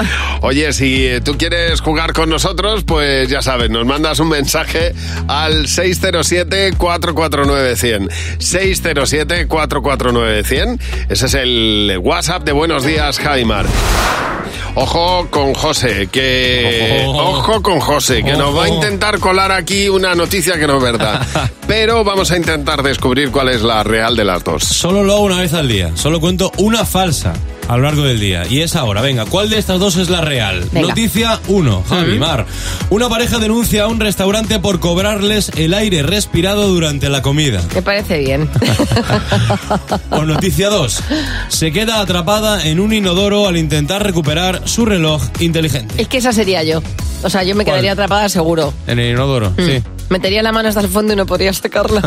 Oye, 0.42 0.74
si 0.74 1.08
eh, 1.08 1.22
tú 1.22 1.38
quieres 1.38 1.82
jugar 1.82 2.14
con 2.14 2.30
nosotros, 2.30 2.84
pues 2.84 3.30
ya 3.30 3.42
sabes, 3.42 3.70
nos 3.70 3.86
mandas 3.86 4.20
un 4.20 4.30
mensaje 4.30 4.94
al 5.28 5.66
607-449-100. 5.68 8.10
607-449-100. 8.40 10.80
Ese 11.10 11.26
es 11.26 11.34
el 11.34 12.00
WhatsApp 12.02 12.44
de 12.44 12.52
Buenos 12.52 12.84
Días, 12.84 13.18
Jaimar. 13.20 13.66
Ojo 14.76 15.28
con 15.32 15.54
José, 15.56 16.08
que... 16.12 17.04
Ojo 17.08 17.62
con 17.64 17.80
José, 17.80 18.24
que 18.24 18.34
nos 18.34 18.56
va 18.56 18.66
a 18.66 18.70
intentar 18.70 19.18
colar 19.20 19.52
aquí 19.52 19.90
una 19.90 20.14
noticia 20.16 20.60
que 20.60 20.68
no 20.68 20.78
es 20.78 20.84
verdad. 20.84 21.26
Pero 21.68 22.04
vamos 22.06 22.32
a 22.32 22.38
intentar 22.38 22.82
descubrir 22.82 23.30
cuál 23.30 23.50
es 23.50 23.62
la 23.62 23.84
real 23.84 24.16
de 24.16 24.24
las 24.24 24.44
dos. 24.44 24.64
Solo 24.64 25.04
lo 25.04 25.14
hago 25.14 25.24
una 25.24 25.42
vez 25.42 25.54
al 25.54 25.68
día. 25.68 25.92
Solo 25.96 26.22
cuento 26.22 26.52
una 26.58 26.86
falsa 26.86 27.34
a 27.68 27.76
lo 27.76 27.84
largo 27.84 28.04
del 28.04 28.22
día. 28.22 28.46
Y 28.50 28.62
es 28.62 28.78
ahora. 28.78 29.02
Venga, 29.02 29.26
¿cuál 29.26 29.50
de 29.50 29.58
estas 29.58 29.78
dos 29.78 29.98
es 29.98 30.10
la 30.10 30.22
real? 30.22 30.64
Venga. 30.72 30.88
Noticia 30.88 31.40
1. 31.50 31.84
Javi 31.90 32.18
Mar. 32.20 32.46
Una 32.90 33.10
pareja 33.10 33.38
denuncia 33.40 33.84
a 33.84 33.88
un 33.88 34.00
restaurante 34.00 34.60
por 34.60 34.80
cobrarles 34.80 35.52
el 35.58 35.74
aire 35.74 36.04
respirado 36.04 36.70
durante 36.70 37.10
la 37.10 37.22
comida. 37.22 37.62
Me 37.76 37.82
parece 37.82 38.20
bien. 38.20 38.50
O 40.12 40.24
noticia 40.24 40.70
2. 40.70 41.00
Se 41.50 41.72
queda 41.74 42.00
atrapada 42.00 42.66
en 42.66 42.80
un 42.80 42.94
inodoro 42.94 43.48
al 43.48 43.58
intentar 43.58 44.04
recuperar 44.04 44.62
su 44.66 44.86
reloj 44.86 45.22
inteligente. 45.42 46.02
Es 46.02 46.08
que 46.08 46.18
esa 46.18 46.32
sería 46.32 46.64
yo. 46.64 46.82
O 47.24 47.30
sea, 47.30 47.44
yo 47.44 47.56
me 47.56 47.64
¿Cuál? 47.66 47.76
quedaría 47.76 47.92
atrapada 47.92 48.30
seguro. 48.30 48.74
En 48.88 49.00
el 49.00 49.12
inodoro, 49.12 49.52
Mm. 49.52 49.66
sí. 49.66 49.84
Metería 50.10 50.41
la 50.41 50.52
mano 50.52 50.70
hasta 50.70 50.82
el 50.82 50.88
fondo 50.88 51.13
y 51.13 51.15
no 51.15 51.26
podría 51.26 51.52
sacarla. 51.54 52.02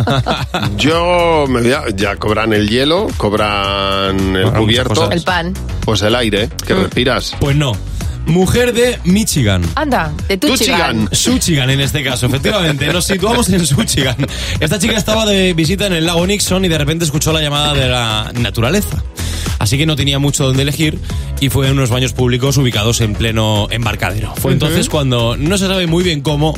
Yo 0.76 1.44
me 1.48 1.60
voy 1.60 1.72
a- 1.72 1.88
ya 1.94 2.16
cobran 2.16 2.52
el 2.52 2.68
hielo, 2.68 3.08
cobran 3.16 4.36
el 4.36 4.50
cubierto, 4.52 5.10
el 5.10 5.22
pan. 5.22 5.52
pues 5.84 6.00
el 6.02 6.14
aire 6.14 6.48
que 6.66 6.74
respiras. 6.74 7.34
Pues 7.40 7.56
no. 7.56 7.72
Mujer 8.30 8.72
de 8.72 8.98
Michigan. 9.04 9.62
Anda, 9.74 10.12
de 10.28 10.38
Tuchigan. 10.38 11.08
Suchigan 11.10 11.68
en 11.68 11.80
este 11.80 12.04
caso, 12.04 12.26
efectivamente. 12.26 12.86
Nos 12.92 13.04
situamos 13.04 13.48
en 13.48 13.66
Suchigan. 13.66 14.16
Esta 14.60 14.78
chica 14.78 14.96
estaba 14.96 15.26
de 15.26 15.52
visita 15.52 15.86
en 15.86 15.94
el 15.94 16.06
lago 16.06 16.24
Nixon 16.26 16.64
y 16.64 16.68
de 16.68 16.78
repente 16.78 17.04
escuchó 17.04 17.32
la 17.32 17.42
llamada 17.42 17.74
de 17.74 17.88
la 17.88 18.30
naturaleza. 18.34 19.02
Así 19.58 19.76
que 19.76 19.84
no 19.84 19.96
tenía 19.96 20.20
mucho 20.20 20.46
donde 20.46 20.62
elegir 20.62 20.98
y 21.40 21.48
fue 21.48 21.66
en 21.66 21.72
unos 21.72 21.90
baños 21.90 22.12
públicos 22.12 22.56
ubicados 22.56 23.00
en 23.00 23.14
pleno 23.14 23.66
embarcadero. 23.70 24.32
Fue 24.36 24.52
entonces 24.52 24.88
cuando 24.88 25.36
no 25.36 25.58
se 25.58 25.66
sabe 25.66 25.88
muy 25.88 26.04
bien 26.04 26.20
cómo, 26.20 26.54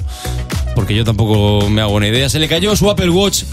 porque 0.75 0.95
yo 0.95 1.05
tampoco 1.05 1.69
me 1.71 1.81
hago 1.81 1.95
una 1.95 2.07
idea, 2.07 2.29
se 2.29 2.39
le 2.39 2.49
cayó 2.49 2.77
su 2.77 2.91
Apple 2.91 3.11
Watch 3.11 3.45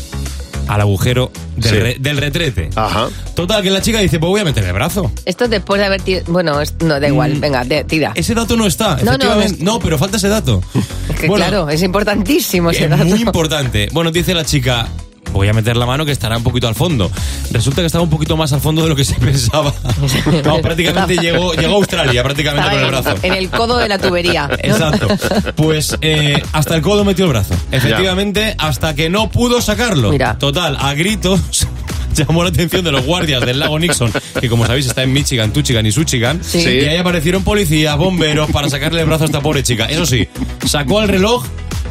al 0.69 0.81
agujero 0.81 1.31
del, 1.57 1.63
Sí. 1.71 1.79
re- 1.79 1.97
del 1.99 2.17
retrete. 2.17 2.69
Ajá. 2.75 3.09
Total, 3.35 3.61
que 3.63 3.71
la 3.71 3.81
chica 3.81 3.99
dice, 3.99 4.19
pues 4.19 4.29
voy 4.29 4.41
a 4.41 4.43
meter 4.45 4.63
el 4.63 4.71
brazo. 4.73 5.11
Esto 5.25 5.47
después 5.47 5.79
de 5.79 5.85
haber 5.87 6.01
tirado... 6.01 6.31
Bueno, 6.31 6.61
es- 6.61 6.75
no, 6.79 6.99
da 6.99 7.07
igual. 7.07 7.35
Mm. 7.35 7.39
Venga, 7.41 7.63
de- 7.65 7.83
tira. 7.83 8.11
Ese 8.15 8.35
dato 8.35 8.55
no 8.55 8.65
está, 8.67 8.97
No, 8.97 9.03
no, 9.03 9.11
efectivamente. 9.13 9.63
No, 9.63 9.79
pero 9.79 9.97
falta 9.97 10.17
ese 10.17 10.29
dato. 10.29 10.61
Es 11.09 11.15
que 11.19 11.27
Bueno, 11.27 11.43
claro, 11.45 11.69
es 11.69 11.81
importantísimo 11.81 12.69
ese 12.69 12.83
es 12.85 12.89
dato. 12.91 13.03
muy 13.05 13.19
importante. 13.21 13.89
Bueno, 13.91 14.11
dice 14.11 14.33
la 14.35 14.45
chica, 14.45 14.87
voy 15.31 15.47
a 15.47 15.53
meter 15.53 15.77
la 15.77 15.85
mano 15.85 16.05
que 16.05 16.11
estará 16.11 16.37
un 16.37 16.43
poquito 16.43 16.67
al 16.67 16.75
fondo. 16.75 17.11
Resulta 17.51 17.81
que 17.81 17.87
estaba 17.87 18.03
un 18.03 18.09
poquito 18.09 18.37
más 18.37 18.53
al 18.53 18.61
fondo 18.61 18.83
de 18.83 18.89
lo 18.89 18.95
que 18.95 19.05
se 19.05 19.15
pensaba. 19.19 19.73
Prácticamente 20.61 21.17
llegó, 21.17 21.53
llegó 21.53 21.73
a 21.73 21.77
Australia, 21.77 22.23
prácticamente 22.23 22.67
Estaba 22.67 22.87
con 22.87 22.95
el 22.95 23.01
brazo. 23.01 23.19
En 23.23 23.33
el 23.33 23.49
codo 23.49 23.77
de 23.77 23.87
la 23.87 23.97
tubería. 23.97 24.47
¿no? 24.47 24.53
Exacto. 24.59 25.07
Pues 25.55 25.97
eh, 26.01 26.41
hasta 26.53 26.75
el 26.75 26.81
codo 26.81 27.05
metió 27.05 27.25
el 27.25 27.31
brazo. 27.31 27.55
Efectivamente, 27.71 28.55
hasta 28.57 28.95
que 28.95 29.09
no 29.09 29.29
pudo 29.29 29.61
sacarlo. 29.61 30.11
Total, 30.37 30.77
a 30.79 30.93
gritos. 30.93 31.67
Llamó 32.15 32.43
la 32.43 32.49
atención 32.49 32.83
de 32.83 32.91
los 32.91 33.05
guardias 33.05 33.45
del 33.45 33.59
lago 33.59 33.79
Nixon, 33.79 34.11
que 34.41 34.49
como 34.49 34.65
sabéis 34.65 34.87
está 34.87 35.03
en 35.03 35.13
Michigan, 35.13 35.53
Tuchigan 35.53 35.85
y 35.85 35.91
Suchigan. 35.91 36.43
Sí. 36.43 36.59
Y 36.59 36.85
ahí 36.85 36.97
aparecieron 36.97 37.43
policías, 37.43 37.95
bomberos 37.97 38.49
para 38.51 38.69
sacarle 38.69 39.01
el 39.01 39.07
brazo 39.07 39.23
a 39.23 39.27
esta 39.27 39.41
pobre 39.41 39.63
chica. 39.63 39.85
Eso 39.85 40.05
sí, 40.05 40.27
sacó 40.65 41.01
el 41.01 41.07
reloj 41.07 41.45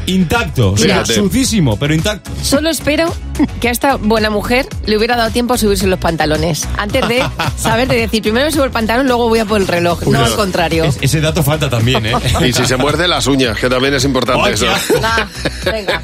intacto, 0.09 0.73
o 0.73 0.77
sea, 0.77 0.87
Fíjate. 1.05 1.15
sucísimo, 1.15 1.77
pero 1.79 1.95
intacto. 1.95 2.31
Solo 2.43 2.69
espero 2.71 3.15
que 3.61 3.69
a 3.69 3.71
esta 3.71 3.97
buena 3.97 4.31
mujer 4.31 4.67
le 4.87 4.97
hubiera 4.97 5.17
dado 5.17 5.31
tiempo 5.31 5.55
a 5.55 5.59
subirse 5.59 5.87
los 5.87 5.99
pantalones. 5.99 6.67
Antes 6.77 7.07
de 7.09 7.23
saber 7.57 7.89
de 7.89 7.97
decir, 7.97 8.23
primero 8.23 8.47
me 8.47 8.53
subo 8.53 8.65
el 8.65 8.71
pantalón, 8.71 9.07
luego 9.07 9.29
voy 9.29 9.39
a 9.41 9.45
por 9.45 9.61
el 9.61 9.67
reloj. 9.69 10.03
No 10.07 10.25
al 10.25 10.35
contrario. 10.35 10.85
Es- 10.85 10.99
ese 11.01 11.21
dato 11.21 11.43
falta 11.43 11.69
también, 11.71 12.05
¿eh? 12.07 12.13
Y 12.47 12.53
si 12.53 12.65
se 12.67 12.77
muerde 12.77 13.07
las 13.09 13.27
uñas, 13.27 13.59
que 13.59 13.69
también 13.69 13.95
es 13.95 14.05
importante 14.05 14.53
eso. 14.53 14.67
qué 14.89 15.01
Ah, 15.03 15.27
venga. 15.65 16.03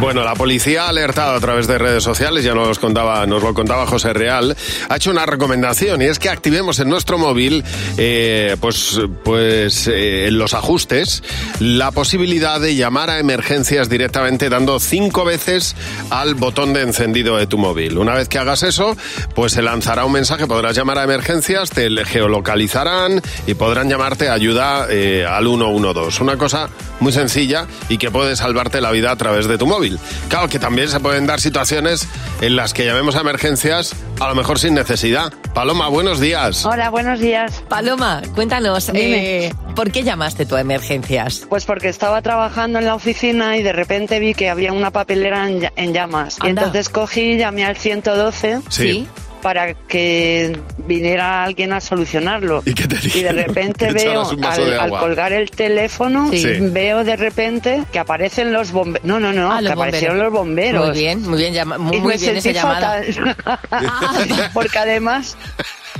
Bueno, 0.00 0.24
la 0.24 0.34
policía 0.34 0.84
ha 0.84 0.88
alertado 0.88 1.34
a 1.34 1.40
través 1.40 1.66
de 1.68 1.78
redes 1.78 2.02
sociales, 2.02 2.44
ya 2.44 2.54
nos 2.54 2.78
contaba, 2.78 3.24
nos 3.26 3.42
lo 3.42 3.54
contaba 3.54 3.86
José 3.86 4.12
Real, 4.12 4.56
ha 4.88 4.96
hecho 4.96 5.10
una 5.10 5.26
recomendación 5.26 6.02
y 6.02 6.06
es 6.06 6.18
que 6.18 6.28
activemos 6.28 6.80
en 6.80 6.88
nuestro 6.88 7.18
móvil, 7.18 7.62
eh, 7.96 8.56
pues, 8.60 9.00
pues 9.22 9.86
eh, 9.86 10.26
en 10.26 10.38
los 10.38 10.54
ajustes, 10.54 11.22
la 11.60 11.92
posibilidad 11.92 12.60
de 12.60 12.74
llamar 12.74 13.10
a 13.10 13.20
emergencias 13.20 13.88
directamente 13.88 14.48
dando 14.48 14.80
cinco 14.80 15.24
veces 15.24 15.76
al 16.10 16.34
botón 16.34 16.72
de 16.72 16.82
encendido 16.82 17.36
de 17.36 17.46
tu 17.46 17.58
móvil. 17.58 17.96
Una 17.98 18.14
vez 18.14 18.28
que 18.28 18.38
hagas 18.38 18.64
eso, 18.64 18.96
pues 19.34 19.52
se 19.52 19.62
lanzará 19.62 20.04
un 20.04 20.12
mensaje, 20.12 20.46
podrás 20.46 20.74
llamar 20.74 20.98
a 20.98 21.04
emergencias, 21.04 21.70
te 21.70 21.88
geolocalizarán 22.04 23.22
y 23.46 23.54
podrán 23.54 23.88
llamarte 23.88 24.28
ayuda 24.28 24.86
eh, 24.90 25.24
al 25.24 25.44
112. 25.44 26.22
Una 26.22 26.36
cosa 26.36 26.68
muy 27.02 27.12
sencilla 27.12 27.66
y 27.88 27.98
que 27.98 28.10
puede 28.10 28.36
salvarte 28.36 28.80
la 28.80 28.90
vida 28.90 29.10
a 29.10 29.16
través 29.16 29.46
de 29.48 29.58
tu 29.58 29.66
móvil. 29.66 29.98
Claro 30.28 30.48
que 30.48 30.58
también 30.58 30.88
se 30.88 31.00
pueden 31.00 31.26
dar 31.26 31.40
situaciones 31.40 32.08
en 32.40 32.56
las 32.56 32.72
que 32.72 32.84
llamemos 32.86 33.16
a 33.16 33.20
emergencias 33.20 33.94
a 34.20 34.28
lo 34.28 34.34
mejor 34.34 34.58
sin 34.58 34.74
necesidad. 34.74 35.32
Paloma, 35.54 35.88
buenos 35.88 36.20
días. 36.20 36.64
Hola, 36.64 36.88
buenos 36.90 37.18
días. 37.20 37.62
Paloma, 37.68 38.22
cuéntanos, 38.34 38.86
Dime. 38.92 39.46
eh, 39.46 39.54
¿por 39.74 39.90
qué 39.90 40.02
llamaste 40.04 40.46
tú 40.46 40.54
a 40.56 40.60
emergencias? 40.60 41.44
Pues 41.48 41.64
porque 41.64 41.88
estaba 41.88 42.22
trabajando 42.22 42.78
en 42.78 42.86
la 42.86 42.94
oficina 42.94 43.56
y 43.56 43.62
de 43.62 43.72
repente 43.72 44.18
vi 44.20 44.34
que 44.34 44.48
había 44.48 44.72
una 44.72 44.90
papelera 44.92 45.48
en, 45.50 45.70
en 45.76 45.92
llamas. 45.92 46.38
Y 46.44 46.48
entonces 46.48 46.88
cogí 46.88 47.32
y 47.32 47.36
llamé 47.38 47.64
al 47.64 47.76
112 47.76 48.60
Sí. 48.68 49.06
Para 49.42 49.74
que 49.74 50.56
viniera 50.86 51.42
alguien 51.44 51.72
a 51.72 51.80
solucionarlo. 51.80 52.62
¿Y 52.64 52.72
qué 52.74 52.86
te 52.86 52.96
dije? 52.96 53.24
de 53.24 53.32
repente 53.32 53.92
veo, 53.92 54.22
al, 54.28 54.36
de 54.40 54.46
al 54.46 54.80
agua. 54.80 55.00
colgar 55.00 55.32
el 55.32 55.50
teléfono, 55.50 56.30
Sí. 56.30 56.46
veo 56.60 57.04
de 57.04 57.16
repente 57.16 57.82
que 57.92 57.98
aparecen 57.98 58.52
los 58.52 58.70
bomberos. 58.72 59.06
No, 59.06 59.18
no, 59.20 59.32
no, 59.32 59.52
Ah, 59.52 59.56
que 59.58 59.64
los 59.64 59.72
aparecieron 59.72 60.18
los 60.18 60.32
bomberos. 60.32 60.86
Muy 60.88 60.98
bien, 60.98 61.22
muy 61.28 61.38
bien, 61.38 61.68
muy, 61.78 61.96
Y 61.96 62.00
muy 62.00 62.12
me 62.12 62.16
bien 62.18 62.36
esa 62.36 62.40
sentí 62.40 62.58
llamada. 62.58 63.02
fatal. 63.02 64.50
Porque 64.54 64.78
además 64.78 65.36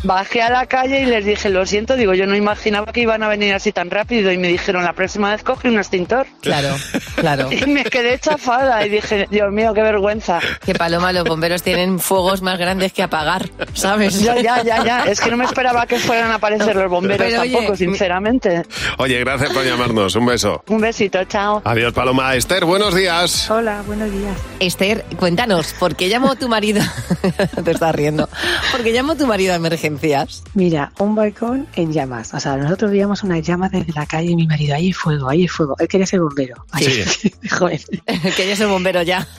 bajé 0.03 0.43
a 0.43 0.51
la 0.51 0.67
calle 0.67 1.01
y 1.03 1.07
les 1.07 1.25
dije, 1.25 1.49
lo 1.51 1.65
siento, 1.67 1.97
digo, 1.97 2.15
yo 2.15 2.27
no 2.27 2.37
imaginaba 2.37 2.93
que 2.93 3.01
iban 3.01 3.23
a 3.23 3.29
venir 3.29 3.55
así 3.55 3.73
tan 3.73 3.91
rápido 3.91 4.33
y 4.33 4.39
me 4.39 4.49
dijeron, 4.49 4.85
la 4.85 4.93
próxima 4.93 5.31
vez 5.31 5.43
coge 5.43 5.69
un 5.69 5.79
extintor. 5.79 6.27
Claro, 6.41 6.75
claro. 7.17 7.49
Y 7.53 7.67
me 7.67 7.85
quedé 7.85 8.19
chafada 8.19 8.85
y 8.87 8.89
dije, 8.89 9.27
Dios 9.31 9.53
mío, 9.53 9.73
qué 9.75 9.83
vergüenza. 9.83 10.41
Que 10.65 10.75
Paloma, 10.75 11.13
los 11.13 11.25
bomberos 11.25 11.63
tienen 11.63 11.99
fuegos 11.99 12.43
más 12.43 12.59
grandes 12.59 12.93
que 12.93 13.03
apagar, 13.03 13.49
¿sabes? 13.75 14.21
Ya, 14.21 14.41
ya, 14.41 14.63
ya, 14.63 14.85
ya. 14.85 15.05
Es 15.05 15.21
que 15.21 15.31
no 15.31 15.37
me 15.37 15.45
esperaba 15.45 15.87
que 15.87 15.99
fueran 15.99 16.31
a 16.31 16.37
aparecer 16.37 16.77
los 16.77 16.91
bomberos 16.91 17.27
Pero, 17.27 17.41
oye, 17.41 17.53
tampoco, 17.53 17.77
sinceramente. 17.77 18.63
Oye, 18.99 19.19
gracias 19.21 19.51
por 19.51 19.65
llamarnos. 19.65 20.15
Un 20.17 20.27
beso. 20.27 20.63
Un 20.69 20.81
besito, 20.81 21.25
chao. 21.25 21.63
Adiós, 21.65 21.93
Paloma. 21.93 22.35
Esther, 22.35 22.65
buenos 22.65 22.95
días. 22.95 23.51
Hola, 23.51 23.83
buenos 23.87 24.11
días. 24.11 24.37
Esther, 24.61 25.05
cuéntanos, 25.17 25.75
¿por 25.75 25.97
qué 25.97 26.09
llamó 26.09 26.37
tu 26.37 26.49
marido? 26.49 26.83
Te 27.65 27.71
estás 27.71 27.95
riendo. 27.95 28.29
¿Por 28.71 28.83
qué 28.83 28.93
llamó 28.93 29.17
tu 29.17 29.27
marido 29.27 29.55
a 29.55 29.59
emergencias? 29.93 30.45
Mira, 30.55 30.93
un 30.99 31.15
balcón 31.15 31.67
en 31.75 31.93
llamas. 31.93 32.35
O 32.35 32.41
sea, 32.41 32.57
nosotros 32.57 32.91
veíamos 32.91 33.23
unas 33.23 33.43
llamas 33.43 33.71
desde 33.73 33.93
la 33.93 34.07
calle 34.07 34.31
y 34.31 34.37
mi 34.37 34.47
marido, 34.47 34.75
ahí 34.75 34.87
hay 34.87 34.93
fuego, 34.93 35.29
ahí 35.29 35.43
hay 35.43 35.49
fuego. 35.49 35.77
Él 35.79 35.89
quería 35.89 36.07
ser 36.07 36.21
bombero. 36.21 36.65
Sí. 36.79 37.33
Joder. 37.51 37.81
Quería 38.37 38.57
ser 38.57 38.69
bombero 38.69 39.03
ya. 39.03 39.27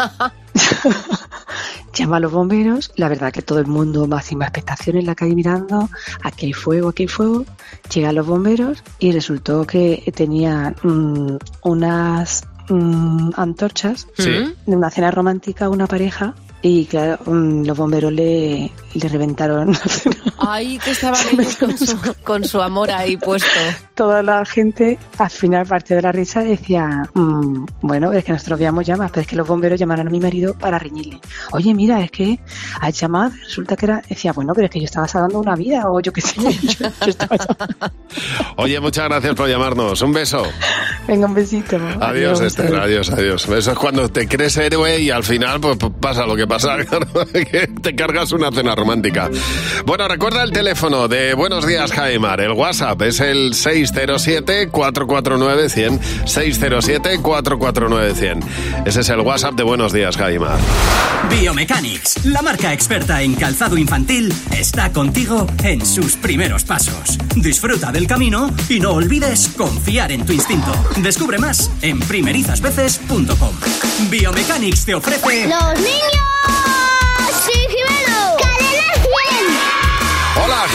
Llama 1.93 2.17
a 2.17 2.19
los 2.19 2.31
bomberos, 2.31 2.91
la 2.95 3.07
verdad 3.07 3.31
que 3.31 3.43
todo 3.43 3.59
el 3.59 3.67
mundo 3.67 4.07
máxima 4.07 4.45
expectación 4.45 4.97
en 4.97 5.05
la 5.05 5.13
calle 5.13 5.35
mirando, 5.35 5.89
aquí 6.23 6.47
hay 6.47 6.53
fuego, 6.53 6.89
aquí 6.89 7.03
hay 7.03 7.07
fuego. 7.07 7.45
Llegan 7.93 8.15
los 8.15 8.25
bomberos 8.25 8.83
y 8.97 9.11
resultó 9.11 9.67
que 9.67 10.11
tenía 10.15 10.73
mm, 10.81 11.37
unas 11.61 12.45
mm, 12.69 13.29
antorchas 13.35 14.07
Sí. 14.17 14.31
de 14.65 14.75
una 14.75 14.89
cena 14.89 15.11
romántica 15.11 15.69
una 15.69 15.85
pareja 15.85 16.33
y 16.65 16.85
claro, 16.85 17.19
mm, 17.25 17.65
los 17.65 17.77
bomberos 17.77 18.11
le, 18.13 18.71
le 18.93 19.07
reventaron 19.09 19.77
Ay, 20.37 20.79
que 20.79 20.91
estaban 20.91 21.19
ellos 21.39 21.55
con 21.57 21.77
su, 21.77 21.97
con 22.23 22.43
su 22.45 22.61
amor 22.61 22.89
ahí 22.89 23.17
puesto. 23.17 23.47
toda 23.95 24.23
la 24.23 24.45
gente 24.45 24.97
al 25.17 25.29
final 25.29 25.65
parte 25.67 25.93
de 25.95 26.01
la 26.01 26.11
risa 26.13 26.39
decía 26.41 27.09
"Mm, 27.13 27.65
bueno 27.81 28.13
es 28.13 28.23
que 28.23 28.31
nosotros 28.31 28.59
veíamos 28.59 28.85
llamas 28.85 29.11
pero 29.11 29.21
es 29.21 29.27
que 29.27 29.35
los 29.35 29.45
bomberos 29.47 29.77
llamaron 29.79 30.07
a 30.07 30.09
mi 30.09 30.19
marido 30.21 30.53
para 30.57 30.79
reñirle 30.79 31.19
oye 31.51 31.73
mira 31.73 32.01
es 32.01 32.11
que 32.11 32.39
has 32.79 32.97
llamado 32.99 33.33
resulta 33.43 33.75
que 33.75 33.85
era 33.85 34.01
decía 34.07 34.31
bueno 34.31 34.53
pero 34.55 34.65
es 34.65 34.71
que 34.71 34.79
yo 34.79 34.85
estaba 34.85 35.07
salvando 35.07 35.39
una 35.39 35.55
vida 35.55 35.83
o 35.91 35.99
yo 35.99 36.13
qué 36.13 36.21
sé 36.21 36.35
yo- 36.41 36.89
yo 37.01 37.07
estaba 37.07 37.35
llamando". 37.37 37.91
Oye, 38.57 38.79
muchas 38.79 39.05
gracias 39.05 39.33
por 39.33 39.49
llamarnos. 39.49 39.99
Un 40.03 40.13
beso. 40.13 40.43
Venga, 41.07 41.25
un 41.25 41.33
besito. 41.33 41.77
Adiós, 41.99 42.39
Esther, 42.41 42.75
adiós, 42.75 43.09
adiós. 43.09 43.49
Eso 43.49 43.71
es 43.71 43.77
cuando 43.77 44.07
te 44.09 44.27
crees 44.27 44.55
héroe 44.57 44.99
y 45.01 45.09
al 45.09 45.23
final 45.23 45.59
pues, 45.59 45.77
pues, 45.77 45.91
pasa 45.99 46.25
lo 46.27 46.35
que 46.35 46.45
pasa, 46.45 46.52
que 47.33 47.67
te 47.81 47.95
cargas 47.95 48.31
una 48.31 48.51
cena 48.51 48.75
romántica. 48.75 49.27
Bueno, 49.85 50.07
recuerda 50.07 50.43
el 50.43 50.51
teléfono 50.51 51.07
de 51.07 51.33
Buenos 51.33 51.65
Días, 51.65 51.91
Jaimar. 51.91 52.41
El 52.41 52.51
WhatsApp 52.51 53.01
es 53.01 53.19
el 53.19 53.53
607-449-100. 53.53 55.99
607-449-100. 56.25 58.43
Ese 58.85 59.01
es 59.01 59.09
el 59.09 59.21
WhatsApp 59.21 59.55
de 59.55 59.63
Buenos 59.63 59.93
Días, 59.93 60.15
Jaimar. 60.15 60.59
Biomechanics, 61.29 62.25
la 62.25 62.41
marca 62.41 62.73
experta 62.73 63.21
en 63.21 63.35
calzado 63.35 63.77
infantil, 63.77 64.33
está 64.51 64.91
contigo 64.91 65.47
en 65.63 65.85
sus 65.85 66.15
primeros 66.17 66.63
pasos. 66.63 67.17
Disfruta 67.35 67.91
del 67.91 68.07
camino 68.07 68.49
y 68.69 68.79
no 68.79 68.91
olvides 68.91 69.49
confiar 69.57 70.11
en 70.11 70.25
tu 70.25 70.33
instinto. 70.33 70.71
Descubre 70.97 71.37
más 71.37 71.71
en 71.81 71.99
primerizasveces.com. 71.99 73.55
Biomechanics 74.09 74.85
te 74.85 74.95
ofrece 74.95 75.47
¡Los 75.47 75.79
niños! 75.79 76.42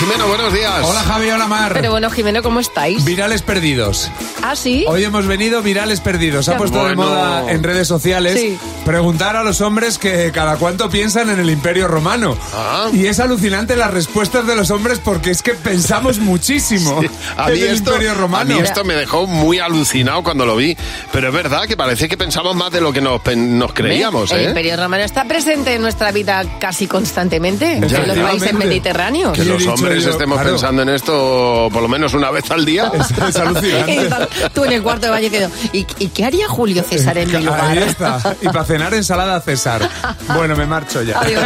Jimeno, 0.01 0.29
buenos 0.29 0.53
días. 0.53 0.85
Hola 0.85 1.01
Javi, 1.03 1.29
hola 1.31 1.49
Mar. 1.49 1.73
Pero 1.75 1.91
bueno, 1.91 2.09
Jimeno, 2.09 2.41
¿cómo 2.41 2.61
estáis? 2.61 3.05
Virales 3.05 3.43
perdidos. 3.43 4.09
¿Ah, 4.43 4.55
sí? 4.55 4.85
Hoy 4.87 5.03
hemos 5.03 5.27
venido 5.27 5.61
virales 5.61 6.01
perdidos. 6.01 6.45
Se 6.45 6.53
ha 6.53 6.55
Ya. 6.55 6.59
puesto 6.59 6.79
de 6.87 6.95
Bueno. 6.95 7.03
moda 7.11 7.51
en 7.51 7.65
redes 7.65 7.89
sociales 7.89 8.35
Sí. 8.41 8.57
preguntar 8.85 9.35
a 9.35 9.43
los 9.43 9.61
hombres 9.61 9.99
que 9.99 10.31
cada 10.33 10.57
cuánto 10.57 10.89
piensan 10.89 11.31
en 11.31 11.41
el 11.41 11.51
Imperio 11.51 11.89
Romano. 11.89 12.39
Ah. 12.55 12.87
Y 12.93 13.07
es 13.07 13.19
alucinante 13.19 13.75
las 13.75 13.91
respuestas 13.91 14.47
de 14.47 14.55
los 14.55 14.71
hombres 14.71 15.01
porque 15.05 15.33
es 15.33 15.43
que 15.43 15.55
pensamos 15.55 16.19
muchísimo 16.21 17.01
A 17.37 17.49
en 17.49 17.55
mí, 17.55 17.61
el 17.61 17.69
esto, 17.75 17.91
Imperio 17.91 18.13
a 18.13 18.15
Romano. 18.15 18.55
mí 18.55 18.61
esto 18.61 18.85
me 18.85 18.95
dejó 18.95 19.27
muy 19.27 19.59
alucinado 19.59 20.23
cuando 20.23 20.47
lo 20.47 20.55
vi. 20.55 20.77
Pero 21.11 21.29
es 21.29 21.35
verdad 21.35 21.63
que 21.67 21.77
parece 21.77 22.09
que 22.09 22.17
pensamos 22.17 22.55
más 22.55 22.71
de 22.71 22.81
lo 22.81 22.93
que 22.93 23.01
nos, 23.01 23.21
nos 23.37 23.73
creíamos, 23.73 24.31
El 24.31 24.41
¿eh? 24.41 24.45
Imperio 24.51 24.77
Romano 24.77 25.03
está 25.03 25.25
presente 25.25 25.75
en 25.75 25.83
nuestra 25.83 26.13
vida 26.13 26.45
casi 26.61 26.87
constantemente, 26.87 27.73
en 27.73 27.81
los 27.81 28.17
países 28.19 28.53
mediterráneos. 28.55 29.33
Que 29.33 29.45
los 29.45 29.59
dicho 29.59 29.88
hombres 29.89 30.05
yo, 30.05 30.11
estemos 30.11 30.37
claro. 30.37 30.51
pensando 30.51 30.83
en 30.83 30.89
esto 30.91 31.69
por 31.73 31.83
lo 31.83 31.89
menos 31.89 32.15
una 32.15 32.31
vez 32.31 32.51
al 32.51 32.65
día. 32.65 32.91
Es 33.29 33.37
alucinante. 33.37 33.95
Y 33.99 33.99
estás 33.99 34.29
tú 34.53 34.65
en 34.65 34.73
el 34.73 34.83
cuarto 34.83 35.07
de 35.07 35.11
baño 35.11 35.25
diciendo, 35.31 35.51
¿y, 35.73 35.87
y 35.99 36.09
qué 36.09 36.25
haría 36.25 36.49
Julio 36.49 36.83
César 36.83 37.17
en 37.19 37.29
mi 37.31 37.37
Ahí 37.37 37.45
lugar? 37.45 37.79
está. 37.79 38.37
Y 38.41 38.47
para 38.47 38.65
cenar 38.65 38.95
ensalada 38.95 39.41
César. 39.41 39.89
Bueno, 40.35 40.57
me 40.57 40.67
marcho 40.67 41.03
ya. 41.03 41.21
Adiós. 41.21 41.43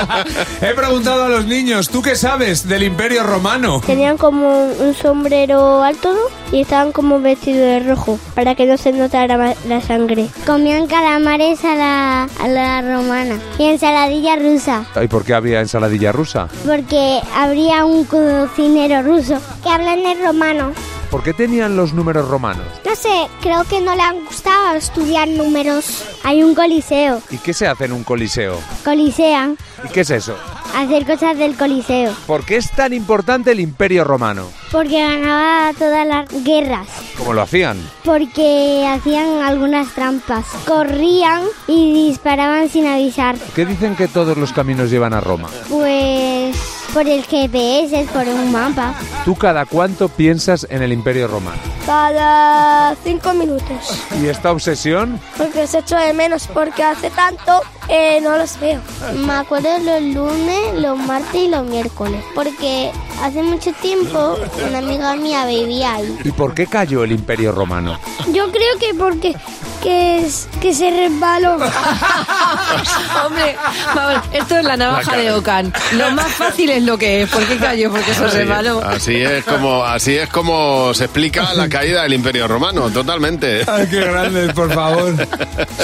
He 0.60 0.74
preguntado 0.74 1.24
a 1.24 1.28
los 1.28 1.46
niños, 1.46 1.88
¿tú 1.88 2.02
qué 2.02 2.16
sabes 2.16 2.68
del 2.68 2.82
Imperio 2.82 3.22
Romano? 3.22 3.80
Tenían 3.84 4.16
como 4.16 4.66
un 4.66 4.94
sombrero 4.94 5.82
alto 5.82 6.12
¿no? 6.12 6.20
Y 6.52 6.60
estaban 6.62 6.92
como 6.92 7.20
vestidos 7.20 7.60
de 7.60 7.80
rojo 7.80 8.18
para 8.34 8.54
que 8.54 8.66
no 8.66 8.76
se 8.76 8.92
notara 8.92 9.54
la 9.68 9.80
sangre. 9.80 10.28
Comían 10.46 10.86
calamares 10.86 11.64
a 11.64 11.74
la, 11.74 12.22
a 12.40 12.48
la 12.48 12.82
romana 12.82 13.38
y 13.58 13.64
ensaladilla 13.64 14.36
rusa 14.36 14.84
¿Y 15.02 15.08
por 15.08 15.24
qué 15.24 15.34
había 15.34 15.60
ensaladilla 15.60 16.12
rusa? 16.12 16.48
porque 16.66 17.20
habría 17.34 17.84
un 17.84 18.04
cocinero 18.04 19.02
ruso 19.02 19.38
que 19.62 19.68
habla 19.68 19.94
en 19.94 20.06
el 20.06 20.22
romano. 20.24 20.72
¿Por 21.10 21.22
qué 21.22 21.32
tenían 21.32 21.76
los 21.76 21.92
números 21.92 22.28
romanos? 22.28 22.66
No 22.84 22.94
sé, 22.96 23.28
creo 23.40 23.62
que 23.64 23.80
no 23.80 23.94
le 23.94 24.02
han 24.02 24.24
gustado 24.24 24.74
estudiar 24.74 25.28
números. 25.28 26.04
Hay 26.24 26.42
un 26.42 26.52
coliseo. 26.54 27.22
¿Y 27.30 27.38
qué 27.38 27.54
se 27.54 27.68
hace 27.68 27.84
en 27.84 27.92
un 27.92 28.02
coliseo? 28.02 28.58
Colisean. 28.84 29.56
¿Y 29.84 29.88
qué 29.88 30.00
es 30.00 30.10
eso? 30.10 30.36
Hacer 30.76 31.06
cosas 31.06 31.38
del 31.38 31.56
coliseo. 31.56 32.14
¿Por 32.26 32.44
qué 32.44 32.56
es 32.56 32.70
tan 32.70 32.92
importante 32.92 33.52
el 33.52 33.60
Imperio 33.60 34.04
Romano? 34.04 34.50
Porque 34.70 35.00
ganaba 35.00 35.72
todas 35.72 36.06
las 36.06 36.28
guerras. 36.44 36.86
¿Cómo 37.16 37.32
lo 37.32 37.40
hacían? 37.40 37.78
Porque 38.04 38.86
hacían 38.86 39.40
algunas 39.40 39.88
trampas. 39.94 40.44
Corrían 40.66 41.44
y 41.66 42.08
disparaban 42.08 42.68
sin 42.68 42.86
avisar. 42.86 43.36
¿Qué 43.54 43.64
dicen 43.64 43.96
que 43.96 44.06
todos 44.06 44.36
los 44.36 44.52
caminos 44.52 44.90
llevan 44.90 45.14
a 45.14 45.22
Roma? 45.22 45.48
Pues 45.70 46.54
por 46.92 47.08
el 47.08 47.24
GPS, 47.24 48.06
por 48.12 48.28
un 48.28 48.52
mapa. 48.52 48.94
¿Tú 49.24 49.34
cada 49.34 49.64
cuánto 49.64 50.10
piensas 50.10 50.66
en 50.68 50.82
el 50.82 50.92
Imperio 50.92 51.26
Romano? 51.26 51.60
Cada 51.86 52.94
cinco 53.02 53.32
minutos. 53.32 54.04
¿Y 54.20 54.26
esta 54.26 54.52
obsesión? 54.52 55.18
Porque 55.38 55.62
os 55.62 55.72
echo 55.72 55.96
de 55.96 56.12
menos, 56.12 56.46
porque 56.48 56.82
hace 56.82 57.08
tanto 57.08 57.62
eh, 57.88 58.20
no 58.22 58.36
los 58.36 58.58
veo. 58.60 58.80
Me 59.14 59.32
acuerdo 59.34 59.68
los 59.78 60.02
lunes, 60.02 60.74
los 60.74 60.98
martes 60.98 61.34
y 61.34 61.48
los 61.48 61.64
miércoles. 61.66 62.22
Porque 62.34 62.90
hace 63.22 63.42
mucho 63.42 63.72
tiempo 63.74 64.36
una 64.68 64.78
amiga 64.78 65.14
mía 65.16 65.46
vivía 65.46 65.94
ahí. 65.94 66.18
¿Y 66.24 66.32
por 66.32 66.54
qué 66.54 66.66
cayó 66.66 67.04
el 67.04 67.12
Imperio 67.12 67.52
Romano? 67.52 67.98
Yo 68.32 68.50
creo 68.50 68.78
que 68.80 68.94
porque 68.94 69.34
que, 69.82 70.18
es- 70.18 70.48
que 70.60 70.74
se 70.74 70.90
resbaló. 70.90 71.54
Hombre, 73.26 73.56
vamos, 73.94 74.22
esto 74.32 74.56
es 74.58 74.64
la 74.64 74.76
navaja 74.76 75.12
La 75.16 75.22
de. 75.22 75.32
Ocan. 75.32 75.72
Lo 75.92 76.10
más 76.10 76.28
fácil 76.32 76.70
es 76.70 76.82
lo 76.82 76.98
que 76.98 77.22
es. 77.22 77.30
¿Por 77.30 77.44
qué 77.46 77.56
cayó? 77.56 77.90
Porque 77.90 78.12
se 78.14 78.44
malo. 78.44 78.80
así 78.84 79.16
es 79.22 79.44
como 79.44 79.84
así 79.84 80.16
es 80.16 80.28
como 80.28 80.92
se 80.94 81.04
explica 81.04 81.52
la 81.54 81.68
caída 81.76 82.02
del 82.02 82.14
Imperio 82.14 82.48
Romano, 82.48 82.90
totalmente. 82.90 83.62
Ay, 83.66 83.86
qué 83.88 84.00
grandes, 84.00 84.52
por 84.52 84.72
favor. 84.72 85.14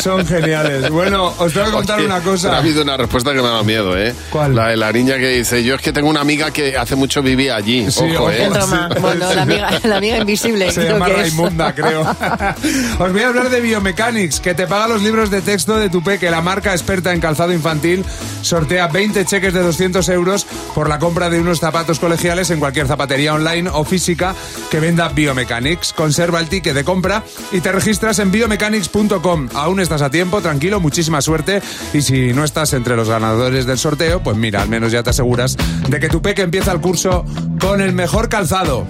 Son 0.00 0.26
geniales. 0.26 0.90
Bueno, 0.90 1.32
os 1.38 1.52
tengo 1.52 1.66
que 1.66 1.72
contar 1.72 1.91
Oye, 1.96 2.06
una 2.06 2.18
pero 2.18 2.30
Ha 2.30 2.32
cosa. 2.34 2.58
habido 2.58 2.82
una 2.82 2.96
respuesta 2.96 3.32
que 3.32 3.42
me 3.42 3.48
da 3.48 3.62
miedo, 3.62 3.96
¿eh? 3.96 4.14
¿Cuál? 4.30 4.54
La 4.54 4.68
de 4.68 4.76
la 4.76 4.92
niña 4.92 5.16
que 5.18 5.28
dice, 5.28 5.62
yo 5.64 5.74
es 5.74 5.80
que 5.82 5.92
tengo 5.92 6.08
una 6.08 6.20
amiga 6.20 6.50
que 6.50 6.76
hace 6.76 6.94
mucho 6.96 7.22
vivía 7.22 7.56
allí. 7.56 7.90
Sí, 7.90 8.00
ojo, 8.14 8.24
ojo. 8.24 8.30
¿eh? 8.30 8.44
En 8.44 8.54
Roma. 8.54 8.88
Bueno, 9.00 9.34
la 9.34 9.42
amiga, 9.42 9.70
la 9.84 9.96
amiga 9.96 10.18
invisible. 10.18 10.70
Se 10.70 10.80
creo 10.82 10.92
llama 10.94 11.06
que 11.06 11.12
es. 11.12 11.18
Raimunda, 11.18 11.74
creo. 11.74 12.00
Os 12.98 13.12
voy 13.12 13.22
a 13.22 13.28
hablar 13.28 13.50
de 13.50 13.60
Biomechanics, 13.60 14.40
que 14.40 14.54
te 14.54 14.66
paga 14.66 14.88
los 14.88 15.02
libros 15.02 15.30
de 15.30 15.40
texto 15.42 15.76
de 15.78 15.90
tu 15.90 16.02
peque. 16.02 16.30
La 16.30 16.40
marca 16.40 16.72
experta 16.72 17.12
en 17.12 17.20
calzado 17.20 17.52
infantil 17.52 18.04
sortea 18.42 18.88
20 18.88 19.24
cheques 19.24 19.52
de 19.54 19.60
200 19.62 20.08
euros 20.10 20.46
por 20.74 20.88
la 20.88 20.98
compra 20.98 21.30
de 21.30 21.40
unos 21.40 21.60
zapatos 21.60 21.98
colegiales 21.98 22.50
en 22.50 22.58
cualquier 22.60 22.86
zapatería 22.86 23.34
online 23.34 23.68
o 23.72 23.84
física 23.84 24.34
que 24.70 24.80
venda 24.80 25.08
Biomechanics. 25.08 25.92
Conserva 25.92 26.40
el 26.40 26.48
ticket 26.48 26.74
de 26.74 26.84
compra 26.84 27.22
y 27.52 27.60
te 27.60 27.72
registras 27.72 28.18
en 28.18 28.30
biomechanics.com. 28.30 29.48
Aún 29.54 29.80
estás 29.80 30.02
a 30.02 30.10
tiempo, 30.10 30.40
tranquilo, 30.40 30.80
muchísima 30.80 31.20
suerte. 31.20 31.62
Y 31.92 32.02
si 32.02 32.32
no 32.32 32.44
estás 32.44 32.72
entre 32.72 32.96
los 32.96 33.08
ganadores 33.08 33.66
del 33.66 33.78
sorteo, 33.78 34.22
pues 34.22 34.36
mira, 34.36 34.62
al 34.62 34.68
menos 34.68 34.92
ya 34.92 35.02
te 35.02 35.10
aseguras 35.10 35.56
de 35.88 36.00
que 36.00 36.08
tu 36.08 36.22
peque 36.22 36.42
empieza 36.42 36.72
el 36.72 36.80
curso 36.80 37.24
con 37.60 37.80
el 37.80 37.92
mejor 37.92 38.28
calzado. 38.28 38.86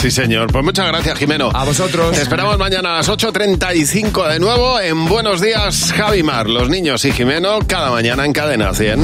Sí, 0.00 0.10
señor. 0.10 0.52
Pues 0.52 0.64
muchas 0.64 0.86
gracias, 0.86 1.18
Jimeno. 1.18 1.50
A 1.54 1.64
vosotros. 1.64 2.14
Te 2.14 2.22
esperamos 2.22 2.58
mañana 2.58 2.90
a 2.90 2.96
las 2.98 3.08
8.35 3.08 4.28
de 4.28 4.38
nuevo 4.38 4.78
en 4.78 5.06
Buenos 5.06 5.40
Días, 5.40 5.92
Javimar. 5.92 6.48
Los 6.48 6.68
niños 6.68 7.04
y 7.04 7.12
Jimeno 7.12 7.60
cada 7.66 7.90
mañana 7.90 8.24
en 8.26 8.32
Cadena 8.32 8.74
100. 8.74 9.00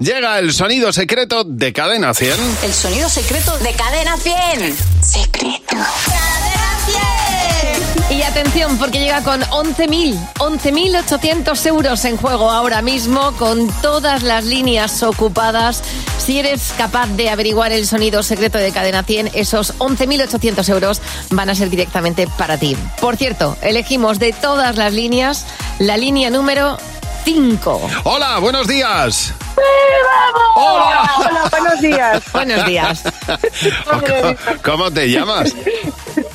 Llega 0.00 0.38
el 0.38 0.52
sonido 0.52 0.92
secreto 0.92 1.44
de 1.44 1.72
Cadena 1.72 2.14
100. 2.14 2.32
El 2.62 2.72
sonido 2.72 3.08
secreto 3.08 3.56
de 3.58 3.72
Cadena 3.72 4.16
100. 4.16 4.76
Secreto. 5.02 5.76
Y 8.10 8.22
atención, 8.22 8.78
porque 8.78 9.00
llega 9.00 9.22
con 9.22 9.42
11.000, 9.42 10.18
11.800 10.38 11.66
euros 11.66 12.04
en 12.06 12.16
juego 12.16 12.50
ahora 12.50 12.80
mismo, 12.80 13.32
con 13.32 13.68
todas 13.82 14.22
las 14.22 14.44
líneas 14.44 15.02
ocupadas. 15.02 15.82
Si 16.16 16.38
eres 16.38 16.72
capaz 16.78 17.06
de 17.08 17.28
averiguar 17.28 17.70
el 17.70 17.86
sonido 17.86 18.22
secreto 18.22 18.56
de 18.56 18.72
Cadena 18.72 19.02
100, 19.02 19.32
esos 19.34 19.76
11.800 19.78 20.68
euros 20.70 21.02
van 21.30 21.50
a 21.50 21.54
ser 21.54 21.68
directamente 21.68 22.26
para 22.38 22.56
ti. 22.56 22.78
Por 22.98 23.16
cierto, 23.16 23.58
elegimos 23.60 24.18
de 24.18 24.32
todas 24.32 24.76
las 24.76 24.94
líneas 24.94 25.44
la 25.78 25.98
línea 25.98 26.30
número 26.30 26.78
5. 27.24 27.90
Hola, 28.04 28.38
buenos 28.38 28.66
días. 28.66 29.34
¡Hola! 30.56 31.12
Hola, 31.18 31.48
buenos 31.50 31.80
días. 31.80 32.22
Buenos 32.32 32.66
días. 32.66 33.02
¿Cómo, 33.84 34.02
cómo 34.64 34.90
te 34.90 35.10
llamas? 35.10 35.54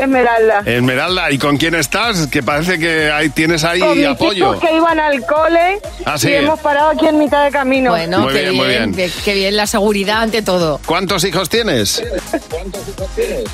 Esmeralda. 0.00 0.62
Esmeralda, 0.64 1.30
¿y 1.30 1.38
con 1.38 1.56
quién 1.56 1.74
estás? 1.74 2.26
Que 2.28 2.42
parece 2.42 2.78
que 2.78 3.10
ahí 3.10 3.28
tienes 3.30 3.64
ahí 3.64 3.80
Con 3.80 3.96
mis 3.96 4.06
apoyo. 4.06 4.58
que 4.60 4.74
iban 4.74 4.98
al 5.00 5.24
cole 5.26 5.78
Ah, 6.04 6.16
sí. 6.18 6.28
y 6.30 6.34
hemos 6.34 6.60
parado 6.60 6.90
aquí 6.90 7.06
en 7.06 7.18
mitad 7.18 7.44
de 7.44 7.50
camino. 7.50 7.90
Bueno, 7.90 8.20
Muy 8.20 8.32
qué 8.32 8.40
bien, 8.42 8.54
muy 8.54 8.66
bien. 8.68 8.94
qué- 8.94 9.10
qué 9.24 9.34
bien 9.34 9.56
la 9.56 9.66
seguridad 9.66 10.22
ante 10.22 10.42
todo. 10.42 10.80
¿Cuántos 10.86 11.24
hijos 11.24 11.48
tienes? 11.48 12.02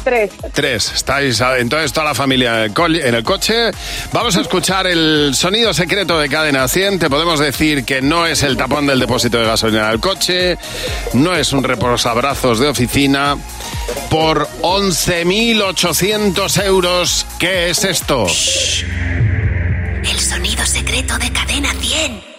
Tres. 0.05 0.31
Tres. 0.53 0.93
Estáis 0.95 1.41
ah, 1.41 1.59
entonces 1.59 1.93
toda 1.93 2.07
la 2.07 2.15
familia 2.15 2.57
en 2.59 2.63
el 2.65 2.73
co- 2.75 2.87
en 2.87 3.15
el 3.15 3.25
coche. 3.25 3.71
Vamos 4.13 4.37
a 4.37 4.41
escuchar 4.41 4.87
el 4.87 5.33
sonido 5.35 5.73
secreto 5.73 6.19
de 6.19 6.29
Cadena 6.29 6.69
100. 6.69 6.99
Te 6.99 7.09
podemos 7.11 7.41
decir 7.41 7.85
que 7.85 8.03
no 8.03 8.27
es 8.27 8.43
el 8.43 8.57
tapón 8.57 8.87
del 8.87 9.01
depósito 9.01 9.39
de 9.39 9.47
gasolina 9.47 9.89
del 9.91 10.01
coche, 10.01 10.59
no 11.15 11.35
es 11.35 11.53
un 11.53 11.65
reposabrazos 11.65 12.59
de 12.59 12.69
oficina. 12.69 13.37
Por 14.11 14.49
11.800 14.63 16.65
euros, 16.65 17.27
¿qué 17.39 17.71
es 17.71 17.85
esto? 17.85 18.27
El 18.27 20.21
sonido 20.21 20.65
secreto 20.65 21.19
de 21.19 21.33
Cadena 21.33 21.73
100. 21.73 22.35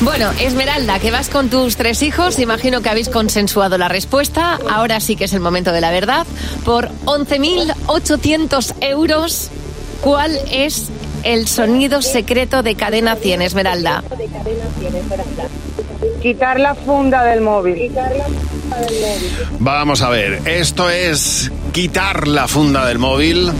Bueno, 0.00 0.30
Esmeralda, 0.40 0.98
que 0.98 1.10
vas 1.10 1.28
con 1.28 1.50
tus 1.50 1.76
tres 1.76 2.02
hijos, 2.02 2.38
imagino 2.38 2.80
que 2.80 2.88
habéis 2.88 3.10
consensuado 3.10 3.76
la 3.76 3.88
respuesta. 3.88 4.58
Ahora 4.70 4.98
sí 4.98 5.14
que 5.14 5.24
es 5.24 5.34
el 5.34 5.40
momento 5.40 5.72
de 5.72 5.82
la 5.82 5.90
verdad. 5.90 6.26
Por 6.64 6.88
11.800 7.04 8.76
euros, 8.80 9.50
¿cuál 10.00 10.38
es 10.50 10.88
el 11.22 11.46
sonido 11.46 12.00
secreto 12.00 12.62
de 12.62 12.76
Cadena 12.76 13.16
100, 13.16 13.42
Esmeralda? 13.42 14.02
Quitar 16.20 16.60
la 16.60 16.74
funda 16.74 17.24
del 17.24 17.40
móvil. 17.40 17.90
Vamos 19.58 20.02
a 20.02 20.10
ver, 20.10 20.40
esto 20.46 20.90
es 20.90 21.50
quitar 21.72 22.28
la 22.28 22.46
funda 22.46 22.86
del 22.86 22.98
móvil. 22.98 23.50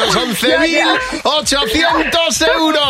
Oíros. 0.00 0.14
11.800 1.24 2.48
euros, 2.54 2.85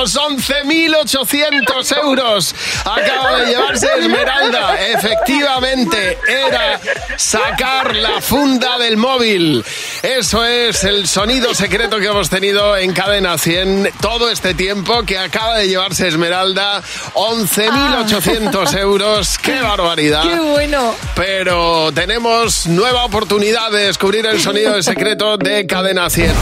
11.800 0.49 1.97
euros. 2.03 2.55
Acaba 2.85 3.41
de 3.41 3.47
llevarse 3.47 3.89
Esmeralda. 3.99 4.77
Efectivamente, 4.87 6.19
era 6.29 6.81
sacar 7.17 7.95
la 7.97 8.21
funda 8.21 8.79
del 8.79 8.97
móvil. 8.97 9.65
Eso 10.03 10.45
es 10.45 10.85
el 10.85 11.09
sonido 11.09 11.55
secreto 11.55 11.99
que 11.99 12.07
hemos 12.07 12.31
tenido 12.31 12.77
en 12.77 12.93
Cadena 12.93 13.39
100 13.39 13.91
todo 14.01 14.31
este 14.31 14.55
tiempo 14.55 15.03
que 15.03 15.19
acaba 15.19 15.59
de 15.59 15.69
llevarse 15.69 16.09
Esmeralda. 16.09 16.83
11.800 17.15 18.79
euros. 18.79 19.39
¡Qué 19.39 19.61
barbaridad! 19.61 20.23
¡Qué 20.23 20.39
bueno! 20.39 20.95
Pero 21.15 21.91
tenemos 21.93 22.67
nueva 22.67 23.05
oportunidad 23.05 23.71
de 23.71 23.87
descubrir 23.87 24.27
el 24.27 24.41
sonido 24.41 24.81
secreto 24.83 25.37
de 25.37 25.67
Cadena 25.67 26.09
100. 26.09 26.33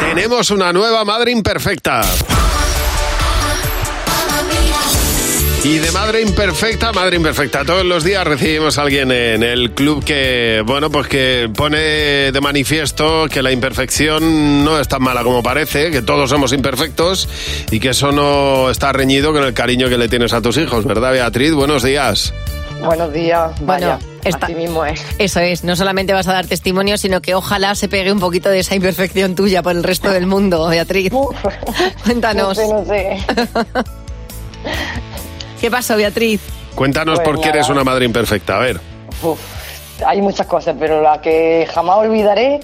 Tenemos 0.00 0.50
una 0.50 0.72
nueva 0.72 1.04
madre 1.04 1.30
imperfecta. 1.32 2.02
Y 5.62 5.76
de 5.78 5.92
madre 5.92 6.22
imperfecta, 6.22 6.90
madre 6.92 7.16
imperfecta. 7.16 7.64
Todos 7.66 7.84
los 7.84 8.02
días 8.02 8.26
recibimos 8.26 8.78
a 8.78 8.82
alguien 8.82 9.12
en 9.12 9.42
el 9.42 9.72
club 9.72 10.02
que, 10.02 10.62
bueno, 10.64 10.90
pues 10.90 11.06
que 11.06 11.50
pone 11.54 11.78
de 12.32 12.40
manifiesto 12.40 13.26
que 13.28 13.42
la 13.42 13.52
imperfección 13.52 14.64
no 14.64 14.80
es 14.80 14.88
tan 14.88 15.02
mala 15.02 15.22
como 15.22 15.42
parece, 15.42 15.90
que 15.90 16.00
todos 16.00 16.30
somos 16.30 16.54
imperfectos 16.54 17.28
y 17.70 17.78
que 17.78 17.90
eso 17.90 18.10
no 18.10 18.70
está 18.70 18.92
reñido 18.92 19.34
con 19.34 19.44
el 19.44 19.52
cariño 19.52 19.90
que 19.90 19.98
le 19.98 20.08
tienes 20.08 20.32
a 20.32 20.40
tus 20.40 20.56
hijos, 20.56 20.86
¿verdad, 20.86 21.12
Beatriz? 21.12 21.52
Buenos 21.52 21.82
días. 21.82 22.32
Buenos 22.82 23.12
días, 23.12 23.52
vaya. 23.60 23.98
Bueno, 23.98 24.20
está- 24.24 24.46
Así 24.46 24.54
mismo 24.54 24.86
es. 24.86 25.04
Eso 25.18 25.40
es, 25.40 25.62
no 25.62 25.76
solamente 25.76 26.14
vas 26.14 26.26
a 26.26 26.32
dar 26.32 26.46
testimonio, 26.46 26.96
sino 26.96 27.20
que 27.20 27.34
ojalá 27.34 27.74
se 27.74 27.86
pegue 27.88 28.10
un 28.10 28.20
poquito 28.20 28.48
de 28.48 28.60
esa 28.60 28.74
imperfección 28.76 29.34
tuya 29.34 29.62
por 29.62 29.72
el 29.72 29.82
resto 29.84 30.10
del 30.10 30.24
mundo, 30.26 30.66
Beatriz. 30.68 31.12
Cuéntanos. 32.04 32.56
No 32.56 32.64
sé, 32.64 32.72
no 32.72 32.84
sé. 32.86 33.18
¿Qué 35.60 35.70
pasó, 35.70 35.96
Beatriz? 35.96 36.40
Cuéntanos 36.74 37.18
Pues 37.20 37.28
por 37.28 37.40
qué 37.40 37.50
eres 37.50 37.68
una 37.68 37.84
madre 37.84 38.04
imperfecta. 38.04 38.56
A 38.56 38.60
ver. 38.60 38.80
Uf, 39.22 39.38
hay 40.06 40.22
muchas 40.22 40.46
cosas, 40.46 40.74
pero 40.78 41.02
la 41.02 41.20
que 41.20 41.68
jamás 41.72 41.98
olvidaré, 41.98 42.60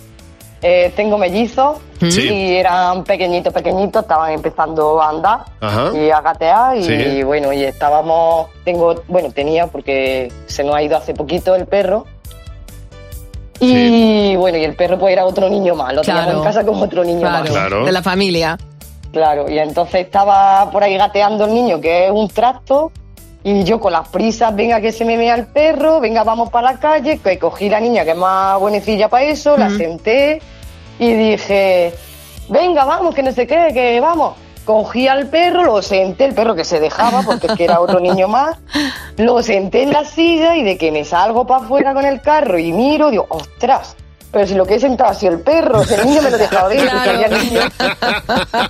eh, 0.62 0.92
tengo 0.96 1.18
mellizos 1.18 1.78
Sí. 2.00 2.22
y 2.28 2.56
eran 2.56 3.04
pequeñitos, 3.04 3.52
pequeñitos, 3.52 4.02
estaban 4.02 4.32
empezando 4.32 5.00
a 5.02 5.08
andar 5.10 5.40
Ajá. 5.60 5.90
y 5.96 6.10
a 6.10 6.20
gatear 6.20 6.76
y 6.76 6.84
Sí. 6.84 7.22
bueno, 7.22 7.52
y 7.52 7.64
estábamos, 7.64 8.48
tengo, 8.64 9.02
bueno, 9.08 9.30
tenía 9.32 9.66
porque 9.66 10.30
se 10.46 10.64
nos 10.64 10.74
ha 10.74 10.82
ido 10.82 10.96
hace 10.96 11.12
poquito 11.14 11.54
el 11.54 11.66
perro. 11.66 12.06
Y 13.60 14.36
bueno, 14.36 14.58
y 14.58 14.64
el 14.64 14.74
perro 14.74 14.98
pues 14.98 15.12
era 15.12 15.24
otro 15.24 15.48
niño 15.48 15.74
más, 15.74 15.94
lo 15.94 16.02
teníamos 16.02 16.24
Claro. 16.26 16.38
en 16.40 16.44
casa 16.44 16.64
como 16.64 16.82
otro 16.84 17.02
niño 17.04 17.20
Claro, 17.20 17.52
más. 17.78 17.86
de 17.86 17.92
la 17.92 18.02
familia. 18.02 18.58
Claro, 19.12 19.48
y 19.48 19.58
entonces 19.58 20.02
estaba 20.02 20.70
por 20.70 20.82
ahí 20.82 20.96
gateando 20.96 21.46
el 21.46 21.54
niño, 21.54 21.80
que 21.80 22.06
es 22.06 22.10
un 22.10 22.28
tracto, 22.28 22.92
y 23.46 23.62
yo 23.62 23.78
con 23.78 23.92
las 23.92 24.08
prisas, 24.08 24.54
venga 24.56 24.80
que 24.80 24.90
se 24.90 25.04
me 25.04 25.16
vea 25.16 25.36
el 25.36 25.46
perro, 25.46 26.00
venga 26.00 26.24
vamos 26.24 26.50
para 26.50 26.72
la 26.72 26.80
calle, 26.80 27.18
que 27.18 27.38
cogí 27.38 27.68
la 27.68 27.78
niña 27.78 28.04
que 28.04 28.10
es 28.10 28.16
más 28.16 28.58
buenecilla 28.58 29.08
para 29.08 29.22
eso, 29.22 29.56
la 29.56 29.70
senté 29.70 30.42
y 30.98 31.12
dije, 31.12 31.94
venga 32.48 32.84
vamos, 32.84 33.14
que 33.14 33.22
no 33.22 33.30
sé 33.30 33.46
qué, 33.46 33.68
que 33.72 34.00
vamos. 34.00 34.34
Cogí 34.64 35.06
al 35.06 35.28
perro, 35.28 35.62
lo 35.62 35.80
senté, 35.80 36.24
el 36.24 36.34
perro 36.34 36.56
que 36.56 36.64
se 36.64 36.80
dejaba 36.80 37.22
porque 37.22 37.46
es 37.46 37.52
que 37.52 37.62
era 37.62 37.78
otro 37.78 38.00
niño 38.00 38.26
más, 38.26 38.58
lo 39.16 39.40
senté 39.40 39.84
en 39.84 39.92
la 39.92 40.04
silla 40.04 40.56
y 40.56 40.64
de 40.64 40.76
que 40.76 40.90
me 40.90 41.04
salgo 41.04 41.46
para 41.46 41.64
afuera 41.64 41.94
con 41.94 42.04
el 42.04 42.20
carro 42.20 42.58
y 42.58 42.72
miro, 42.72 43.12
digo, 43.12 43.26
ostras, 43.28 43.94
pero 44.36 44.46
si 44.48 44.54
lo 44.54 44.66
que 44.66 44.74
he 44.74 44.78
sentado 44.78 45.08
ha 45.12 45.14
sido 45.14 45.32
el 45.32 45.40
perro, 45.40 45.82
si 45.82 45.94
el 45.94 46.04
niño 46.04 46.20
me 46.20 46.30
lo 46.30 46.36
dejaba 46.36 46.68
dentro, 46.68 46.90
Claro. 46.90 47.10
salía 47.10 47.26
el 47.26 47.48
niño, 47.48 47.60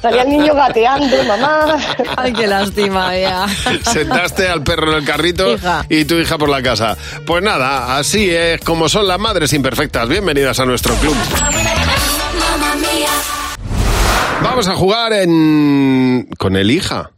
salía 0.00 0.22
el 0.22 0.28
niño 0.28 0.54
gateando, 0.54 1.24
mamá. 1.24 1.76
Ay, 2.16 2.32
qué 2.32 2.46
lástima, 2.46 3.16
ya. 3.18 3.46
Sentaste 3.82 4.48
al 4.48 4.62
perro 4.62 4.92
en 4.92 4.98
el 4.98 5.04
carrito 5.04 5.50
Hija. 5.50 5.84
y 5.88 6.04
tu 6.04 6.14
hija 6.14 6.38
por 6.38 6.48
la 6.50 6.62
casa. 6.62 6.96
Pues 7.26 7.42
nada, 7.42 7.98
así 7.98 8.30
es 8.30 8.60
como 8.60 8.88
son 8.88 9.08
las 9.08 9.18
madres 9.18 9.52
imperfectas. 9.54 10.08
Bienvenidas 10.08 10.60
a 10.60 10.66
nuestro 10.66 10.94
club. 10.94 11.16
Vamos 14.40 14.68
a 14.68 14.76
jugar 14.76 15.14
en 15.14 16.28
con 16.38 16.54
el 16.54 16.70
hija. 16.70 17.10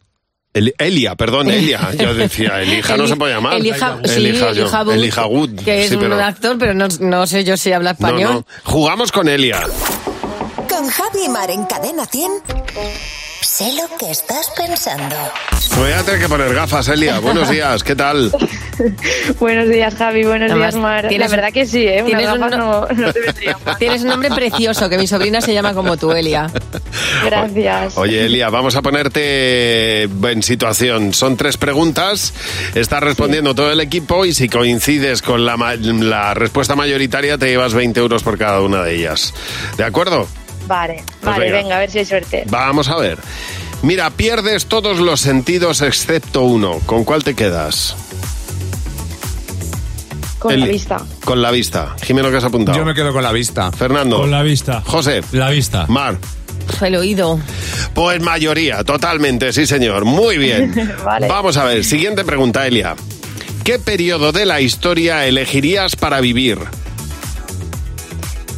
El, 0.55 0.75
Elia, 0.79 1.15
perdón, 1.15 1.51
Elia. 1.51 1.91
Yo 1.99 2.15
decía, 2.15 2.61
el 2.63 2.73
hija 2.79 2.97
no 2.97 3.07
se 3.07 3.17
puede 3.17 3.35
llamar. 3.35 3.55
Elija, 3.55 3.99
sí, 4.05 4.15
Elija 4.17 4.53
yo. 4.53 4.63
Elijah 4.67 4.83
Wood, 4.83 4.93
Elijah 4.95 5.27
Wood. 5.27 5.51
que 5.65 5.83
es 5.85 5.91
Sí, 5.91 5.97
pero- 5.99 6.15
un 6.17 6.21
actor, 6.23 6.57
pero 6.59 6.75
no, 6.75 6.89
no 7.01 7.27
sé 7.27 7.45
yo 7.45 7.57
si 7.57 7.73
habla 7.73 7.91
no, 7.93 7.95
español. 8.07 8.33
no. 8.35 8.47
Jugamos 8.65 9.13
con 9.13 9.29
Elia. 9.29 9.63
Con 10.69 10.89
Javi 10.89 11.25
y 11.25 11.29
Mar 11.29 11.51
en 11.51 11.65
Cadena 11.65 12.07
100. 12.07 12.31
Sé 13.59 13.73
lo 13.73 13.89
que 13.99 14.09
estás 14.13 14.51
pensando. 14.57 15.17
Voy 15.77 15.91
a 15.91 16.05
tener 16.05 16.21
que 16.21 16.29
poner 16.29 16.55
gafas, 16.55 16.87
Elia. 16.89 17.19
Buenos 17.19 17.51
días, 17.51 17.83
¿qué 17.83 17.97
tal? 17.97 18.31
Buenos 19.41 19.69
días, 19.69 19.97
Javi. 19.97 20.25
Buenos 20.25 20.51
Además, 20.53 20.75
días, 20.75 20.83
Mar. 20.83 21.09
tienes- 21.09 21.29
La 21.31 21.37
verdad 21.37 21.53
que 21.53 21.67
sí, 21.67 21.85
¿eh? 21.85 22.05
Unas 22.05 22.35
un 22.35 22.41
no- 22.41 22.87
no, 22.87 23.13
te 23.13 23.21
vendrían. 23.21 23.57
Tienes 23.81 24.03
un 24.03 24.09
nombre 24.09 24.31
precioso, 24.31 24.89
que 24.89 24.97
mi 24.97 25.09
sobrina 25.09 25.41
se 25.41 25.53
llama 25.55 25.75
como 25.75 25.97
tú, 25.97 26.13
Elia. 26.13 26.49
Gracias. 27.25 27.97
Oye, 27.97 28.27
Elia, 28.27 28.49
vamos 28.49 28.77
a 28.77 28.83
ponerte 28.83 30.03
en 30.05 30.43
situación. 30.45 31.13
Son 31.13 31.37
tres 31.37 31.57
preguntas, 31.57 32.33
está 32.77 33.01
respondiendo 33.01 33.57
todo 33.57 33.73
el 33.73 33.81
equipo 33.81 34.25
y 34.25 34.35
si 34.35 34.49
coincides 34.49 35.21
con 35.21 35.45
la, 35.45 35.57
la 35.81 36.35
respuesta 36.35 36.77
mayoritaria 36.77 37.39
te 37.39 37.47
llevas 37.47 37.75
20 37.75 37.99
euros 37.99 38.23
por 38.23 38.39
cada 38.39 38.61
una 38.61 38.85
de 38.85 38.95
ellas. 38.95 39.35
¿De 39.77 39.83
acuerdo? 39.85 40.29
Vale, 40.69 41.03
Pues 41.05 41.23
vale, 41.23 41.45
venga. 41.47 41.57
venga. 41.63 41.77
a 41.77 41.79
ver 41.81 41.91
si 41.91 41.99
hay 41.99 42.05
suerte. 42.05 42.45
Vamos 42.49 42.89
a 42.89 42.97
ver. 42.97 43.19
Mira, 43.83 44.11
pierdes 44.11 44.67
todos 44.67 44.99
los 45.01 45.21
sentidos 45.21 45.83
excepto 45.83 46.43
uno. 46.43 46.79
¿Con 46.87 47.05
cuál 47.05 47.25
te 47.25 47.35
quedas? 47.35 47.97
Con 50.39 50.53
El- 50.53 50.61
la 50.61 50.67
vista. 50.67 50.97
Con 51.25 51.43
la 51.43 51.51
vista. 51.51 51.97
Jimeno, 52.03 52.31
¿qué 52.31 52.37
has 52.37 52.45
apuntado? 52.45 52.79
Yo 52.79 52.85
me 52.85 52.95
quedo 52.95 53.13
con 53.13 53.23
la 53.23 53.33
vista. 53.33 53.73
Fernando. 53.73 54.19
Con 54.21 54.31
la 54.31 54.43
vista. 54.43 54.83
José. 54.87 55.23
La 55.33 55.51
vista. 55.51 55.87
Mar. 55.89 56.17
El 56.83 56.97
oído. 56.97 57.41
Pues 57.95 58.21
mayoría, 58.23 58.85
totalmente, 58.85 59.53
sí 59.53 59.67
señor. 59.67 60.05
Muy 60.05 60.39
bien. 60.39 60.73
Vale. 61.05 61.27
Vamos 61.27 61.57
a 61.57 61.65
ver, 61.65 61.85
siguiente 61.85 62.25
pregunta, 62.25 62.67
Elia. 62.67 62.95
¿Qué 63.65 63.79
periodo 63.79 64.33
de 64.33 64.47
la 64.47 64.61
historia 64.61 65.27
elegirías 65.27 65.97
para 65.97 66.21
vivir? 66.21 66.59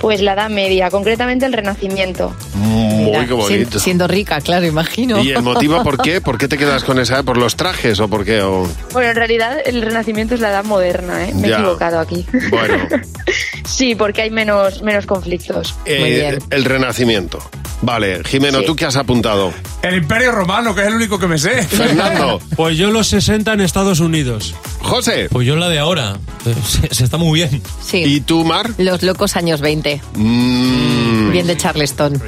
Pues 0.00 0.20
la 0.22 0.32
Edad 0.32 0.48
Media, 0.48 0.90
concretamente 0.90 1.44
el 1.46 1.52
Renacimiento. 1.52 2.34
Muy 2.54 3.04
Mira, 3.04 3.26
qué 3.26 3.32
bonito. 3.34 3.70
sien- 3.78 3.80
Siendo 3.80 4.08
rica, 4.08 4.40
claro, 4.40 4.64
imagino. 4.66 5.22
¿Y 5.22 5.30
el 5.32 5.42
motivo 5.42 5.82
por 5.82 6.00
qué? 6.00 6.20
¿Por 6.22 6.38
qué 6.38 6.48
te 6.48 6.56
quedas 6.56 6.84
con 6.84 6.98
esa? 6.98 7.22
¿Por 7.22 7.36
los 7.36 7.54
trajes 7.56 8.00
o 8.00 8.08
por 8.08 8.24
qué? 8.24 8.40
O- 8.40 8.66
Bueno, 8.92 9.10
en 9.10 9.16
realidad 9.16 9.58
el 9.64 9.82
Renacimiento 9.82 10.34
es 10.34 10.40
la 10.40 10.48
Edad 10.50 10.64
Moderna, 10.64 11.26
¿eh? 11.28 11.34
Me 11.34 11.48
he 11.48 11.52
equivocado 11.52 12.00
aquí. 12.00 12.24
Bueno, 12.50 12.76
sí, 13.66 13.94
porque 13.94 14.22
hay 14.22 14.30
menos, 14.30 14.82
menos 14.82 15.04
conflictos. 15.06 15.74
eh, 15.84 16.00
Muy 16.00 16.10
bien. 16.12 16.38
el 16.50 16.64
renacimiento. 16.64 17.38
Vale, 17.82 18.22
Jimeno, 18.24 18.60
Sí. 18.60 18.66
¿tú 18.66 18.76
qué 18.76 18.84
has 18.84 18.96
apuntado? 18.96 19.52
El 19.82 19.94
Imperio 19.96 20.32
Romano, 20.32 20.74
que 20.74 20.82
es 20.82 20.88
el 20.88 20.94
único 20.94 21.18
que 21.18 21.26
me 21.26 21.38
sé. 21.38 21.62
Fernando. 21.62 22.40
Pues 22.56 22.76
yo 22.76 22.90
los 22.90 23.08
60 23.08 23.54
en 23.54 23.60
Estados 23.62 24.00
Unidos. 24.00 24.54
José. 24.82 25.28
Pues 25.30 25.46
yo 25.46 25.56
la 25.56 25.68
de 25.70 25.78
ahora. 25.78 26.18
Se, 26.66 26.94
se 26.94 27.04
está 27.04 27.16
muy 27.16 27.40
bien. 27.40 27.62
Sí. 27.82 27.98
¿Y 28.04 28.20
tú, 28.20 28.44
Mar? 28.44 28.68
Los 28.76 29.02
locos 29.02 29.34
años 29.36 29.60
20. 29.62 30.00
Mm, 30.14 31.30
Bien 31.32 31.46
de 31.46 31.56
Charleston. 31.56 32.22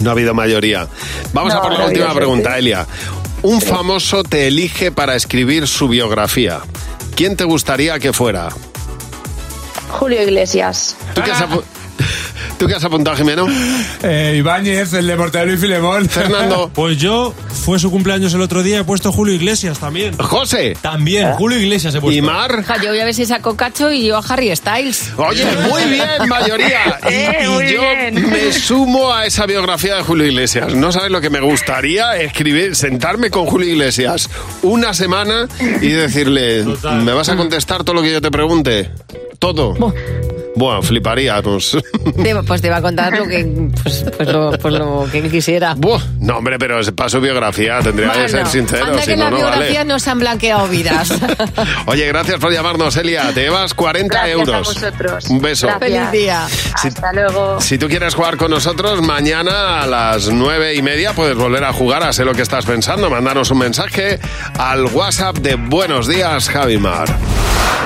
no 0.00 0.10
ha 0.10 0.12
habido 0.12 0.34
mayoría. 0.34 0.88
Vamos 1.32 1.54
a 1.54 1.62
por 1.62 1.72
la 1.72 1.78
no 1.78 1.86
última 1.86 2.12
pregunta, 2.12 2.58
Elia. 2.58 2.84
Un 3.42 3.60
famoso 3.60 4.24
te 4.24 4.48
elige 4.48 4.90
para 4.90 5.14
escribir 5.14 5.68
su 5.68 5.88
biografía. 5.88 6.60
¿Quién 7.14 7.36
te 7.36 7.44
gustaría 7.44 7.98
que 8.00 8.12
fuera? 8.12 8.48
Julio 9.90 10.22
Iglesias. 10.22 10.96
¿Tú 11.14 11.22
qué 11.22 11.30
has, 11.32 11.42
apu- 11.42 11.62
¿Tú 12.58 12.66
qué 12.66 12.74
has 12.74 12.84
apuntado, 12.84 13.16
Jimeno? 13.16 13.46
Eh, 14.02 14.34
Ibáñez, 14.38 14.92
el 14.94 15.06
de 15.06 15.16
Mortadelo 15.16 15.52
y 15.52 15.56
Filemón. 15.56 16.08
Fernando. 16.08 16.70
Pues 16.80 16.96
yo, 16.98 17.34
fue 17.64 17.78
su 17.78 17.90
cumpleaños 17.90 18.32
el 18.34 18.40
otro 18.40 18.62
día, 18.62 18.80
he 18.80 18.84
puesto 18.84 19.12
Julio 19.12 19.34
Iglesias 19.34 19.78
también. 19.78 20.16
José. 20.16 20.76
También, 20.80 21.32
Julio 21.32 21.58
Iglesias 21.58 21.94
he 21.94 22.00
puesto. 22.00 22.16
¿Y 22.16 22.22
Mar? 22.22 22.62
Ja, 22.64 22.80
yo 22.80 22.90
voy 22.90 23.00
a 23.00 23.04
ver 23.04 23.14
si 23.14 23.26
saco 23.26 23.56
cacho 23.56 23.90
y 23.92 24.06
yo 24.06 24.16
a 24.16 24.20
Harry 24.20 24.54
Styles. 24.54 25.10
Oye, 25.16 25.44
muy 25.68 25.82
bien, 25.90 26.08
mayoría. 26.28 26.98
Y, 27.10 27.12
Eh, 27.12 27.38
y 27.44 27.48
muy 27.48 27.72
yo 27.72 27.80
bien. 27.80 28.30
me 28.30 28.52
sumo 28.52 29.12
a 29.12 29.26
esa 29.26 29.46
biografía 29.46 29.96
de 29.96 30.02
Julio 30.02 30.26
Iglesias. 30.26 30.74
No 30.74 30.92
sabes 30.92 31.10
lo 31.10 31.20
que 31.20 31.28
me 31.30 31.40
gustaría 31.40 32.16
escribir, 32.16 32.76
sentarme 32.76 33.30
con 33.30 33.46
Julio 33.46 33.68
Iglesias 33.68 34.28
una 34.62 34.94
semana 34.94 35.48
y 35.80 35.88
decirle, 35.88 36.64
¿me 37.04 37.12
vas 37.12 37.28
a 37.28 37.36
contestar 37.36 37.84
todo 37.84 37.94
lo 37.96 38.02
que 38.02 38.12
yo 38.12 38.20
te 38.20 38.30
pregunte? 38.30 38.90
Todo. 39.38 39.74
Bueno, 40.56 40.82
fliparíamos. 40.82 41.78
Te- 42.22 42.34
pues 42.42 42.60
te 42.60 42.68
va 42.70 42.76
a 42.78 42.82
contar 42.82 43.16
lo 43.16 43.26
que, 43.26 43.44
pues, 43.82 44.04
pues 44.16 44.28
lo, 44.28 44.50
pues 44.58 44.74
lo 44.74 45.06
que 45.10 45.22
quisiera. 45.28 45.74
Buah, 45.76 46.00
no, 46.20 46.38
hombre, 46.38 46.58
pero 46.58 46.80
es 46.80 46.90
para 46.92 47.08
su 47.08 47.20
biografía, 47.20 47.78
tendría 47.80 48.10
que 48.12 48.18
Bueno, 48.22 48.28
ser 48.28 48.46
sincero, 48.46 48.86
anda 48.86 49.00
si 49.00 49.06
que 49.06 49.12
en 49.12 49.18
no, 49.20 49.24
la 49.26 49.30
no 49.30 49.36
biografía 49.36 49.78
vale. 49.80 49.84
no 49.84 49.98
se 49.98 50.10
han 50.10 50.18
blanqueado 50.18 50.68
vidas. 50.68 51.12
Oye, 51.86 52.06
gracias 52.08 52.38
por 52.40 52.52
llamarnos, 52.52 52.96
Elia. 52.96 53.32
Te 53.32 53.42
llevas 53.42 53.74
40 53.74 54.12
Gracias 54.14 54.38
euros. 54.38 54.54
a 54.54 54.58
vosotros. 54.90 55.24
Un 55.30 55.40
beso. 55.40 55.66
Gracias. 55.68 55.90
Feliz 55.90 56.10
día. 56.12 56.46
Hasta 56.74 57.12
luego. 57.12 57.60
Si 57.60 57.78
tú 57.78 57.88
quieres 57.88 58.14
jugar 58.14 58.36
con 58.36 58.50
nosotros, 58.50 59.00
mañana 59.02 59.80
a 59.82 59.86
las 59.86 60.28
nueve 60.28 60.74
y 60.74 60.82
media 60.82 61.12
puedes 61.14 61.36
volver 61.36 61.64
a 61.64 61.72
jugar 61.72 62.02
a 62.02 62.12
Sé 62.12 62.24
lo 62.24 62.34
que 62.34 62.42
estás 62.42 62.66
pensando. 62.66 63.08
Mandanos 63.08 63.50
un 63.50 63.58
mensaje 63.58 64.18
al 64.58 64.84
WhatsApp 64.86 65.38
de 65.38 65.54
Buenos 65.54 66.08
Días, 66.08 66.48
Javimar. 66.48 67.08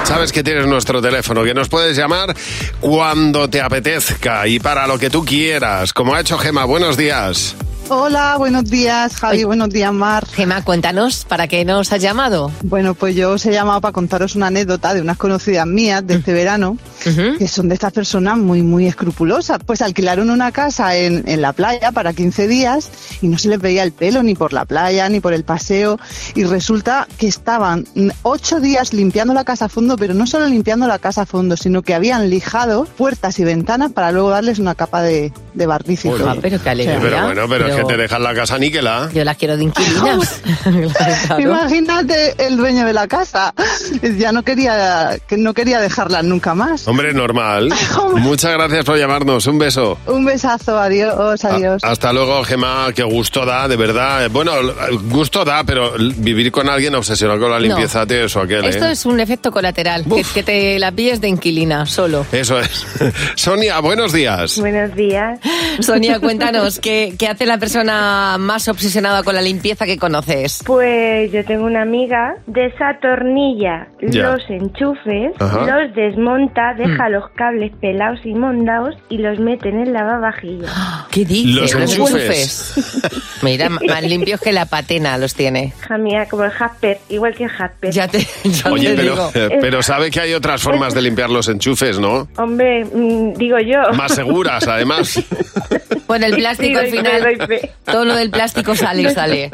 Sabes 0.05 0.33
que 0.33 0.43
tienes 0.43 0.67
nuestro 0.67 1.01
teléfono, 1.01 1.43
que 1.45 1.55
nos 1.55 1.69
puedes 1.71 1.97
llamar 1.97 2.35
cuando 2.81 3.49
te 3.49 3.61
apetezca 3.61 4.47
y 4.47 4.59
para 4.59 4.87
lo 4.87 4.99
que 4.99 5.11
tú 5.11 5.25
quieras. 5.25 5.93
Como 5.93 6.15
ha 6.15 6.21
hecho 6.21 6.39
Gema, 6.39 6.65
buenos 6.65 6.97
días. 6.97 7.57
Hola, 7.91 8.37
buenos 8.39 8.65
días, 8.71 9.15
Javi, 9.17 9.45
buenos 9.45 9.69
días, 9.69 9.93
Mar. 9.93 10.25
Gema, 10.27 10.65
cuéntanos, 10.65 11.27
¿para 11.27 11.49
qué 11.49 11.67
nos 11.67 11.93
has 11.93 12.01
llamado? 12.01 12.51
Bueno, 12.63 12.95
pues 12.95 13.15
yo 13.15 13.33
os 13.33 13.45
he 13.45 13.53
llamado 13.53 13.83
para 13.83 13.93
contaros 13.93 14.35
una 14.37 14.47
anécdota 14.47 14.95
de 14.95 15.03
unas 15.03 15.19
conocidas 15.19 15.67
mías 15.67 16.07
de 16.07 16.15
este 16.15 16.33
verano, 16.33 16.79
que 17.39 17.47
son 17.47 17.69
de 17.69 17.75
estas 17.75 17.93
personas 17.93 18.39
muy, 18.39 18.63
muy 18.63 18.87
escrupulosas. 18.87 19.59
Pues 19.67 19.83
alquilaron 19.83 20.31
una 20.31 20.51
casa 20.51 20.97
en, 20.97 21.25
en 21.29 21.43
la 21.43 21.53
playa 21.53 21.93
para 21.93 22.15
15 22.15 22.49
días 22.49 22.91
y 23.21 23.29
no 23.29 23.37
se 23.37 23.51
les 23.51 23.61
veía 23.61 23.83
el 23.83 23.93
pelo 23.93 24.23
ni 24.23 24.35
por 24.35 24.55
la 24.55 24.65
playa 24.65 25.07
ni 25.11 25.21
por 25.21 25.35
el 25.35 25.45
paseo. 25.45 25.99
Y 26.35 26.45
resulta 26.45 27.07
que 27.19 27.27
estaban 27.27 27.87
mm, 27.95 28.09
ocho 28.23 28.61
días 28.61 28.95
limpiando 28.95 29.35
la 29.35 29.45
casa 29.45 29.67
a 29.67 29.69
fondo, 29.69 29.97
pero 29.97 30.15
no 30.15 30.27
solo 30.27 30.47
limpiando 30.47 30.87
la 30.87 30.99
casa 30.99 31.23
a 31.23 31.27
fondo, 31.27 31.59
sino 31.59 31.83
que 31.83 31.93
habían 31.93 32.31
lijado 32.31 32.85
puertas 32.85 33.39
y 33.39 33.45
ventanas 33.45 33.93
para 33.93 34.11
luego 34.11 34.31
darles 34.31 34.59
una 34.59 34.75
capa 34.75 35.03
de, 35.03 35.33
de 35.53 35.67
barniz 35.67 36.07
y 36.07 36.09
todo. 36.09 36.31
Ah, 36.31 36.37
pero 36.41 36.63
qué 36.63 36.71
alegría. 36.71 36.99
Pero 37.01 37.23
bueno, 37.27 37.47
pero, 37.49 37.74
es 37.77 37.85
que 37.87 37.93
te 37.93 37.97
dejan 37.97 38.23
la 38.23 38.35
casa 38.35 38.59
níquela. 38.59 39.09
Yo 39.13 39.25
las 39.25 39.37
quiero 39.37 39.57
de 39.57 39.65
inquilinas. 39.65 40.41
Claro. 41.27 41.41
Imagínate 41.41 42.35
el 42.47 42.57
dueño 42.57 42.85
de 42.87 42.93
la 42.93 43.07
casa. 43.09 43.55
Ya 44.19 44.33
no 44.33 44.43
quería, 44.43 45.17
que 45.27 45.37
no 45.37 45.55
quería 45.55 45.81
dejarla 45.81 46.23
nunca 46.23 46.55
más. 46.55 46.87
Hombre, 46.87 47.13
normal. 47.13 47.73
Muchas 48.17 48.53
gracias 48.53 48.85
por 48.85 48.99
llamarnos. 48.99 49.47
Un 49.47 49.59
beso. 49.59 49.99
Un 50.07 50.25
besazo, 50.25 50.79
adiós, 50.79 51.45
adiós. 51.45 51.83
Hasta 51.85 52.13
luego, 52.13 52.43
Gema. 52.45 52.87
Qué 52.95 53.03
gusto 53.03 53.45
da, 53.45 53.69
de 53.69 53.77
verdad. 53.77 54.29
Bueno, 54.31 54.53
gusto 55.05 55.45
da, 55.45 55.65
pero 55.65 55.93
vivir 55.99 56.51
con 56.53 56.69
alguien 56.69 56.95
obsesionado 56.95 57.41
con 57.41 57.51
la 57.51 57.59
No. 57.59 57.67
limpieza, 57.67 58.07
tío, 58.07 58.25
eso 58.25 58.41
aquel, 58.41 58.65
Esto 58.67 58.87
¿eh? 58.87 58.93
es 58.93 59.07
un 59.07 59.19
efecto 59.21 59.51
colateral, 59.51 60.05
que, 60.05 60.23
que 60.23 60.43
te 60.43 60.79
la 60.79 60.93
pilles 60.93 61.21
de 61.21 61.29
inquilina 61.29 61.87
solo. 61.87 62.27
Eso 62.33 62.59
es. 62.61 62.87
Sonia, 63.37 63.81
buenos 63.81 64.13
días. 64.13 64.59
Buenos 64.59 64.95
días. 64.95 65.39
Sonia, 65.81 66.19
cuéntanos, 66.21 66.79
¿qué, 66.79 67.15
qué 67.19 67.29
hace 67.29 67.47
la 67.47 67.59
persona 67.65 68.37
más 68.39 68.69
obsesionada 68.69 69.23
con 69.23 69.35
la 69.35 69.41
limpieza 69.43 69.87
que 69.87 69.97
conoces? 69.99 70.63
Pues 70.67 71.33
yo 71.33 71.45
tengo 71.45 71.65
una 71.65 71.83
amiga, 71.83 72.35
desatornilla 72.47 73.89
Ya. 74.03 74.31
los 74.33 74.43
enchufes, 74.51 75.33
Ajá. 75.41 75.61
los 75.67 75.95
desmonta, 75.95 76.75
deja 76.75 77.09
Mm. 77.09 77.13
los 77.13 77.31
cables 77.31 77.73
pelados 77.81 78.21
y 78.25 78.35
mondados 78.35 78.95
y 79.09 79.19
los 79.19 79.39
mete 79.39 79.71
en 79.71 79.81
el 79.81 79.93
lavavajillas. 79.93 80.71
¿Qué 81.11 81.25
dices? 81.25 81.75
Los 81.75 81.75
enchufes. 81.75 82.75
Mira, 83.43 83.69
más 83.69 84.03
limpios 84.03 84.41
que 84.41 84.53
la 84.53 84.67
patena 84.67 85.17
los 85.19 85.35
tiene. 85.35 85.73
Hija 85.85 85.99
mía, 85.99 86.27
como 86.31 86.45
el 86.45 86.51
Jasper, 86.51 86.99
igual 87.09 87.35
que 87.35 87.45
el 87.45 87.51
Jasper. 87.51 87.91
Ya 87.91 88.09
te, 88.09 88.27
Oye, 88.71 88.95
pero, 88.95 89.29
Es- 89.35 89.51
pero 89.61 89.83
sabe 89.83 90.11
que 90.11 90.21
hay 90.21 90.35
otras 90.35 90.63
formas 90.63 90.95
de 90.95 91.03
limpiar 91.03 91.31
los 91.31 91.49
enchufes, 91.49 91.99
¿no? 91.99 92.29
Hombre, 92.37 92.85
mm, 92.85 93.35
digo 93.35 93.59
yo. 93.59 93.81
Más 93.95 94.15
seguras, 94.15 94.67
además. 94.69 95.23
Bueno, 96.07 96.27
el 96.27 96.35
plástico 96.35 96.81
Sí, 96.81 96.85
al 96.85 96.91
final, 96.91 97.23
doy 97.23 97.37
fe. 97.61 97.71
todo 97.85 98.05
lo 98.05 98.15
del 98.17 98.31
plástico 98.31 98.75
sale 98.75 99.03
y 99.03 99.11
sale. 99.15 99.51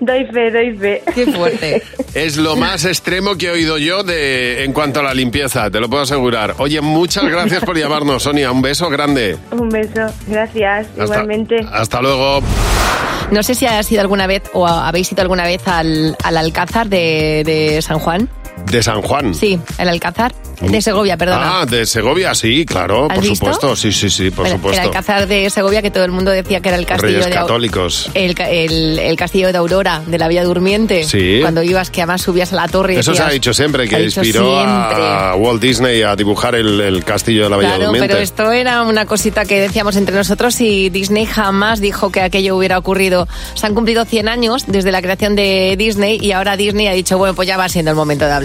Doy 0.00 0.24
fe, 0.26 0.50
doy 0.50 0.76
fe. 0.76 1.02
Qué 1.14 1.26
fuerte. 1.32 1.82
Es 2.14 2.36
lo 2.36 2.56
más 2.56 2.84
extremo 2.84 3.36
que 3.36 3.46
he 3.46 3.50
oído 3.50 3.78
yo 3.78 4.02
de 4.02 4.64
en 4.64 4.72
cuanto 4.72 5.00
a 5.00 5.02
la 5.02 5.14
limpieza, 5.14 5.70
te 5.70 5.80
lo 5.80 5.88
puedo 5.88 6.02
asegurar. 6.02 6.54
Oye, 6.58 6.80
muchas 6.80 7.24
gracias 7.24 7.64
por 7.64 7.76
llamarnos, 7.78 8.22
Sonia. 8.22 8.50
Un 8.52 8.62
beso 8.62 8.88
grande. 8.90 9.36
Un 9.50 9.68
beso, 9.68 10.06
gracias, 10.26 10.86
Hasta- 10.88 11.04
igualmente. 11.04 11.66
Hasta 11.72 12.00
luego. 12.02 12.40
No 13.30 13.42
sé 13.42 13.54
si 13.54 13.64
has 13.66 13.90
ido 13.90 14.00
alguna 14.02 14.26
vez 14.26 14.42
o 14.52 14.66
habéis 14.66 15.10
ido 15.10 15.22
alguna 15.22 15.44
vez 15.44 15.66
al, 15.66 16.16
al 16.22 16.36
Alcázar 16.36 16.88
de, 16.88 17.42
de 17.46 17.80
San 17.80 17.98
Juan. 17.98 18.28
De 18.66 18.82
San 18.82 19.02
Juan. 19.02 19.34
Sí, 19.34 19.58
el 19.78 19.88
Alcázar 19.88 20.32
de 20.60 20.80
Segovia, 20.80 21.16
perdona. 21.16 21.60
Ah, 21.62 21.66
de 21.66 21.84
Segovia, 21.84 22.34
sí, 22.34 22.64
claro, 22.64 23.06
¿Has 23.10 23.16
por 23.16 23.24
visto? 23.24 23.34
supuesto. 23.34 23.76
Sí, 23.76 23.92
sí, 23.92 24.08
sí, 24.08 24.30
por 24.30 24.46
el, 24.46 24.52
supuesto. 24.52 24.80
el 24.80 24.86
Alcázar 24.88 25.26
de 25.26 25.50
Segovia 25.50 25.82
que 25.82 25.90
todo 25.90 26.04
el 26.04 26.12
mundo 26.12 26.30
decía 26.30 26.60
que 26.60 26.68
era 26.68 26.78
el 26.78 26.86
castillo 26.86 27.08
Reyes 27.18 27.26
de 27.26 27.32
católicos. 27.32 28.10
el, 28.14 28.34
el- 28.40 28.98
el 29.00 29.16
castillo 29.16 29.50
de 29.52 29.58
Aurora, 29.58 30.02
de 30.06 30.18
la 30.18 30.28
Villa 30.28 30.44
Durmiente. 30.44 31.02
Sí. 31.04 31.38
Cuando 31.40 31.62
ibas, 31.64 31.90
que 31.90 32.02
además 32.02 32.22
subías 32.22 32.52
a 32.52 32.56
la 32.56 32.68
torre 32.68 32.94
y 32.94 32.98
Eso 32.98 33.14
se 33.14 33.22
ha 33.22 33.28
dicho 33.30 33.52
siempre, 33.52 33.88
que 33.88 34.00
inspiró 34.04 34.44
siempre. 34.44 35.04
a 35.04 35.34
Walt 35.36 35.60
Disney 35.60 36.02
a 36.02 36.14
dibujar 36.14 36.54
el, 36.54 36.80
el 36.80 37.04
castillo 37.04 37.44
de 37.44 37.50
la 37.50 37.56
Bella 37.56 37.70
Claro, 37.70 37.84
Durmiente. 37.86 38.08
pero 38.08 38.20
esto 38.20 38.52
era 38.52 38.82
una 38.82 39.04
cosita 39.06 39.44
que 39.44 39.60
decíamos 39.60 39.96
entre 39.96 40.14
nosotros 40.14 40.60
y 40.60 40.88
Disney 40.90 41.26
jamás 41.26 41.80
dijo 41.80 42.10
que 42.12 42.20
aquello 42.22 42.56
hubiera 42.56 42.78
ocurrido. 42.78 43.26
Se 43.54 43.66
han 43.66 43.74
cumplido 43.74 44.04
100 44.04 44.28
años 44.28 44.64
desde 44.68 44.92
la 44.92 45.02
creación 45.02 45.34
de 45.34 45.74
Disney 45.76 46.18
y 46.22 46.30
ahora 46.32 46.56
Disney 46.56 46.86
ha 46.86 46.92
dicho, 46.92 47.18
bueno, 47.18 47.34
pues 47.34 47.48
ya 47.48 47.56
va 47.56 47.68
siendo 47.68 47.90
el 47.90 47.96
momento 47.96 48.24
de 48.26 48.32
hablar. 48.32 48.41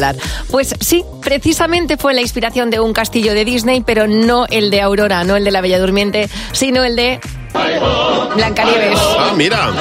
Pues 0.52 0.76
sí, 0.80 1.04
precisamente 1.22 1.98
fue 1.98 2.14
la 2.14 2.22
inspiración 2.22 2.70
de 2.70 2.80
un 2.80 2.94
castillo 2.94 3.34
de 3.34 3.46
Disney, 3.46 3.82
pero 3.86 4.08
no 4.08 4.46
el 4.50 4.72
de 4.72 4.82
Aurora, 4.82 5.24
no 5.24 5.36
el 5.36 5.44
de 5.44 5.52
la 5.52 5.62
Bella 5.62 5.80
Durmiente, 5.80 6.30
sino 6.52 6.84
el 6.84 6.96
de 6.96 7.20
Blancanieves. 8.36 9.00
Ah, 9.18 9.34
mira. 9.36 9.72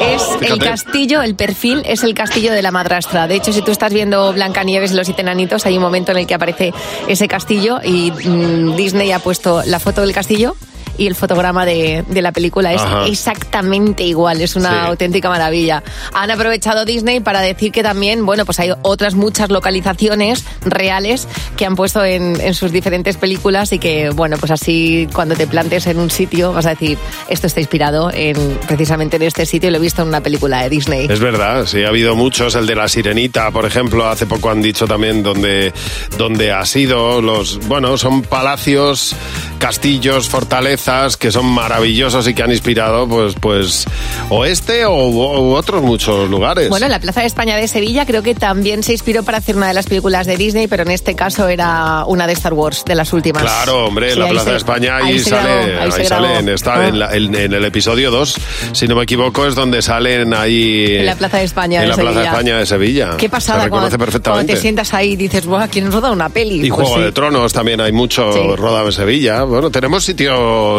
Es 0.00 0.22
el 0.40 0.58
castillo, 0.58 1.22
el 1.22 1.34
perfil 1.34 1.82
es 1.84 2.02
el 2.04 2.14
castillo 2.14 2.52
de 2.52 2.62
la 2.62 2.70
madrastra. 2.70 3.26
De 3.26 3.34
hecho, 3.34 3.52
si 3.52 3.62
tú 3.62 3.70
estás 3.70 3.92
viendo 3.92 4.32
Blancanieves 4.32 4.92
y 4.92 4.94
los 4.94 5.06
siete 5.06 5.22
enanitos, 5.22 5.66
hay 5.66 5.76
un 5.76 5.82
momento 5.82 6.12
en 6.12 6.18
el 6.18 6.26
que 6.26 6.34
aparece 6.34 6.72
ese 7.08 7.28
castillo 7.28 7.80
y 7.82 8.10
mm, 8.12 8.76
Disney 8.76 9.12
ha 9.12 9.18
puesto 9.18 9.62
la 9.66 9.80
foto 9.80 10.02
del 10.02 10.12
castillo 10.12 10.56
y 10.96 11.06
el 11.06 11.14
fotograma 11.14 11.64
de, 11.64 12.04
de 12.08 12.22
la 12.22 12.32
película 12.32 12.72
es 12.72 12.80
Ajá. 12.82 13.06
exactamente 13.06 14.02
igual, 14.04 14.40
es 14.40 14.56
una 14.56 14.68
Sí. 14.70 14.76
auténtica 14.88 15.28
maravilla. 15.28 15.82
Han 16.12 16.30
aprovechado 16.30 16.84
Disney 16.84 17.20
para 17.20 17.40
decir 17.40 17.70
que 17.72 17.82
también, 17.82 18.24
bueno, 18.26 18.44
pues 18.44 18.58
hay 18.60 18.70
otras 18.82 19.14
muchas 19.14 19.50
localizaciones 19.50 20.44
reales 20.64 21.28
que 21.56 21.64
han 21.66 21.76
puesto 21.76 22.04
en, 22.04 22.40
en 22.40 22.54
sus 22.54 22.72
diferentes 22.72 23.16
películas 23.16 23.72
y 23.72 23.78
que, 23.78 24.10
bueno, 24.10 24.36
pues 24.38 24.50
así 24.50 25.08
cuando 25.12 25.34
te 25.36 25.46
plantes 25.46 25.86
en 25.86 25.98
un 25.98 26.10
sitio 26.10 26.52
vas 26.52 26.66
a 26.66 26.70
decir, 26.70 26.98
esto 27.28 27.46
está 27.46 27.60
inspirado 27.60 28.10
en 28.12 28.36
precisamente 28.66 29.16
en 29.16 29.22
este 29.22 29.46
sitio 29.46 29.68
y 29.68 29.72
lo 29.72 29.78
he 29.78 29.80
visto 29.80 30.02
en 30.02 30.08
una 30.08 30.20
película 30.20 30.62
de 30.62 30.68
Disney. 30.70 31.06
Es 31.08 31.20
verdad, 31.20 31.66
sí, 31.66 31.84
ha 31.84 31.88
habido 31.88 32.14
muchos. 32.16 32.54
El 32.54 32.66
de 32.66 32.74
la 32.74 32.88
Sirenita, 32.88 33.50
por 33.50 33.64
ejemplo, 33.66 34.08
hace 34.08 34.26
poco 34.26 34.50
han 34.50 34.62
dicho 34.62 34.86
también 34.86 35.22
dónde, 35.22 35.72
dónde 36.16 36.52
ha 36.52 36.64
sido. 36.66 37.20
Los, 37.22 37.58
bueno, 37.66 37.96
son 37.96 38.22
palacios, 38.22 39.14
castillos, 39.58 40.28
fortalezas 40.28 40.67
fortalezas 40.76 41.16
que 41.16 41.30
son 41.32 41.46
maravillosos 41.46 42.26
y 42.28 42.34
que 42.34 42.42
han 42.42 42.50
inspirado, 42.50 43.08
pues, 43.08 43.34
pues, 43.40 43.84
o 44.28 44.44
este 44.44 44.84
o 44.84 45.08
u 45.08 45.54
otros 45.54 45.82
muchos 45.82 46.28
lugares. 46.28 46.68
Bueno, 46.68 46.88
la 46.88 47.00
Plaza 47.00 47.20
de 47.20 47.26
España 47.26 47.56
de 47.56 47.66
Sevilla 47.68 48.04
creo 48.04 48.22
que 48.22 48.34
también 48.34 48.82
se 48.82 48.92
inspiró 48.92 49.22
para 49.22 49.38
hacer 49.38 49.56
una 49.56 49.68
de 49.68 49.74
las 49.74 49.86
películas 49.86 50.26
de 50.26 50.36
Disney, 50.36 50.66
pero 50.68 50.82
en 50.82 50.90
este 50.90 51.14
caso 51.14 51.48
era 51.48 52.04
una 52.06 52.26
de 52.26 52.32
Star 52.34 52.52
Wars, 52.52 52.84
de 52.84 52.94
las 52.94 53.12
últimas. 53.12 53.42
Claro, 53.42 53.86
hombre, 53.86 54.12
Sí, 54.12 54.18
la 54.18 54.28
Plaza 54.28 54.44
se- 54.44 54.50
de 54.50 54.56
España 54.56 54.96
ahí, 54.96 55.12
ahí 55.14 55.18
sale, 55.20 55.42
grabó, 55.48 55.82
ahí 55.82 56.00
ahí 56.00 56.06
salen, 56.06 56.48
está 56.48 56.74
Ah. 56.80 56.88
en, 56.88 56.98
la- 56.98 57.14
en- 57.16 57.34
en 57.34 57.52
el 57.54 57.64
episodio 57.64 58.10
2, 58.10 58.34
si 58.72 58.86
no 58.88 58.96
me 58.96 59.04
equivoco, 59.04 59.46
es 59.46 59.54
donde 59.54 59.80
salen 59.82 60.34
ahí 60.34 60.96
En 60.98 61.06
la 61.06 61.16
Plaza 61.16 61.38
de 61.38 61.44
España 61.44 61.76
en 61.82 61.82
de 61.84 61.88
la 61.88 61.94
Plaza 61.94 62.08
de 62.10 62.14
Sevilla. 62.14 62.30
España 62.30 62.58
de 62.58 62.66
Sevilla. 62.66 63.16
Qué 63.16 63.28
pasada 63.28 63.60
Se 63.60 63.64
reconoce 63.66 63.70
cuando, 63.70 63.96
cuando 63.98 64.04
perfectamente. 64.04 64.54
te 64.54 64.60
sientas 64.60 64.94
ahí 64.94 65.12
y 65.12 65.16
dices, 65.16 65.46
¡buah, 65.46 65.68
quién 65.68 65.86
nos 65.86 65.94
roda 65.94 66.10
una 66.10 66.28
peli! 66.28 66.66
Y 66.66 66.68
Pues 66.70 66.72
Juego 66.88 66.96
sí. 66.96 67.02
de 67.04 67.12
Tronos 67.12 67.52
también 67.52 67.80
hay 67.80 67.92
mucho 67.92 68.32
Sí. 68.32 68.40
rodado 68.56 68.86
en 68.86 68.92
Sevilla. 68.92 69.44
Bueno, 69.44 69.70
tenemos 69.70 70.04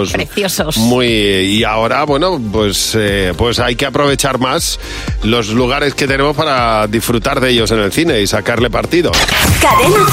sitios 0.05 0.11
Preciosos. 0.11 0.77
muy 0.77 1.07
y 1.07 1.63
ahora 1.63 2.03
bueno 2.03 2.39
pues 2.51 2.93
eh, 2.95 3.33
pues 3.37 3.59
hay 3.59 3.75
que 3.75 3.85
aprovechar 3.85 4.39
más 4.39 4.79
los 5.23 5.49
lugares 5.49 5.93
que 5.93 6.07
tenemos 6.07 6.35
para 6.35 6.87
disfrutar 6.87 7.39
de 7.39 7.49
ellos 7.49 7.71
en 7.71 7.79
el 7.79 7.91
cine 7.91 8.19
y 8.21 8.27
sacarle 8.27 8.69
partido. 8.69 9.11
Cadena 9.61 10.11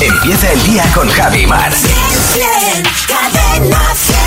100. 0.00 0.12
Empieza 0.12 0.52
el 0.52 0.62
día 0.64 0.84
con 0.94 1.08
Javi 1.08 1.46
Mar. 1.46 1.72
Cadena 3.06 3.94
100. 3.94 4.17